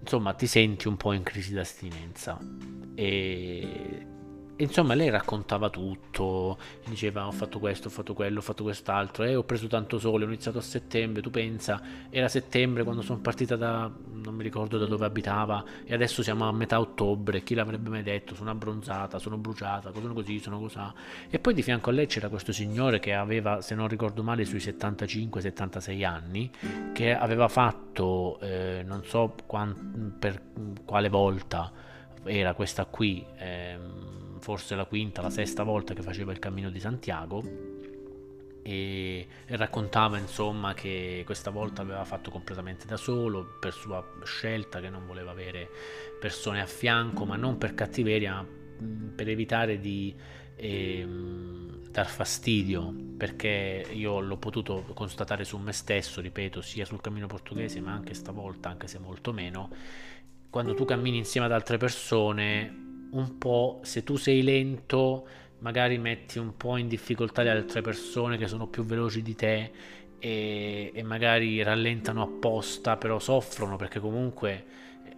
insomma 0.00 0.34
ti 0.34 0.46
senti 0.46 0.86
un 0.86 0.98
po' 0.98 1.12
in 1.14 1.22
crisi 1.22 1.54
d'astinenza. 1.54 2.38
E 2.94 4.06
insomma 4.58 4.94
lei 4.94 5.10
raccontava 5.10 5.70
tutto, 5.70 6.58
diceva 6.86 7.26
ho 7.26 7.32
fatto 7.32 7.58
questo, 7.58 7.88
ho 7.88 7.90
fatto 7.90 8.14
quello, 8.14 8.38
ho 8.38 8.42
fatto 8.42 8.62
quest'altro, 8.62 9.24
e 9.24 9.30
eh, 9.30 9.36
ho 9.36 9.44
preso 9.44 9.66
tanto 9.66 9.98
sole, 9.98 10.24
ho 10.24 10.28
iniziato 10.28 10.58
a 10.58 10.62
settembre, 10.62 11.22
tu 11.22 11.30
pensa, 11.30 11.80
era 12.10 12.28
settembre 12.28 12.84
quando 12.84 13.02
sono 13.02 13.20
partita 13.20 13.56
da, 13.56 13.90
non 14.12 14.34
mi 14.34 14.42
ricordo 14.42 14.78
da 14.78 14.86
dove 14.86 15.06
abitava, 15.06 15.64
e 15.84 15.94
adesso 15.94 16.22
siamo 16.22 16.48
a 16.48 16.52
metà 16.52 16.80
ottobre, 16.80 17.42
chi 17.42 17.54
l'avrebbe 17.54 17.88
mai 17.88 18.02
detto, 18.02 18.34
sono 18.34 18.50
abbronzata, 18.50 19.18
sono 19.18 19.36
bruciata, 19.36 19.92
sono 19.92 20.12
così, 20.12 20.38
sono 20.38 20.58
così. 20.58 20.78
E 21.30 21.38
poi 21.38 21.54
di 21.54 21.62
fianco 21.62 21.90
a 21.90 21.92
lei 21.92 22.06
c'era 22.06 22.28
questo 22.28 22.52
signore 22.52 22.98
che 22.98 23.14
aveva, 23.14 23.60
se 23.60 23.74
non 23.74 23.88
ricordo 23.88 24.22
male, 24.22 24.44
sui 24.44 24.58
75-76 24.58 26.04
anni, 26.04 26.50
che 26.92 27.14
aveva 27.14 27.48
fatto, 27.48 28.38
eh, 28.40 28.82
non 28.84 29.02
so 29.04 29.34
quant- 29.46 30.16
per 30.18 30.40
quale 30.84 31.08
volta 31.08 31.72
era 32.24 32.54
questa 32.54 32.84
qui, 32.84 33.24
ehm, 33.36 34.27
forse 34.38 34.74
la 34.74 34.84
quinta, 34.84 35.22
la 35.22 35.30
sesta 35.30 35.62
volta 35.62 35.94
che 35.94 36.02
faceva 36.02 36.32
il 36.32 36.38
cammino 36.38 36.70
di 36.70 36.80
Santiago 36.80 37.42
e, 38.62 39.26
e 39.46 39.56
raccontava 39.56 40.18
insomma 40.18 40.74
che 40.74 41.22
questa 41.24 41.50
volta 41.50 41.80
aveva 41.80 42.04
fatto 42.04 42.30
completamente 42.30 42.86
da 42.86 42.98
solo 42.98 43.56
per 43.58 43.72
sua 43.72 44.04
scelta 44.24 44.80
che 44.80 44.90
non 44.90 45.06
voleva 45.06 45.30
avere 45.30 45.70
persone 46.20 46.60
a 46.60 46.66
fianco 46.66 47.24
ma 47.24 47.36
non 47.36 47.56
per 47.56 47.74
cattiveria 47.74 48.46
per 49.16 49.28
evitare 49.28 49.80
di 49.80 50.14
eh, 50.54 51.06
dar 51.90 52.08
fastidio 52.08 52.94
perché 53.16 53.86
io 53.90 54.20
l'ho 54.20 54.36
potuto 54.36 54.84
constatare 54.92 55.44
su 55.44 55.56
me 55.56 55.72
stesso 55.72 56.20
ripeto 56.20 56.60
sia 56.60 56.84
sul 56.84 57.00
cammino 57.00 57.26
portoghese 57.26 57.80
ma 57.80 57.92
anche 57.92 58.12
stavolta 58.12 58.68
anche 58.68 58.86
se 58.86 58.98
molto 58.98 59.32
meno. 59.32 59.70
Quando 60.50 60.74
tu 60.74 60.84
cammini 60.84 61.18
insieme 61.18 61.46
ad 61.46 61.52
altre 61.52 61.76
persone 61.76 62.87
un 63.10 63.38
po', 63.38 63.80
se 63.82 64.04
tu 64.04 64.16
sei 64.16 64.42
lento, 64.42 65.26
magari 65.60 65.98
metti 65.98 66.38
un 66.38 66.56
po' 66.56 66.76
in 66.76 66.88
difficoltà 66.88 67.42
le 67.42 67.50
altre 67.50 67.80
persone 67.80 68.36
che 68.36 68.46
sono 68.46 68.66
più 68.66 68.84
veloci 68.84 69.22
di 69.22 69.34
te 69.34 69.70
e, 70.18 70.90
e 70.94 71.02
magari 71.02 71.62
rallentano 71.62 72.22
apposta, 72.22 72.96
però 72.96 73.18
soffrono 73.18 73.76
perché 73.76 74.00
comunque 74.00 74.64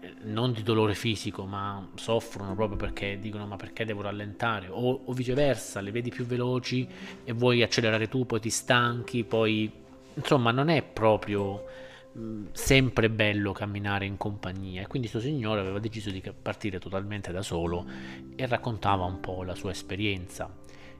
eh, 0.00 0.14
non 0.22 0.52
di 0.52 0.62
dolore 0.62 0.94
fisico, 0.94 1.44
ma 1.44 1.88
soffrono 1.94 2.54
proprio 2.54 2.76
perché 2.76 3.18
dicono 3.20 3.46
ma 3.46 3.56
perché 3.56 3.84
devo 3.84 4.02
rallentare? 4.02 4.68
O, 4.70 5.02
o 5.04 5.12
viceversa, 5.12 5.80
le 5.80 5.90
vedi 5.90 6.10
più 6.10 6.24
veloci 6.24 6.86
e 7.24 7.32
vuoi 7.32 7.62
accelerare 7.62 8.08
tu, 8.08 8.26
poi 8.26 8.40
ti 8.40 8.50
stanchi, 8.50 9.24
poi 9.24 9.70
insomma 10.14 10.50
non 10.50 10.68
è 10.68 10.82
proprio 10.82 11.64
sempre 12.52 13.08
bello 13.08 13.52
camminare 13.52 14.04
in 14.04 14.16
compagnia 14.16 14.82
e 14.82 14.86
quindi 14.86 15.08
questo 15.08 15.28
signore 15.28 15.60
aveva 15.60 15.78
deciso 15.78 16.10
di 16.10 16.22
partire 16.42 16.78
totalmente 16.78 17.30
da 17.30 17.42
solo 17.42 17.86
e 18.34 18.46
raccontava 18.46 19.04
un 19.04 19.20
po' 19.20 19.42
la 19.44 19.54
sua 19.54 19.70
esperienza. 19.70 20.52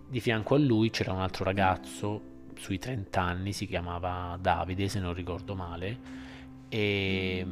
Di 0.09 0.21
fianco 0.21 0.55
a 0.55 0.59
lui 0.59 0.91
c'era 0.91 1.13
un 1.13 1.21
altro 1.21 1.45
ragazzo 1.45 2.29
sui 2.57 2.79
30 2.79 3.21
anni, 3.21 3.53
si 3.53 3.67
chiamava 3.67 4.39
Davide 4.41 4.89
se 4.89 5.01
non 5.01 5.15
ricordo 5.15 5.55
male, 5.55 5.99
e, 6.69 7.47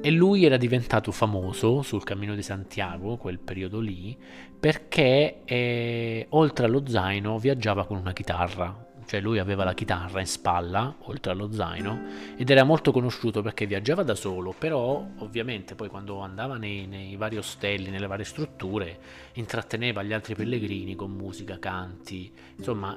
e 0.00 0.10
lui 0.10 0.44
era 0.44 0.56
diventato 0.56 1.10
famoso 1.10 1.82
sul 1.82 2.04
Cammino 2.04 2.34
di 2.34 2.42
Santiago, 2.42 3.16
quel 3.16 3.38
periodo 3.38 3.80
lì, 3.80 4.16
perché 4.58 5.42
eh, 5.44 6.26
oltre 6.30 6.66
allo 6.66 6.86
zaino 6.86 7.38
viaggiava 7.38 7.86
con 7.86 7.98
una 7.98 8.12
chitarra 8.12 8.88
cioè 9.10 9.20
lui 9.20 9.40
aveva 9.40 9.64
la 9.64 9.74
chitarra 9.74 10.20
in 10.20 10.28
spalla, 10.28 10.94
oltre 11.06 11.32
allo 11.32 11.50
zaino, 11.50 12.00
ed 12.36 12.48
era 12.48 12.62
molto 12.62 12.92
conosciuto 12.92 13.42
perché 13.42 13.66
viaggiava 13.66 14.04
da 14.04 14.14
solo, 14.14 14.54
però 14.56 15.04
ovviamente 15.18 15.74
poi 15.74 15.88
quando 15.88 16.20
andava 16.20 16.56
nei, 16.56 16.86
nei 16.86 17.16
vari 17.16 17.36
ostelli, 17.36 17.90
nelle 17.90 18.06
varie 18.06 18.24
strutture, 18.24 19.00
intratteneva 19.32 20.04
gli 20.04 20.12
altri 20.12 20.36
pellegrini 20.36 20.94
con 20.94 21.10
musica, 21.10 21.58
canti, 21.58 22.32
insomma 22.54 22.96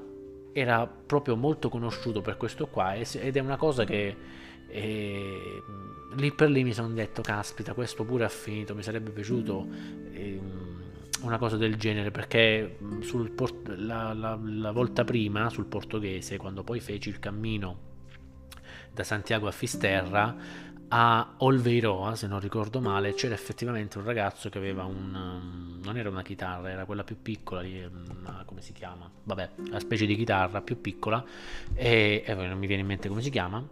era 0.52 0.86
proprio 0.86 1.36
molto 1.36 1.68
conosciuto 1.70 2.22
per 2.22 2.38
questo 2.38 2.68
qua 2.68 2.94
ed 2.94 3.36
è 3.36 3.40
una 3.40 3.58
cosa 3.58 3.84
che 3.84 4.16
eh, 4.68 5.64
lì 6.16 6.32
per 6.32 6.52
lì 6.52 6.64
mi 6.64 6.74
sono 6.74 6.90
detto 6.90 7.24
caspita 7.24 7.74
questo 7.74 8.04
pure 8.04 8.26
ha 8.26 8.30
finito 8.30 8.76
mi 8.76 8.84
sarebbe 8.84 9.10
piaciuto 9.10 9.68
eh, 10.12 10.40
una 11.24 11.38
cosa 11.38 11.58
del 11.58 11.76
genere 11.76 12.12
perché 12.12 12.78
sul 13.00 13.32
port- 13.32 13.76
la, 13.78 14.14
la, 14.14 14.40
la 14.42 14.72
volta 14.72 15.04
prima 15.04 15.50
sul 15.50 15.66
portoghese 15.66 16.38
quando 16.38 16.64
poi 16.64 16.80
feci 16.80 17.10
il 17.10 17.20
cammino 17.20 17.92
da 18.92 19.04
Santiago 19.04 19.48
a 19.48 19.52
Fisterra 19.52 20.36
a 20.96 21.34
Olveiroa, 21.38 22.16
se 22.16 22.28
non 22.28 22.40
ricordo 22.40 22.80
male, 22.80 23.16
c'era 23.16 23.34
effettivamente 23.34 23.98
un 23.98 24.04
ragazzo 24.04 24.50
che 24.50 24.60
aveva 24.60 24.84
un... 24.84 25.80
non 25.82 25.98
era 25.98 26.08
una 26.08 26.22
chitarra, 26.22 26.70
era 26.70 26.86
quella 26.86 27.04
più 27.04 27.20
piccola, 27.20 27.64
come 28.46 28.62
si 28.62 28.74
chiama? 28.74 29.10
Vabbè, 29.24 29.50
una 29.70 29.80
specie 29.80 30.06
di 30.06 30.16
chitarra 30.16 30.62
più 30.62 30.80
piccola, 30.82 31.26
e, 31.74 32.24
e 32.24 32.34
non 32.36 32.60
mi 32.60 32.68
viene 32.68 32.84
in 32.84 32.88
mente 32.88 33.08
come 33.08 33.24
si 33.24 33.32
chiama, 33.32 33.68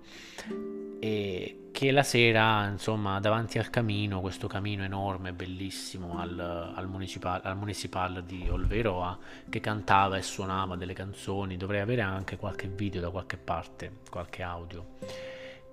e 0.99 1.69
che 1.71 1.91
la 1.91 2.01
sera, 2.01 2.67
insomma, 2.67 3.19
davanti 3.19 3.59
al 3.59 3.69
camino, 3.69 4.19
questo 4.19 4.47
camino 4.47 4.83
enorme, 4.83 5.31
bellissimo, 5.31 6.17
al, 6.17 6.39
al, 6.39 6.87
municipal, 6.87 7.39
al 7.43 7.55
municipal 7.55 8.23
di 8.23 8.47
Olveiroa, 8.49 9.19
che 9.47 9.59
cantava 9.59 10.17
e 10.17 10.23
suonava 10.23 10.75
delle 10.75 10.93
canzoni, 10.93 11.55
dovrei 11.55 11.81
avere 11.81 12.01
anche 12.01 12.37
qualche 12.37 12.67
video 12.67 12.99
da 12.99 13.11
qualche 13.11 13.37
parte, 13.37 13.97
qualche 14.09 14.41
audio. 14.41 14.97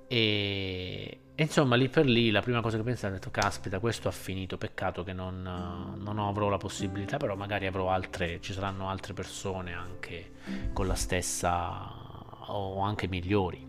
E, 0.07 1.20
insomma, 1.45 1.76
lì 1.76 1.89
per 1.89 2.07
lì 2.07 2.30
la 2.30 2.41
prima 2.41 2.61
cosa 2.61 2.76
che 2.76 2.82
pensavo 2.82 3.14
è 3.14 3.18
detto, 3.18 3.30
caspita, 3.30 3.78
questo 3.78 4.09
ha 4.09 4.12
finito, 4.12 4.59
peccato 4.59 5.05
che 5.05 5.12
non, 5.12 5.97
non 5.97 6.18
avrò 6.18 6.49
la 6.49 6.57
possibilità, 6.57 7.16
però 7.16 7.36
magari 7.36 7.66
avrò 7.66 7.91
altre, 7.91 8.41
ci 8.41 8.53
saranno 8.53 8.89
altre 8.89 9.14
persone 9.14 9.72
anche 9.72 10.32
con 10.72 10.86
la 10.86 10.95
stessa 10.95 12.07
o 12.47 12.80
anche 12.80 13.09
migliori. 13.09 13.66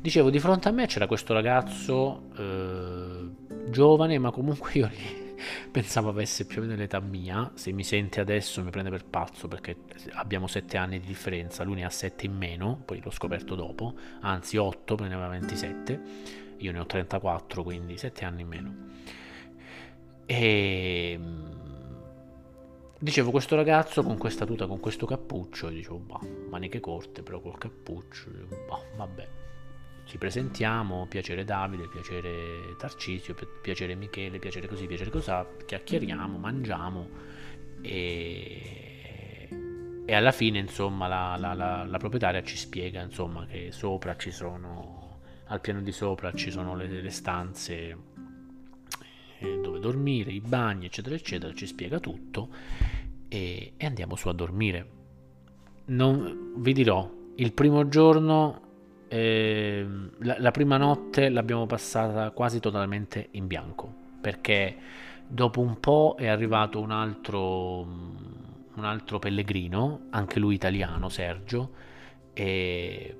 Dicevo, 0.00 0.30
di 0.30 0.38
fronte 0.38 0.68
a 0.68 0.72
me 0.72 0.86
c'era 0.86 1.06
questo 1.06 1.34
ragazzo 1.34 2.30
eh, 2.36 3.70
giovane, 3.70 4.18
ma 4.18 4.30
comunque 4.30 4.70
io 4.72 4.90
pensavo 5.70 6.08
avesse 6.08 6.46
più 6.46 6.58
o 6.58 6.64
meno 6.64 6.74
l'età 6.74 7.00
mia. 7.00 7.50
Se 7.54 7.70
mi 7.72 7.84
sente 7.84 8.20
adesso 8.20 8.62
mi 8.62 8.70
prende 8.70 8.88
per 8.88 9.04
pazzo 9.04 9.46
perché 9.46 9.76
abbiamo 10.12 10.46
7 10.46 10.76
anni 10.78 11.00
di 11.00 11.06
differenza, 11.06 11.64
lui 11.64 11.76
ne 11.76 11.84
ha 11.84 11.90
7 11.90 12.24
in 12.26 12.34
meno, 12.34 12.80
poi 12.84 13.00
l'ho 13.02 13.10
scoperto 13.10 13.54
dopo, 13.54 13.94
anzi 14.20 14.56
8, 14.56 14.96
ne 15.00 15.06
aveva 15.06 15.28
27, 15.28 16.00
io 16.60 16.72
ne 16.72 16.78
ho 16.78 16.86
34, 16.86 17.62
quindi 17.62 17.96
7 17.96 18.24
anni 18.24 18.42
in 18.42 18.48
meno. 18.48 18.74
E 20.26 21.10
ehm, 21.12 21.58
dicevo 22.98 23.30
questo 23.30 23.56
ragazzo 23.56 24.02
con 24.02 24.16
questa 24.16 24.46
tuta, 24.46 24.66
con 24.66 24.80
questo 24.80 25.06
cappuccio, 25.06 25.68
dicevo, 25.68 25.98
bah, 25.98 26.20
maniche 26.48 26.80
corte 26.80 27.22
però 27.22 27.40
col 27.40 27.58
cappuccio, 27.58 28.30
bah, 28.68 28.80
vabbè 28.96 29.28
ci 30.10 30.18
presentiamo, 30.18 31.06
piacere 31.08 31.44
Davide, 31.44 31.86
piacere 31.86 32.74
Tarcisio, 32.76 33.36
piacere 33.62 33.94
Michele, 33.94 34.40
piacere 34.40 34.66
così, 34.66 34.86
piacere 34.86 35.08
così, 35.08 35.30
chiacchieriamo, 35.66 36.36
mangiamo 36.36 37.08
e, 37.80 39.48
e 40.04 40.12
alla 40.12 40.32
fine 40.32 40.58
insomma 40.58 41.06
la, 41.06 41.36
la, 41.38 41.54
la, 41.54 41.84
la, 41.84 41.98
proprietaria 41.98 42.42
ci 42.42 42.56
spiega 42.56 43.00
insomma 43.02 43.46
che 43.46 43.68
sopra 43.70 44.16
ci 44.16 44.32
sono, 44.32 44.99
al 45.50 45.60
piano 45.60 45.80
di 45.80 45.92
sopra 45.92 46.32
ci 46.32 46.50
sono 46.50 46.74
le, 46.74 46.86
le 46.86 47.10
stanze 47.10 47.96
eh, 49.38 49.60
dove 49.60 49.78
dormire, 49.78 50.30
i 50.30 50.40
bagni 50.40 50.86
eccetera 50.86 51.14
eccetera, 51.14 51.52
ci 51.52 51.66
spiega 51.66 51.98
tutto 51.98 52.48
e, 53.28 53.72
e 53.76 53.86
andiamo 53.86 54.16
su 54.16 54.28
a 54.28 54.32
dormire. 54.32 54.98
Non, 55.86 56.52
vi 56.56 56.72
dirò, 56.72 57.10
il 57.36 57.52
primo 57.52 57.88
giorno 57.88 58.68
eh, 59.08 59.86
la, 60.18 60.36
la, 60.38 60.50
prima 60.52 60.76
notte 60.76 61.28
l'abbiamo 61.30 61.66
passata 61.66 62.30
quasi 62.30 62.60
totalmente 62.60 63.28
in 63.32 63.48
bianco 63.48 63.92
perché 64.20 64.76
dopo 65.26 65.60
un 65.60 65.80
po' 65.80 66.14
è 66.16 66.28
arrivato 66.28 66.80
un 66.80 66.92
altro, 66.92 67.80
un 67.80 68.84
altro 68.84 69.18
pellegrino, 69.18 70.06
anche 70.10 70.38
lui 70.38 70.54
italiano, 70.54 71.08
Sergio, 71.08 71.70
e 72.32 73.16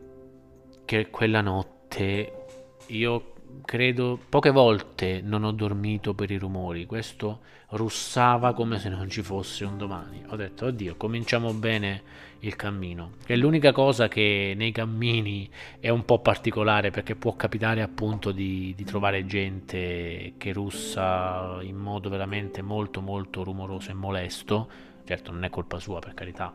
che 0.85 1.11
quella 1.11 1.41
notte 1.41 1.80
io 2.87 3.33
credo 3.65 4.19
poche 4.29 4.51
volte 4.51 5.21
non 5.23 5.45
ho 5.45 5.53
dormito 5.53 6.15
per 6.15 6.31
i 6.31 6.39
rumori, 6.39 6.87
questo 6.87 7.41
russava 7.71 8.53
come 8.53 8.79
se 8.79 8.89
non 8.89 9.09
ci 9.09 9.23
fosse 9.23 9.65
un 9.65 9.77
domani. 9.77 10.23
Ho 10.29 10.37
detto, 10.37 10.67
oddio, 10.67 10.97
cominciamo 10.97 11.53
bene 11.53 12.03
il 12.41 12.57
cammino. 12.57 13.13
È 13.25 13.37
l'unica 13.37 13.73
cosa 13.73 14.09
che 14.09 14.55
nei 14.57 14.73
cammini 14.73 15.49
è 15.79 15.89
un 15.89 16.05
po' 16.05 16.21
particolare 16.21 16.91
perché 16.91 17.15
può 17.15 17.37
capitare 17.37 17.83
appunto 17.83 18.33
di, 18.33 18.73
di 18.77 18.85
trovare 18.85 19.27
gente 19.27 20.35
che 20.37 20.53
russa 20.53 21.59
in 21.63 21.77
modo 21.77 22.09
veramente 22.09 22.63
molto 22.63 23.01
molto 23.01 23.45
rumoroso 23.45 23.91
e 23.91 23.95
molesto. 23.95 24.69
Certo 25.05 25.33
non 25.33 25.45
è 25.45 25.51
colpa 25.51 25.79
sua 25.79 25.99
per 25.99 26.15
carità, 26.15 26.55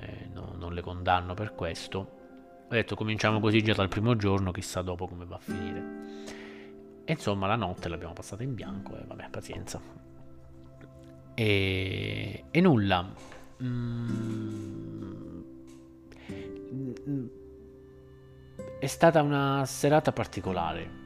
eh, 0.00 0.28
no, 0.32 0.54
non 0.58 0.74
le 0.74 0.80
condanno 0.82 1.34
per 1.34 1.54
questo. 1.54 2.22
Ho 2.66 2.74
detto 2.74 2.94
cominciamo 2.96 3.40
così 3.40 3.62
già 3.62 3.74
dal 3.74 3.88
primo 3.88 4.16
giorno, 4.16 4.50
chissà 4.50 4.80
dopo 4.80 5.06
come 5.06 5.26
va 5.26 5.36
a 5.36 5.38
finire. 5.38 5.82
E 7.04 7.12
insomma 7.12 7.46
la 7.46 7.56
notte 7.56 7.88
l'abbiamo 7.90 8.14
passata 8.14 8.42
in 8.42 8.54
bianco 8.54 8.96
e 8.96 9.04
vabbè, 9.06 9.28
pazienza. 9.28 9.80
E, 11.34 12.44
e 12.50 12.60
nulla. 12.60 13.12
Mm, 13.62 15.42
è 18.80 18.86
stata 18.86 19.22
una 19.22 19.64
serata 19.66 20.12
particolare, 20.12 21.02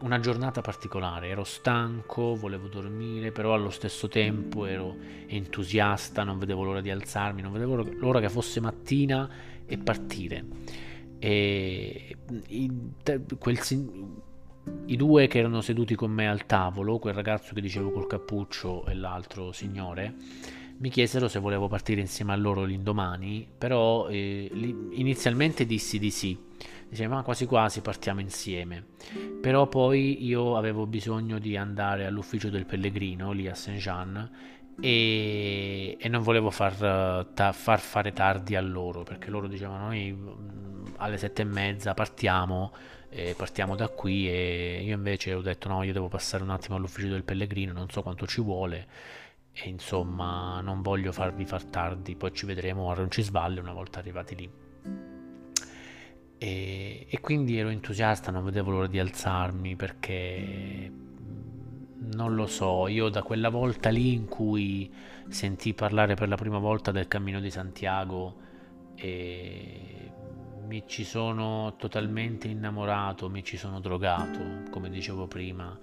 una 0.00 0.18
giornata 0.18 0.60
particolare. 0.60 1.28
Ero 1.28 1.44
stanco, 1.44 2.34
volevo 2.34 2.66
dormire, 2.66 3.30
però 3.30 3.54
allo 3.54 3.70
stesso 3.70 4.08
tempo 4.08 4.66
ero 4.66 4.96
entusiasta, 5.26 6.24
non 6.24 6.38
vedevo 6.38 6.64
l'ora 6.64 6.80
di 6.80 6.90
alzarmi, 6.90 7.42
non 7.42 7.52
vedevo 7.52 7.76
l'ora 7.76 8.20
che 8.20 8.28
fosse 8.28 8.60
mattina 8.60 9.28
e 9.70 9.78
partire. 9.78 10.44
E 11.18 12.16
i, 12.48 12.70
quel, 13.38 13.58
i 14.86 14.96
due 14.96 15.26
che 15.28 15.38
erano 15.38 15.60
seduti 15.60 15.94
con 15.94 16.10
me 16.10 16.28
al 16.28 16.44
tavolo, 16.44 16.98
quel 16.98 17.14
ragazzo 17.14 17.54
che 17.54 17.60
dicevo 17.60 17.90
col 17.90 18.06
cappuccio 18.06 18.84
e 18.86 18.94
l'altro 18.94 19.52
signore, 19.52 20.14
mi 20.78 20.88
chiesero 20.88 21.28
se 21.28 21.38
volevo 21.38 21.68
partire 21.68 22.00
insieme 22.00 22.32
a 22.32 22.36
loro 22.36 22.64
l'indomani, 22.64 23.46
però 23.56 24.08
eh, 24.08 24.50
inizialmente 24.92 25.66
dissi 25.66 25.98
di 25.98 26.10
sì. 26.10 26.48
Diceva, 26.88 27.16
ma 27.16 27.22
quasi 27.22 27.46
quasi 27.46 27.82
partiamo 27.82 28.20
insieme. 28.20 28.84
Però 29.40 29.68
poi 29.68 30.24
io 30.24 30.56
avevo 30.56 30.86
bisogno 30.86 31.38
di 31.38 31.56
andare 31.56 32.04
all'ufficio 32.04 32.48
del 32.50 32.66
pellegrino, 32.66 33.30
lì 33.30 33.46
a 33.46 33.54
Saint-Jean, 33.54 34.30
e, 34.80 35.96
e, 35.98 36.08
non 36.08 36.22
volevo 36.22 36.50
far, 36.50 37.26
ta, 37.34 37.52
far, 37.52 37.80
fare 37.80 38.12
tardi 38.12 38.56
a 38.56 38.60
loro, 38.60 39.02
perché 39.02 39.30
loro 39.30 39.46
dicevano, 39.46 39.86
noi 39.86 40.12
mm, 40.12 40.84
alle 40.96 41.18
sette 41.18 41.42
e 41.42 41.44
mezza 41.44 41.94
partiamo, 41.94 42.72
eh, 43.10 43.34
partiamo 43.36 43.76
da 43.76 43.88
qui, 43.88 44.28
e 44.28 44.82
io 44.84 44.94
invece 44.94 45.34
ho 45.34 45.42
detto, 45.42 45.68
no, 45.68 45.82
io 45.82 45.92
devo 45.92 46.08
passare 46.08 46.42
un 46.42 46.50
attimo 46.50 46.76
all'ufficio 46.76 47.08
del 47.08 47.24
pellegrino, 47.24 47.72
non 47.72 47.88
so 47.90 48.02
quanto 48.02 48.26
ci 48.26 48.40
vuole 48.40 48.88
e 49.52 49.68
insomma 49.68 50.60
non 50.60 50.80
voglio 50.80 51.12
farvi 51.12 51.44
far 51.44 51.64
tardi, 51.64 52.14
poi 52.16 52.32
ci 52.32 52.46
vedremo 52.46 52.90
a 52.90 52.94
Roncisvalle 52.94 53.60
una 53.60 53.72
volta 53.72 53.98
arrivati 53.98 54.34
lì. 54.36 54.50
E, 56.38 57.06
e, 57.10 57.20
quindi 57.20 57.58
ero 57.58 57.68
entusiasta, 57.68 58.30
non 58.30 58.44
vedevo 58.44 58.70
l'ora 58.70 58.86
di 58.86 58.98
alzarmi 58.98 59.76
perché 59.76 60.90
non 62.02 62.34
lo 62.34 62.46
so, 62.46 62.88
io 62.88 63.08
da 63.08 63.22
quella 63.22 63.48
volta 63.48 63.90
lì 63.90 64.12
in 64.14 64.26
cui 64.26 64.92
sentì 65.28 65.74
parlare 65.74 66.14
per 66.14 66.28
la 66.28 66.36
prima 66.36 66.58
volta 66.58 66.90
del 66.90 67.08
cammino 67.08 67.40
di 67.40 67.50
Santiago 67.50 68.36
e 68.94 70.12
mi 70.66 70.84
ci 70.86 71.04
sono 71.04 71.74
totalmente 71.76 72.48
innamorato, 72.48 73.28
mi 73.28 73.42
ci 73.44 73.56
sono 73.56 73.80
drogato, 73.80 74.70
come 74.70 74.88
dicevo 74.90 75.26
prima, 75.26 75.78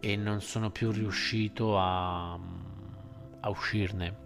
e 0.00 0.16
non 0.16 0.40
sono 0.40 0.70
più 0.70 0.90
riuscito 0.90 1.78
a 1.78 2.38
a 3.46 3.48
uscirne 3.48 4.24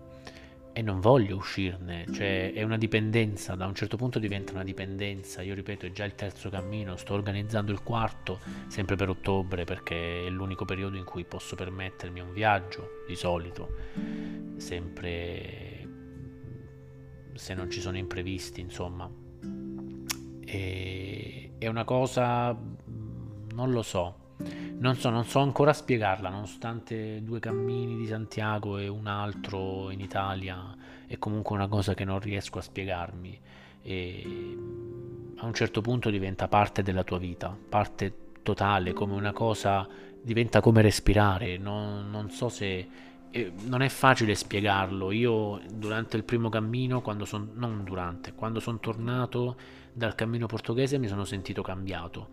e 0.73 0.83
non 0.83 1.01
voglio 1.01 1.37
uscirne, 1.37 2.07
cioè 2.12 2.53
è 2.53 2.62
una 2.62 2.79
dipendenza, 2.79 3.55
da 3.55 3.66
un 3.66 3.75
certo 3.75 3.97
punto 3.97 4.18
diventa 4.18 4.53
una 4.53 4.62
dipendenza, 4.64 5.43
io 5.43 5.55
ripeto 5.55 5.87
è 5.87 5.93
già 5.93 6.05
il 6.05 6.14
terzo 6.14 6.49
cammino, 6.49 6.97
sto 6.97 7.14
organizzando 7.14 7.73
il 7.73 7.83
quarto 7.83 8.39
sempre 8.68 8.97
per 8.97 9.09
ottobre 9.09 9.64
perché 9.64 10.27
è 10.27 10.31
l'unico 10.31 10.64
periodo 10.64 10.97
in 10.97 11.05
cui 11.05 11.25
posso 11.25 11.57
permettermi 11.57 12.21
un 12.21 12.33
viaggio 12.33 13.03
di 13.07 13.16
solito, 13.16 13.75
sempre 14.57 15.89
se 17.35 17.55
non 17.55 17.71
ci 17.71 17.81
sono 17.81 17.97
imprevisti 17.97 18.61
insomma, 18.61 19.11
E, 20.45 21.53
è 21.59 21.66
una 21.66 21.85
cosa, 21.85 22.57
non 23.53 23.71
lo 23.71 23.83
so, 23.83 24.20
non 24.78 24.97
so, 24.97 25.11
non 25.11 25.24
so 25.24 25.41
ancora 25.41 25.72
spiegarla, 25.72 26.30
nonostante 26.30 27.22
due 27.22 27.38
cammini 27.38 27.97
di 27.97 28.07
Santiago 28.07 28.78
e 28.78 28.88
un 28.88 29.07
altro 29.07 29.91
in 29.91 30.01
Italia, 30.01 30.74
è 31.07 31.18
comunque 31.18 31.55
una 31.55 31.68
cosa 31.68 31.93
che 31.95 32.05
non 32.05 32.18
riesco 32.18 32.59
a 32.59 32.62
spiegarmi. 32.62 33.41
E 33.82 34.57
a 35.36 35.47
un 35.47 35.55
certo 35.55 35.80
punto 35.80 36.09
diventa 36.11 36.49
parte 36.49 36.82
della 36.82 37.05
tua 37.05 37.18
vita, 37.18 37.55
parte 37.68 38.14
totale, 38.43 38.93
come 38.93 39.14
una 39.14 39.32
cosa, 39.32 39.86
diventa 40.22 40.61
come 40.61 40.82
respirare, 40.82 41.59
non, 41.59 42.11
non 42.11 42.30
so 42.30 42.49
se... 42.49 42.88
Eh, 43.32 43.53
non 43.66 43.80
è 43.82 43.88
facile 43.88 44.34
spiegarlo. 44.34 45.12
Io 45.12 45.61
durante 45.72 46.16
il 46.16 46.24
primo 46.24 46.49
cammino, 46.49 47.01
quando 47.01 47.24
sono... 47.24 47.47
non 47.55 47.84
durante, 47.84 48.32
quando 48.34 48.61
sono 48.61 48.78
tornato 48.80 49.57
dal 49.93 50.14
cammino 50.14 50.47
portoghese 50.47 50.99
mi 50.99 51.09
sono 51.09 51.24
sentito 51.24 51.62
cambiato 51.62 52.28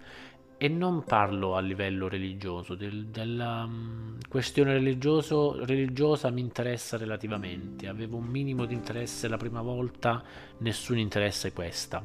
e 0.58 0.68
non 0.68 1.04
parlo 1.04 1.56
a 1.56 1.60
livello 1.60 2.08
religioso, 2.08 2.74
del, 2.76 3.08
della 3.08 3.64
um, 3.64 4.18
questione 4.28 4.74
religiosa 4.74 6.30
mi 6.32 6.42
interessa 6.42 6.98
relativamente, 6.98 7.88
avevo 7.88 8.18
un 8.18 8.26
minimo 8.26 8.66
di 8.66 8.74
interesse 8.74 9.28
la 9.28 9.38
prima 9.38 9.62
volta, 9.62 10.24
nessun 10.60 10.98
interesse 10.98 11.54
questa. 11.54 12.04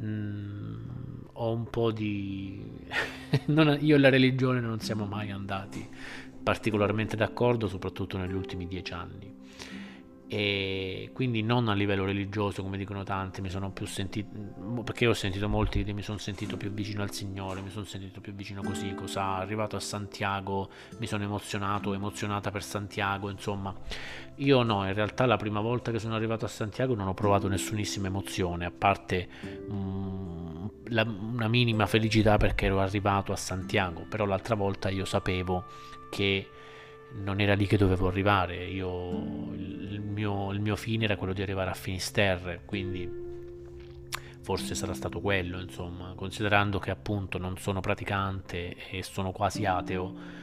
Mm, 0.00 0.76
ho 1.32 1.52
un 1.52 1.70
po' 1.70 1.92
di... 1.92 2.60
non, 3.46 3.78
io 3.80 3.96
e 3.96 3.98
la 3.98 4.08
religione 4.08 4.60
non 4.60 4.80
siamo 4.80 5.04
mai 5.04 5.30
andati 5.30 5.88
particolarmente 6.42 7.16
d'accordo, 7.16 7.68
soprattutto 7.68 8.18
negli 8.18 8.34
ultimi 8.34 8.66
dieci 8.66 8.92
anni 8.92 9.32
e 10.34 11.10
quindi 11.12 11.42
non 11.42 11.68
a 11.68 11.74
livello 11.74 12.06
religioso 12.06 12.62
come 12.62 12.78
dicono 12.78 13.02
tanti 13.02 13.42
mi 13.42 13.50
sono 13.50 13.70
più 13.70 13.84
sentito 13.84 14.30
perché 14.82 15.06
ho 15.06 15.12
sentito 15.12 15.46
molti 15.46 15.84
che 15.84 15.92
mi 15.92 16.00
sono 16.00 16.16
sentito 16.16 16.56
più 16.56 16.72
vicino 16.72 17.02
al 17.02 17.12
Signore 17.12 17.60
mi 17.60 17.68
sono 17.68 17.84
sentito 17.84 18.22
più 18.22 18.32
vicino 18.32 18.62
così 18.62 18.94
cosa 18.94 19.34
arrivato 19.34 19.76
a 19.76 19.80
Santiago 19.80 20.70
mi 20.98 21.06
sono 21.06 21.24
emozionato 21.24 21.92
emozionata 21.92 22.50
per 22.50 22.62
Santiago 22.62 23.28
insomma. 23.28 23.74
Io 24.36 24.62
no 24.62 24.86
in 24.86 24.94
realtà 24.94 25.26
la 25.26 25.36
prima 25.36 25.60
volta 25.60 25.90
che 25.90 25.98
sono 25.98 26.14
arrivato 26.14 26.46
a 26.46 26.48
Santiago 26.48 26.94
non 26.94 27.08
ho 27.08 27.14
provato 27.14 27.46
nessunissima 27.46 28.06
emozione 28.06 28.64
a 28.64 28.70
parte 28.70 29.28
um, 29.68 30.70
la, 30.84 31.02
una 31.02 31.48
minima 31.48 31.84
felicità 31.84 32.38
perché 32.38 32.64
ero 32.64 32.80
arrivato 32.80 33.32
a 33.32 33.36
Santiago 33.36 34.06
però 34.08 34.24
l'altra 34.24 34.54
volta 34.54 34.88
io 34.88 35.04
sapevo 35.04 35.66
che 36.08 36.48
non 37.14 37.40
era 37.40 37.54
lì 37.54 37.66
che 37.66 37.76
dovevo 37.76 38.08
arrivare, 38.08 38.64
io, 38.64 39.52
il, 39.52 40.00
mio, 40.00 40.52
il 40.52 40.60
mio 40.60 40.76
fine 40.76 41.04
era 41.04 41.16
quello 41.16 41.32
di 41.32 41.42
arrivare 41.42 41.70
a 41.70 41.74
Finisterre, 41.74 42.62
quindi 42.64 43.08
forse 44.40 44.74
sarà 44.74 44.94
stato 44.94 45.20
quello, 45.20 45.60
insomma, 45.60 46.14
considerando 46.16 46.78
che 46.78 46.90
appunto 46.90 47.38
non 47.38 47.56
sono 47.58 47.80
praticante 47.80 48.76
e 48.90 49.02
sono 49.02 49.30
quasi 49.30 49.64
ateo, 49.64 50.40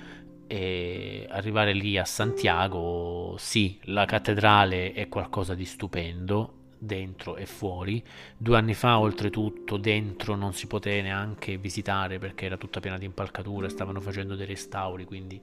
e 0.47 1.27
arrivare 1.29 1.73
lì 1.73 1.97
a 1.97 2.05
Santiago, 2.05 3.35
sì, 3.37 3.77
la 3.83 4.05
cattedrale 4.05 4.93
è 4.93 5.07
qualcosa 5.07 5.53
di 5.53 5.65
stupendo, 5.65 6.53
dentro 6.79 7.35
e 7.35 7.45
fuori. 7.45 8.01
Due 8.37 8.57
anni 8.57 8.73
fa, 8.73 8.99
oltretutto, 8.99 9.77
dentro 9.77 10.35
non 10.35 10.53
si 10.53 10.65
poteva 10.65 11.03
neanche 11.03 11.57
visitare 11.57 12.17
perché 12.17 12.45
era 12.45 12.57
tutta 12.57 12.79
piena 12.79 12.97
di 12.97 13.05
impalcature, 13.05 13.69
stavano 13.69 13.99
facendo 13.99 14.35
dei 14.35 14.47
restauri, 14.47 15.05
quindi 15.05 15.39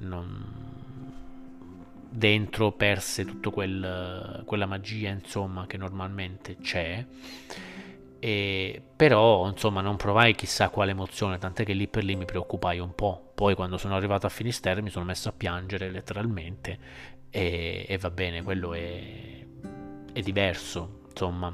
non... 0.00 0.44
dentro 2.10 2.72
perse 2.72 3.24
tutta 3.24 3.50
quel, 3.50 4.42
quella 4.44 4.66
magia 4.66 5.10
insomma 5.10 5.66
che 5.66 5.76
normalmente 5.76 6.56
c'è. 6.60 7.04
E, 8.22 8.82
però 8.96 9.48
insomma 9.48 9.80
non 9.80 9.96
provai 9.96 10.34
chissà 10.34 10.68
quale 10.68 10.90
emozione 10.90 11.38
tant'è 11.38 11.64
che 11.64 11.72
lì 11.72 11.88
per 11.88 12.04
lì 12.04 12.16
mi 12.16 12.26
preoccupai 12.26 12.78
un 12.78 12.94
po' 12.94 13.32
poi 13.34 13.54
quando 13.54 13.78
sono 13.78 13.96
arrivato 13.96 14.26
a 14.26 14.28
Finisterre 14.28 14.82
mi 14.82 14.90
sono 14.90 15.06
messo 15.06 15.30
a 15.30 15.32
piangere 15.32 15.90
letteralmente 15.90 16.78
e, 17.30 17.86
e 17.88 17.96
va 17.96 18.10
bene 18.10 18.42
quello 18.42 18.74
è, 18.74 19.46
è 20.12 20.20
diverso 20.20 21.00
insomma. 21.08 21.52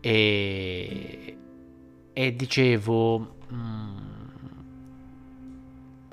E, 0.00 1.36
e 2.12 2.36
dicevo 2.36 3.18
mh, 3.18 3.54
mm, 3.54 4.07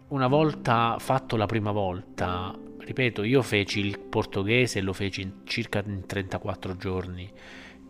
una 0.08 0.28
volta 0.28 0.97
fatto 0.99 1.36
la 1.36 1.45
prima 1.45 1.72
volta, 1.72 2.58
ripeto, 2.78 3.24
io 3.24 3.41
feci 3.41 3.80
il 3.80 3.99
portoghese 3.99 4.80
e 4.80 4.82
lo 4.82 4.93
feci 4.93 5.22
in 5.22 5.32
circa 5.45 5.82
in 5.86 6.06
34 6.06 6.78
giorni. 6.78 7.32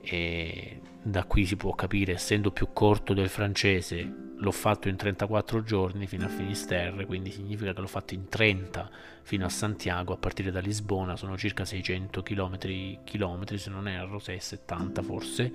E 0.01 0.79
da 1.01 1.25
qui 1.25 1.45
si 1.45 1.55
può 1.55 1.73
capire, 1.73 2.13
essendo 2.13 2.51
più 2.51 2.69
corto 2.71 3.13
del 3.13 3.27
francese, 3.29 4.23
l'ho 4.37 4.51
fatto 4.51 4.87
in 4.87 4.95
34 4.95 5.63
giorni 5.63 6.07
fino 6.07 6.25
a 6.25 6.29
Finisterre, 6.29 7.05
quindi 7.05 7.31
significa 7.31 7.73
che 7.73 7.81
l'ho 7.81 7.87
fatto 7.87 8.13
in 8.13 8.29
30 8.29 8.89
fino 9.23 9.45
a 9.45 9.49
Santiago, 9.49 10.13
a 10.13 10.17
partire 10.17 10.51
da 10.51 10.59
Lisbona, 10.59 11.15
sono 11.15 11.37
circa 11.37 11.65
600 11.65 12.21
km, 12.21 12.57
chilometri 13.03 13.57
se 13.57 13.69
non 13.69 13.87
erro, 13.87 14.19
670 14.19 15.01
forse, 15.01 15.53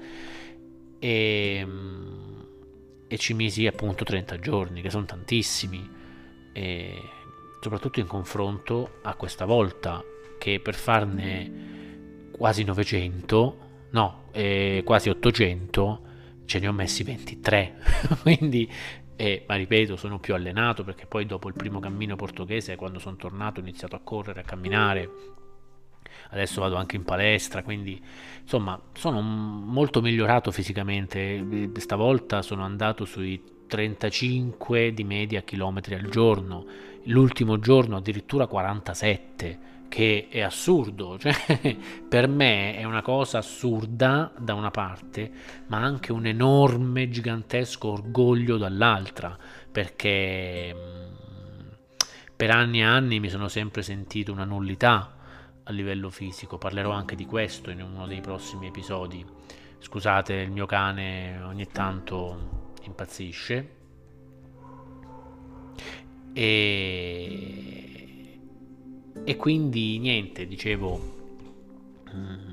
e, 0.99 1.67
e 3.07 3.19
ci 3.19 3.35
misi 3.35 3.67
appunto 3.67 4.05
30 4.05 4.39
giorni, 4.39 4.83
che 4.83 4.91
sono 4.91 5.05
tantissimi 5.05 5.99
e 6.53 7.03
soprattutto 7.61 8.01
in 8.01 8.07
confronto 8.07 8.99
a 9.03 9.15
questa 9.15 9.45
volta 9.45 10.03
che 10.39 10.61
per 10.61 10.75
farne 10.75 12.29
quasi 12.33 12.65
900 12.65 13.69
no 13.91 14.25
eh, 14.33 14.83
quasi 14.85 15.09
800 15.11 16.03
ce 16.47 16.59
ne 16.59 16.69
ho 16.69 16.73
messi 16.73 17.03
23 17.03 17.77
quindi 18.23 18.71
eh, 19.21 19.45
ma 19.47 19.55
ripeto 19.55 19.97
sono 19.97 20.19
più 20.19 20.33
allenato 20.33 20.83
perché 20.83 21.05
poi 21.05 21.27
dopo 21.27 21.49
il 21.49 21.55
primo 21.55 21.79
cammino 21.79 22.17
portoghese 22.17 22.77
quando 22.77 22.99
sono 22.99 23.17
tornato 23.17 23.61
ho 23.61 23.63
iniziato 23.63 23.95
a 23.95 24.01
correre 24.03 24.41
a 24.41 24.45
camminare. 24.45 25.11
Adesso 26.31 26.63
vado 26.63 26.77
anche 26.77 26.97
in 26.97 27.05
palestra 27.05 27.63
quindi 27.63 28.03
insomma 28.41 28.81
sono 28.95 29.21
molto 29.21 30.01
migliorato 30.01 30.51
fisicamente. 30.51 31.71
Stavolta 31.77 32.41
sono 32.41 32.65
andato 32.65 33.05
sui 33.05 33.43
35 33.71 34.93
di 34.93 35.05
media 35.05 35.43
chilometri 35.43 35.95
al 35.95 36.09
giorno, 36.09 36.67
l'ultimo 37.05 37.61
giorno 37.61 37.97
addirittura 37.97 38.49
47, 38.49 39.59
che 39.89 40.27
è 40.29 40.41
assurdo, 40.41 41.17
cioè, 41.23 41.77
per 42.09 42.27
me 42.27 42.77
è 42.77 42.83
una 42.83 43.01
cosa 43.01 43.39
assurda 43.39 44.33
da 44.37 44.55
una 44.55 44.73
parte, 44.73 45.31
ma 45.69 45.79
anche 45.79 46.11
un 46.11 46.27
enorme, 46.27 47.09
gigantesco 47.09 47.93
orgoglio 47.93 48.57
dall'altra, 48.57 49.39
perché 49.71 50.75
mm, 50.75 51.69
per 52.35 52.51
anni 52.51 52.81
e 52.81 52.85
anni 52.85 53.21
mi 53.21 53.29
sono 53.29 53.47
sempre 53.47 53.83
sentito 53.83 54.33
una 54.33 54.45
nullità 54.45 55.15
a 55.63 55.71
livello 55.71 56.11
fisico, 56.11 56.59
parlerò 56.59 56.91
anche 56.91 57.15
di 57.15 57.25
questo 57.25 57.71
in 57.71 57.81
uno 57.83 58.09
dei 58.09 58.21
prossimi 58.21 58.67
episodi. 58.67 59.25
Scusate, 59.79 60.35
il 60.35 60.51
mio 60.51 60.67
cane 60.67 61.41
ogni 61.43 61.67
tanto 61.69 62.60
impazzisce 62.91 63.79
e, 66.33 67.61
e 69.25 69.37
quindi 69.37 69.99
niente, 69.99 70.47
dicevo, 70.47 71.01
mm, 72.15 72.53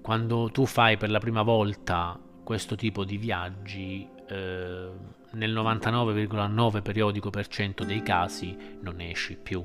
quando 0.00 0.50
tu 0.50 0.66
fai 0.66 0.96
per 0.96 1.10
la 1.10 1.18
prima 1.18 1.42
volta 1.42 2.18
questo 2.42 2.76
tipo 2.76 3.04
di 3.04 3.16
viaggi, 3.16 4.08
eh, 4.28 4.90
nel 5.30 5.52
99,9 5.52 6.82
periodico 6.82 7.30
per 7.30 7.48
cento 7.48 7.84
dei 7.84 8.02
casi 8.02 8.56
non 8.80 9.00
esci 9.00 9.36
più 9.36 9.64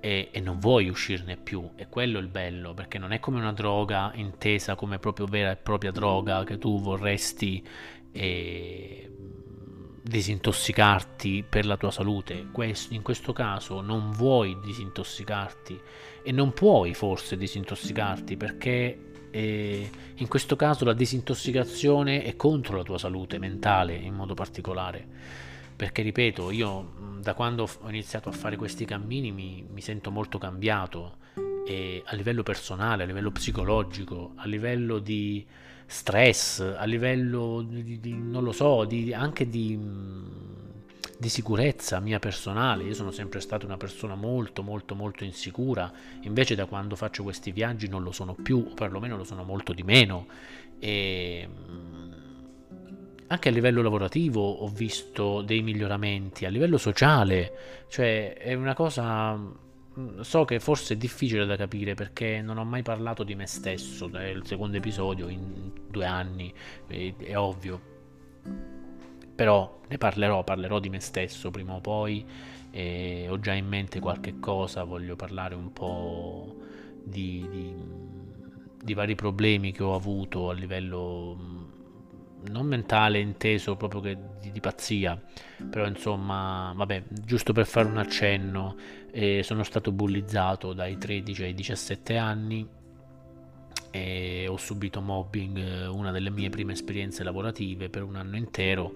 e, 0.00 0.28
e, 0.30 0.40
non 0.40 0.58
vuoi 0.58 0.88
uscirne 0.88 1.36
più. 1.36 1.70
E 1.76 1.88
quello 1.88 2.18
è 2.18 2.20
il 2.20 2.28
bello, 2.28 2.74
perché 2.74 2.98
non 2.98 3.12
è 3.12 3.20
come 3.20 3.38
una 3.38 3.52
droga 3.52 4.12
intesa 4.14 4.74
come 4.74 4.98
proprio 4.98 5.26
vera 5.26 5.50
e 5.50 5.56
propria 5.56 5.90
droga 5.90 6.44
che 6.44 6.58
tu 6.58 6.80
vorresti 6.80 7.66
e 8.12 9.10
disintossicarti 10.02 11.44
per 11.48 11.66
la 11.66 11.76
tua 11.76 11.90
salute. 11.90 12.46
in 12.90 13.02
questo 13.02 13.32
caso 13.32 13.80
non 13.80 14.10
vuoi 14.12 14.58
disintossicarti 14.62 15.78
e 16.22 16.32
non 16.32 16.52
puoi 16.52 16.94
forse 16.94 17.36
disintossicarti 17.36 18.36
perché 18.36 18.98
eh, 19.30 19.90
in 20.14 20.28
questo 20.28 20.56
caso 20.56 20.84
la 20.84 20.94
disintossicazione 20.94 22.22
è 22.22 22.36
contro 22.36 22.76
la 22.76 22.82
tua 22.82 22.98
salute 22.98 23.38
mentale 23.38 23.94
in 23.94 24.14
modo 24.14 24.34
particolare. 24.34 25.06
Perché 25.76 26.02
ripeto, 26.02 26.50
io 26.50 26.92
da 27.20 27.34
quando 27.34 27.68
ho 27.80 27.88
iniziato 27.88 28.28
a 28.28 28.32
fare 28.32 28.56
questi 28.56 28.84
cammini 28.84 29.30
mi, 29.30 29.64
mi 29.70 29.80
sento 29.80 30.10
molto 30.10 30.38
cambiato 30.38 31.18
a 32.04 32.14
livello 32.14 32.42
personale, 32.42 33.02
a 33.02 33.06
livello 33.06 33.30
psicologico, 33.30 34.32
a 34.36 34.46
livello 34.46 34.98
di 34.98 35.44
stress, 35.90 36.60
a 36.60 36.84
livello 36.84 37.62
di, 37.62 37.98
di 37.98 38.14
non 38.14 38.44
lo 38.44 38.52
so, 38.52 38.84
di, 38.84 39.14
anche 39.14 39.48
di, 39.48 39.76
di, 41.18 41.28
sicurezza 41.28 41.98
mia 41.98 42.18
personale. 42.18 42.84
Io 42.84 42.94
sono 42.94 43.10
sempre 43.10 43.40
stata 43.40 43.64
una 43.64 43.78
persona 43.78 44.14
molto, 44.14 44.62
molto, 44.62 44.94
molto 44.94 45.24
insicura. 45.24 45.90
Invece, 46.22 46.54
da 46.54 46.66
quando 46.66 46.94
faccio 46.94 47.22
questi 47.22 47.52
viaggi 47.52 47.88
non 47.88 48.02
lo 48.02 48.12
sono 48.12 48.34
più, 48.34 48.66
o 48.70 48.74
perlomeno 48.74 49.16
lo 49.16 49.24
sono 49.24 49.44
molto 49.44 49.72
di 49.72 49.82
meno. 49.82 50.26
E 50.78 51.48
anche 53.28 53.48
a 53.48 53.52
livello 53.52 53.82
lavorativo 53.82 54.40
ho 54.40 54.68
visto 54.68 55.42
dei 55.42 55.62
miglioramenti, 55.62 56.44
a 56.44 56.50
livello 56.50 56.78
sociale, 56.78 57.84
cioè 57.88 58.34
è 58.34 58.54
una 58.54 58.74
cosa 58.74 59.34
mm, 59.34 59.50
so 60.20 60.44
che 60.44 60.60
forse 60.60 60.94
è 60.94 60.96
difficile 60.96 61.46
da 61.46 61.56
capire 61.56 61.94
perché 61.94 62.40
non 62.42 62.58
ho 62.58 62.64
mai 62.64 62.82
parlato 62.82 63.24
di 63.24 63.34
me 63.34 63.46
stesso, 63.46 64.06
il 64.06 64.42
secondo 64.44 64.76
episodio 64.76 65.28
in 65.28 65.72
due 65.88 66.06
anni, 66.06 66.52
è, 66.86 67.14
è 67.16 67.36
ovvio, 67.36 67.80
però 69.34 69.80
ne 69.88 69.98
parlerò, 69.98 70.44
parlerò 70.44 70.78
di 70.78 70.88
me 70.88 71.00
stesso 71.00 71.50
prima 71.50 71.74
o 71.74 71.80
poi, 71.80 72.24
ho 73.28 73.40
già 73.40 73.54
in 73.54 73.66
mente 73.66 74.00
qualche 74.00 74.38
cosa, 74.38 74.84
voglio 74.84 75.16
parlare 75.16 75.54
un 75.54 75.72
po' 75.72 76.56
di, 77.02 77.46
di, 77.50 77.74
di 78.82 78.94
vari 78.94 79.14
problemi 79.14 79.72
che 79.72 79.82
ho 79.82 79.94
avuto 79.94 80.50
a 80.50 80.52
livello 80.52 81.36
mm, 81.38 81.64
non 82.50 82.66
mentale 82.66 83.18
inteso 83.18 83.76
proprio 83.76 84.00
che 84.00 84.18
di, 84.40 84.52
di, 84.52 84.60
pazzia, 84.60 85.20
però 85.68 85.86
insomma, 85.86 86.72
vabbè, 86.76 87.04
giusto 87.08 87.52
per 87.52 87.66
fare 87.66 87.88
un 87.88 87.98
accenno, 87.98 88.76
eh, 89.18 89.42
sono 89.42 89.64
stato 89.64 89.90
bullizzato 89.90 90.72
dai 90.72 90.96
13 90.96 91.42
ai 91.42 91.54
17 91.54 92.16
anni 92.16 92.64
e 93.90 94.46
ho 94.48 94.56
subito 94.56 95.00
mobbing, 95.00 95.58
eh, 95.58 95.86
una 95.86 96.12
delle 96.12 96.30
mie 96.30 96.50
prime 96.50 96.72
esperienze 96.72 97.24
lavorative 97.24 97.88
per 97.88 98.04
un 98.04 98.14
anno 98.14 98.36
intero 98.36 98.94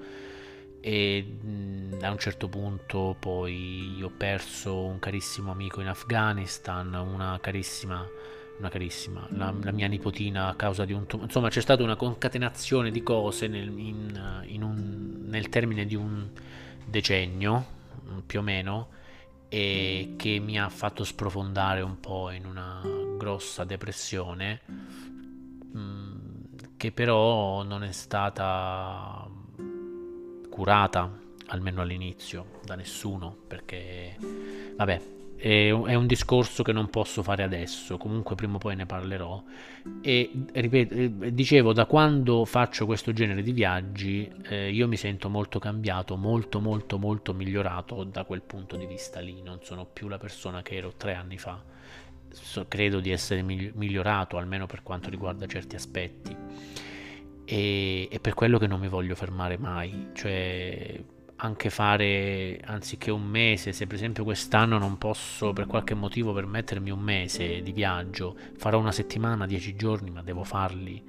e 0.80 1.22
mh, 1.22 1.96
a 2.02 2.12
un 2.12 2.18
certo 2.18 2.48
punto 2.48 3.16
poi 3.18 3.98
ho 4.00 4.12
perso 4.16 4.84
un 4.84 5.00
carissimo 5.00 5.50
amico 5.50 5.80
in 5.80 5.88
Afghanistan, 5.88 6.94
una 6.94 7.38
carissima 7.40 8.06
una 8.58 8.68
carissima, 8.68 9.26
la, 9.30 9.52
la, 9.60 9.72
mia 9.72 9.88
nipotina 9.88 10.46
a 10.46 10.54
causa 10.54 10.84
di 10.84 10.92
un 10.92 11.06
tumore. 11.06 11.26
Insomma, 11.26 11.48
c'è 11.48 11.60
stata 11.60 11.82
una 11.82 11.96
concatenazione 11.96 12.92
di 12.92 13.02
cose 13.02 13.48
nel, 13.48 13.66
in, 13.76 14.42
in 14.46 14.62
un, 14.62 15.24
nel 15.26 15.48
termine 15.48 15.84
di 15.84 15.96
un 15.96 16.28
decennio, 16.84 17.64
più 18.24 18.38
o 18.38 18.42
meno, 18.42 18.88
e 19.54 20.14
che 20.16 20.38
mi 20.38 20.58
ha 20.58 20.70
fatto 20.70 21.04
sprofondare 21.04 21.82
un 21.82 22.00
po' 22.00 22.30
in 22.30 22.46
una 22.46 22.80
grossa 23.18 23.64
depressione, 23.64 24.62
che 26.78 26.90
però 26.90 27.62
non 27.62 27.84
è 27.84 27.92
stata 27.92 29.28
curata, 30.48 31.20
almeno 31.48 31.82
all'inizio, 31.82 32.60
da 32.64 32.76
nessuno, 32.76 33.36
perché, 33.46 34.16
vabbè, 34.74 35.02
è 35.42 35.94
un, 35.94 36.06
discorso 36.06 36.62
che 36.62 36.70
non 36.70 36.88
posso 36.88 37.20
fare 37.24 37.42
adesso, 37.42 37.96
comunque 37.96 38.36
prima 38.36 38.54
o 38.54 38.58
poi 38.58 38.76
ne 38.76 38.86
parlerò. 38.86 39.42
E 40.00 40.30
ripeto, 40.52 40.94
eh, 40.94 41.34
dicevo, 41.34 41.72
da 41.72 41.86
quando 41.86 42.44
faccio 42.44 42.86
questo 42.86 43.12
genere 43.12 43.42
di 43.42 43.50
viaggi, 43.50 44.30
eh, 44.44 44.70
io 44.70 44.86
mi 44.86 44.96
sento 44.96 45.28
molto 45.28 45.58
cambiato, 45.58 46.14
molto, 46.14 46.60
molto, 46.60 46.96
molto 46.96 47.34
migliorato 47.34 48.04
da 48.04 48.22
quel 48.22 48.42
punto 48.42 48.76
di 48.76 48.86
vista 48.86 49.18
lì. 49.18 49.42
Non 49.42 49.58
sono 49.62 49.84
più 49.84 50.06
la 50.06 50.18
persona 50.18 50.62
che 50.62 50.76
ero 50.76 50.92
tre 50.96 51.14
anni 51.14 51.38
fa. 51.38 51.60
So, 52.30 52.66
credo 52.68 53.00
di 53.00 53.10
essere 53.10 53.42
migliorato, 53.42 54.36
almeno 54.36 54.66
per 54.66 54.84
quanto 54.84 55.10
riguarda 55.10 55.48
certi 55.48 55.74
aspetti. 55.74 56.36
E, 57.44 58.08
e 58.08 58.20
per 58.20 58.34
quello 58.34 58.58
che 58.58 58.68
non 58.68 58.78
mi 58.78 58.86
voglio 58.86 59.16
fermare 59.16 59.58
mai. 59.58 60.10
Cioè, 60.12 61.02
anche 61.44 61.70
fare 61.70 62.60
anziché 62.64 63.10
un 63.10 63.24
mese, 63.24 63.72
se 63.72 63.86
per 63.86 63.96
esempio 63.96 64.22
quest'anno 64.22 64.78
non 64.78 64.96
posso 64.96 65.52
per 65.52 65.66
qualche 65.66 65.94
motivo 65.94 66.32
permettermi 66.32 66.90
un 66.90 67.00
mese 67.00 67.62
di 67.62 67.72
viaggio, 67.72 68.36
farò 68.56 68.78
una 68.78 68.92
settimana, 68.92 69.46
dieci 69.46 69.74
giorni, 69.74 70.10
ma 70.10 70.22
devo 70.22 70.44
farli. 70.44 71.02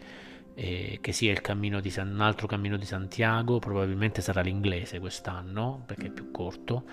Eh, 0.56 1.00
che 1.02 1.12
sia 1.14 1.32
il 1.32 1.42
cammino 1.42 1.80
di 1.80 1.92
un 1.98 2.22
altro 2.22 2.48
cammino 2.48 2.78
di 2.78 2.86
Santiago, 2.86 3.60
probabilmente 3.60 4.22
sarà 4.22 4.42
l'inglese 4.42 5.00
quest'anno 5.00 5.84
perché 5.86 6.08
è 6.08 6.12
più 6.12 6.32
corto. 6.32 6.84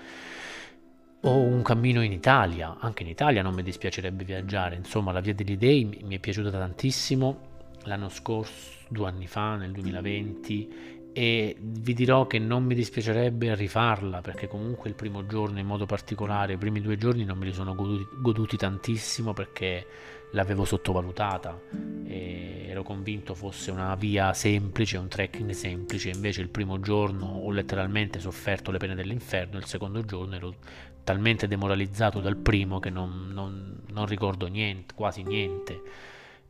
O 1.21 1.37
un 1.37 1.61
cammino 1.63 2.01
in 2.01 2.11
Italia, 2.11 2.77
anche 2.79 3.03
in 3.03 3.09
Italia 3.09 3.41
non 3.41 3.53
mi 3.53 3.63
dispiacerebbe 3.63 4.23
viaggiare. 4.23 4.75
Insomma, 4.75 5.11
la 5.11 5.19
via 5.19 5.33
degli 5.35 5.57
dei 5.57 5.85
mi 5.85 6.15
è 6.15 6.19
piaciuta 6.19 6.49
tantissimo 6.49 7.49
l'anno 7.83 8.09
scorso, 8.09 8.79
due 8.87 9.07
anni 9.07 9.27
fa, 9.27 9.55
nel 9.55 9.71
2020 9.71 10.99
e 11.13 11.57
vi 11.59 11.93
dirò 11.93 12.25
che 12.25 12.39
non 12.39 12.63
mi 12.63 12.73
dispiacerebbe 12.73 13.53
rifarla 13.55 14.21
perché 14.21 14.47
comunque 14.47 14.89
il 14.89 14.95
primo 14.95 15.25
giorno 15.25 15.59
in 15.59 15.65
modo 15.65 15.85
particolare, 15.85 16.53
i 16.53 16.57
primi 16.57 16.79
due 16.79 16.97
giorni 16.97 17.25
non 17.25 17.37
me 17.37 17.45
li 17.45 17.53
sono 17.53 17.75
goduti, 17.75 18.07
goduti 18.21 18.55
tantissimo 18.55 19.33
perché 19.33 19.85
l'avevo 20.31 20.63
sottovalutata 20.63 21.59
e 22.05 22.65
ero 22.69 22.83
convinto 22.83 23.35
fosse 23.35 23.71
una 23.71 23.93
via 23.95 24.33
semplice, 24.33 24.97
un 24.97 25.09
trekking 25.09 25.51
semplice, 25.51 26.09
invece 26.09 26.39
il 26.39 26.49
primo 26.49 26.79
giorno 26.79 27.25
ho 27.25 27.51
letteralmente 27.51 28.19
sofferto 28.19 28.71
le 28.71 28.77
pene 28.77 28.95
dell'inferno, 28.95 29.57
il 29.57 29.65
secondo 29.65 30.05
giorno 30.05 30.35
ero 30.35 30.55
talmente 31.03 31.47
demoralizzato 31.47 32.21
dal 32.21 32.37
primo 32.37 32.79
che 32.79 32.89
non, 32.89 33.31
non, 33.33 33.81
non 33.91 34.05
ricordo 34.05 34.47
niente, 34.47 34.93
quasi 34.93 35.23
niente. 35.23 35.81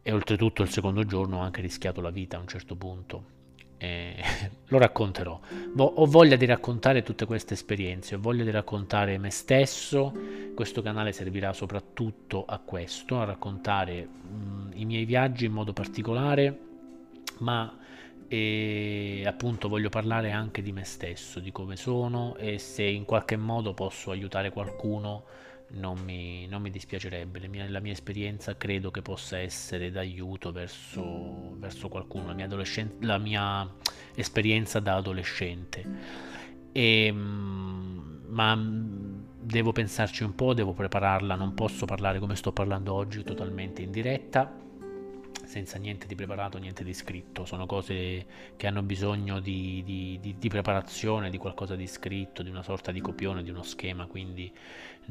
E 0.03 0.12
oltretutto 0.12 0.62
il 0.62 0.70
secondo 0.70 1.03
giorno 1.03 1.38
ho 1.38 1.41
anche 1.41 1.62
rischiato 1.62 2.01
la 2.01 2.09
vita 2.09 2.38
a 2.38 2.39
un 2.39 2.47
certo 2.47 2.76
punto 2.76 3.39
eh, 3.82 4.14
lo 4.70 4.78
racconterò. 4.78 5.40
ho 5.76 6.06
voglia 6.06 6.36
di 6.36 6.46
raccontare 6.46 7.02
tutte 7.02 7.26
queste 7.26 7.56
esperienze, 7.56 8.16
ho 8.16 8.20
voglia 8.20 8.44
di 8.44 8.52
raccontare 8.52 9.18
me 9.18 9.32
stesso. 9.32 10.14
Questo 10.54 10.84
canale 10.84 11.12
servirà 11.12 11.52
soprattutto 11.52 12.46
a 12.46 12.60
questo, 12.60 13.20
a 13.20 13.26
raccontare 13.26 14.06
mh, 14.06 14.72
i 14.76 14.86
miei 14.86 15.06
viaggi 15.06 15.46
in 15.46 15.54
modo 15.54 15.74
particolare, 15.74 16.58
ma 17.40 17.76
e 18.28 19.24
appunto 19.26 19.68
voglio 19.68 19.90
parlare 19.90 20.32
anche 20.32 20.62
di 20.62 20.72
me 20.72 20.86
stesso, 20.86 21.42
di 21.42 21.52
come 21.52 21.76
sono 21.76 22.38
e 22.38 22.60
se 22.60 22.84
in 22.84 23.04
qualche 23.04 23.36
modo 23.36 23.74
posso 23.74 24.10
aiutare 24.10 24.52
qualcuno 24.52 25.24
non 25.74 26.00
mi, 26.00 26.48
non 26.48 26.62
mi 26.62 26.70
dispiacerebbe. 26.70 27.48
Mie, 27.48 27.70
la 27.70 27.80
mia 27.80 27.92
esperienza 27.92 28.56
credo 28.58 28.92
che 28.92 29.02
possa 29.02 29.38
essere 29.38 29.92
d'aiuto 29.92 30.52
verso, 30.52 31.56
verso 31.58 31.88
qualcuno, 31.88 32.28
la 32.28 32.34
mia, 32.34 32.48
la 33.00 33.18
mia, 33.18 33.70
esperienza 34.16 34.80
da 34.80 34.96
adolescente. 34.96 35.86
E, 36.72 37.06
ehm, 37.06 38.22
ma 38.28 38.56
devo 38.56 39.72
pensarci 39.72 40.24
un 40.24 40.36
po', 40.36 40.54
devo 40.54 40.74
prepararla, 40.74 41.36
non 41.36 41.54
posso 41.54 41.86
parlare 41.86 42.20
come 42.20 42.36
sto 42.36 42.52
parlando 42.52 42.94
oggi 42.94 43.24
totalmente 43.24 43.82
in 43.82 43.92
diretta. 43.92 44.60
Senza 45.44 45.78
niente 45.78 46.08
di 46.08 46.16
preparato, 46.16 46.58
niente 46.58 46.86
di 46.86 46.94
scritto, 46.94 47.44
sono 47.44 47.66
cose 47.66 48.26
che 48.56 48.68
hanno 48.68 48.84
bisogno 48.84 49.42
di, 49.42 49.82
di, 49.84 50.18
di, 50.22 50.36
di, 50.40 50.48
preparazione, 50.48 51.30
di 51.30 51.38
qualcosa 51.38 51.76
di 51.76 51.88
scritto, 51.88 52.42
di 52.42 52.50
una 52.50 52.64
sorta 52.64 52.94
di 52.94 53.02
copione, 53.02 53.44
di 53.44 53.50
uno 53.50 53.64
schema, 53.64 54.06
quindi 54.06 54.50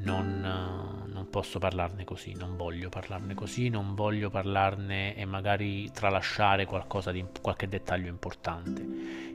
non, 0.03 1.07
non 1.07 1.31
posso 1.31 1.59
parlarne 1.59 2.05
così, 2.05 2.35
non 2.35 2.57
voglio 2.57 2.89
parlarne 2.89 3.35
così, 3.35 3.69
non 3.69 3.95
voglio 3.95 4.31
parlarne 4.31 5.17
e 5.17 5.25
magari 5.25 5.91
tralasciare 5.93 6.65
qualcosa 6.65 7.13
di 7.13 7.25
qualche 7.41 7.69
dettaglio 7.69 8.09
importante. 8.09 8.87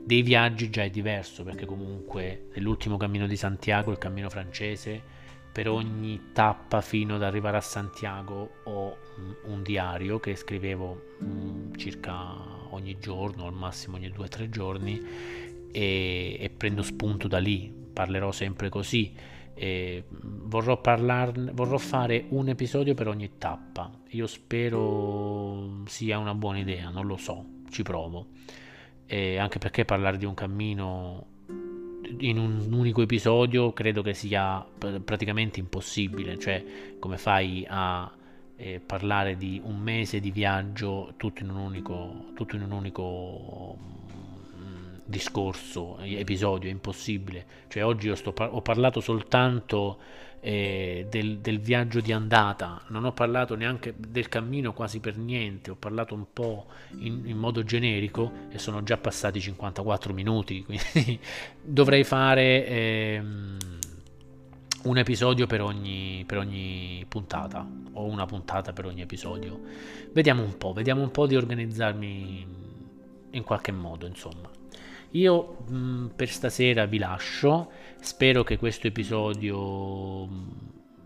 Dei 0.04 0.22
viaggi 0.22 0.70
già 0.70 0.82
è 0.82 0.90
diverso 0.90 1.44
perché 1.44 1.66
comunque 1.66 2.48
nell'ultimo 2.54 2.96
cammino 2.96 3.26
di 3.26 3.36
Santiago, 3.36 3.90
il 3.90 3.98
cammino 3.98 4.28
francese, 4.28 5.24
per 5.56 5.68
ogni 5.70 6.32
tappa 6.32 6.82
fino 6.82 7.14
ad 7.14 7.22
arrivare 7.22 7.56
a 7.56 7.62
Santiago 7.62 8.56
ho 8.64 8.98
un 9.44 9.62
diario 9.62 10.20
che 10.20 10.36
scrivevo 10.36 11.14
mm, 11.24 11.74
circa 11.76 12.12
ogni 12.74 12.98
giorno, 12.98 13.46
al 13.46 13.54
massimo 13.54 13.96
ogni 13.96 14.10
due 14.10 14.26
o 14.26 14.28
tre 14.28 14.50
giorni 14.50 15.00
e, 15.72 16.36
e, 16.38 16.50
prendo 16.50 16.82
spunto 16.82 17.26
da 17.26 17.38
lì, 17.38 17.72
parlerò 17.92 18.32
sempre 18.32 18.68
così. 18.68 19.14
Vorrò, 19.58 20.80
parlarne, 20.80 21.50
vorrò 21.52 21.78
fare 21.78 22.26
un 22.28 22.48
episodio 22.48 22.94
per 22.94 23.08
ogni 23.08 23.38
tappa. 23.38 23.90
Io 24.10 24.26
spero 24.26 25.82
sia 25.86 26.18
una 26.18 26.34
buona 26.34 26.58
idea, 26.58 26.90
non 26.90 27.06
lo 27.06 27.16
so, 27.16 27.44
ci 27.70 27.82
provo. 27.82 28.26
E 29.06 29.38
anche 29.38 29.58
perché 29.58 29.84
parlare 29.84 30.18
di 30.18 30.24
un 30.24 30.34
cammino 30.34 31.26
in 32.20 32.38
un 32.38 32.72
unico 32.72 33.02
episodio 33.02 33.72
credo 33.72 34.02
che 34.02 34.14
sia 34.14 34.64
praticamente 35.04 35.58
impossibile, 35.58 36.38
cioè 36.38 36.64
come 36.98 37.18
fai 37.18 37.66
a 37.68 38.10
eh, 38.56 38.80
parlare 38.84 39.36
di 39.36 39.60
un 39.62 39.78
mese 39.78 40.20
di 40.20 40.30
viaggio 40.30 41.14
tutto 41.16 41.42
in 41.42 41.50
un 41.50 41.56
unico, 41.56 42.30
tutto 42.34 42.56
in 42.56 42.62
un 42.62 42.72
unico 42.72 43.76
discorso, 45.06 45.98
episodio, 46.00 46.68
è 46.68 46.72
impossibile. 46.72 47.46
Cioè 47.68 47.84
oggi 47.84 48.14
sto, 48.16 48.34
ho 48.36 48.60
parlato 48.60 49.00
soltanto 49.00 49.98
eh, 50.40 51.06
del, 51.08 51.38
del, 51.38 51.60
viaggio 51.60 52.00
di 52.00 52.12
andata, 52.12 52.82
non 52.88 53.04
ho 53.04 53.12
parlato 53.12 53.54
neanche 53.54 53.94
del 53.96 54.28
cammino 54.28 54.72
quasi 54.72 55.00
per 55.00 55.16
niente, 55.16 55.70
ho 55.70 55.76
parlato 55.76 56.14
un 56.14 56.26
po' 56.32 56.66
in, 56.98 57.22
in 57.24 57.36
modo 57.36 57.64
generico 57.64 58.30
e 58.50 58.58
sono 58.58 58.82
già 58.82 58.96
passati 58.96 59.40
54 59.40 60.12
minuti, 60.12 60.62
quindi 60.66 61.18
dovrei 61.62 62.04
fare 62.04 62.66
ehm, 62.66 63.58
un 64.84 64.98
episodio 64.98 65.46
per 65.46 65.62
ogni, 65.62 66.22
per 66.26 66.38
ogni 66.38 67.04
puntata 67.08 67.66
o 67.94 68.04
una 68.04 68.26
puntata 68.26 68.72
per 68.72 68.86
ogni 68.86 69.00
episodio. 69.00 69.60
Vediamo 70.12 70.42
un 70.42 70.56
po', 70.56 70.72
vediamo 70.72 71.02
un 71.02 71.10
po' 71.10 71.26
di 71.26 71.34
organizzarmi 71.34 72.46
in 73.30 73.42
qualche 73.42 73.72
modo, 73.72 74.06
insomma. 74.06 74.55
Io 75.16 75.56
mh, 75.68 75.76
mm, 75.76 76.06
per 76.08 76.28
stasera 76.28 76.84
vi 76.84 76.98
lascio, 76.98 77.70
spero 78.00 78.44
che 78.44 78.58
questo 78.58 78.86
episodio 78.86 80.26
mm, 80.26 80.48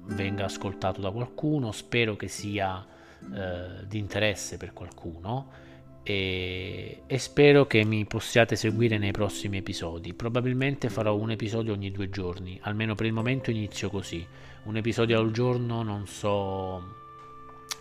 venga 0.08 0.44
ascoltato 0.44 1.00
da 1.00 1.10
qualcuno, 1.10 1.70
spero 1.70 2.16
che 2.16 2.26
sia 2.28 2.84
eh, 3.32 3.86
di 3.86 3.98
interesse 3.98 4.56
per 4.56 4.72
qualcuno. 4.72 5.68
E, 6.02 7.02
e, 7.06 7.18
spero 7.18 7.66
che 7.66 7.84
mi 7.84 8.06
possiate 8.06 8.56
seguire 8.56 8.98
nei 8.98 9.12
prossimi 9.12 9.58
episodi. 9.58 10.14
Probabilmente 10.14 10.88
farò 10.88 11.14
un 11.14 11.30
episodio 11.30 11.74
ogni 11.74 11.92
due 11.92 12.08
giorni, 12.08 12.58
almeno 12.62 12.94
per 12.94 13.06
il 13.06 13.12
momento 13.12 13.50
inizio 13.50 13.90
così. 13.90 14.26
Un 14.64 14.76
episodio 14.76 15.20
al 15.20 15.30
giorno 15.30 15.82
non 15.82 16.06
so, 16.06 16.82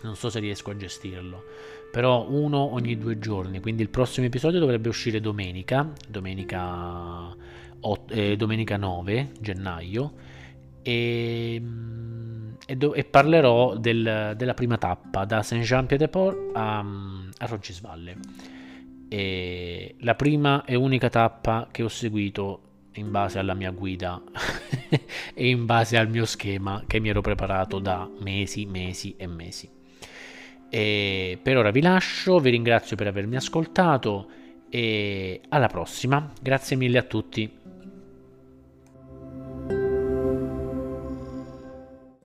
non 0.02 0.16
so 0.16 0.28
se 0.28 0.38
riesco 0.38 0.70
a 0.70 0.76
gestirlo, 0.76 1.44
però 1.90 2.26
uno 2.28 2.72
ogni 2.72 2.96
due 2.98 3.18
giorni, 3.18 3.60
quindi 3.60 3.82
il 3.82 3.90
prossimo 3.90 4.26
episodio 4.26 4.60
dovrebbe 4.60 4.88
uscire 4.88 5.20
domenica, 5.20 5.90
domenica, 6.08 7.34
8, 7.80 8.12
eh, 8.12 8.36
domenica 8.36 8.76
9 8.76 9.32
gennaio 9.40 10.12
e 10.82 11.62
e, 12.70 12.76
do- 12.76 12.94
e 12.94 13.02
parlerò 13.02 13.76
del, 13.76 14.34
della 14.36 14.54
prima 14.54 14.78
tappa 14.78 15.24
da 15.24 15.42
Saint-Jean-Pied-de-Port 15.42 16.50
a, 16.54 16.78
a 16.78 17.46
Roggisvalle. 17.46 18.16
E 19.08 19.96
la 19.98 20.14
prima 20.14 20.64
e 20.64 20.76
unica 20.76 21.08
tappa 21.08 21.66
che 21.72 21.82
ho 21.82 21.88
seguito 21.88 22.62
in 22.94 23.10
base 23.10 23.40
alla 23.40 23.54
mia 23.54 23.72
guida 23.72 24.22
e 25.34 25.48
in 25.48 25.66
base 25.66 25.96
al 25.96 26.08
mio 26.08 26.24
schema 26.24 26.84
che 26.86 27.00
mi 27.00 27.08
ero 27.08 27.22
preparato 27.22 27.80
da 27.80 28.08
mesi, 28.20 28.66
mesi 28.66 29.16
e 29.16 29.26
mesi. 29.26 29.79
E 30.70 31.38
per 31.42 31.56
ora 31.56 31.70
vi 31.72 31.82
lascio, 31.82 32.38
vi 32.38 32.50
ringrazio 32.50 32.96
per 32.96 33.08
avermi 33.08 33.36
ascoltato 33.36 34.30
e 34.70 35.40
alla 35.48 35.66
prossima. 35.66 36.32
Grazie 36.40 36.76
mille 36.76 36.98
a 36.98 37.02
tutti. 37.02 37.58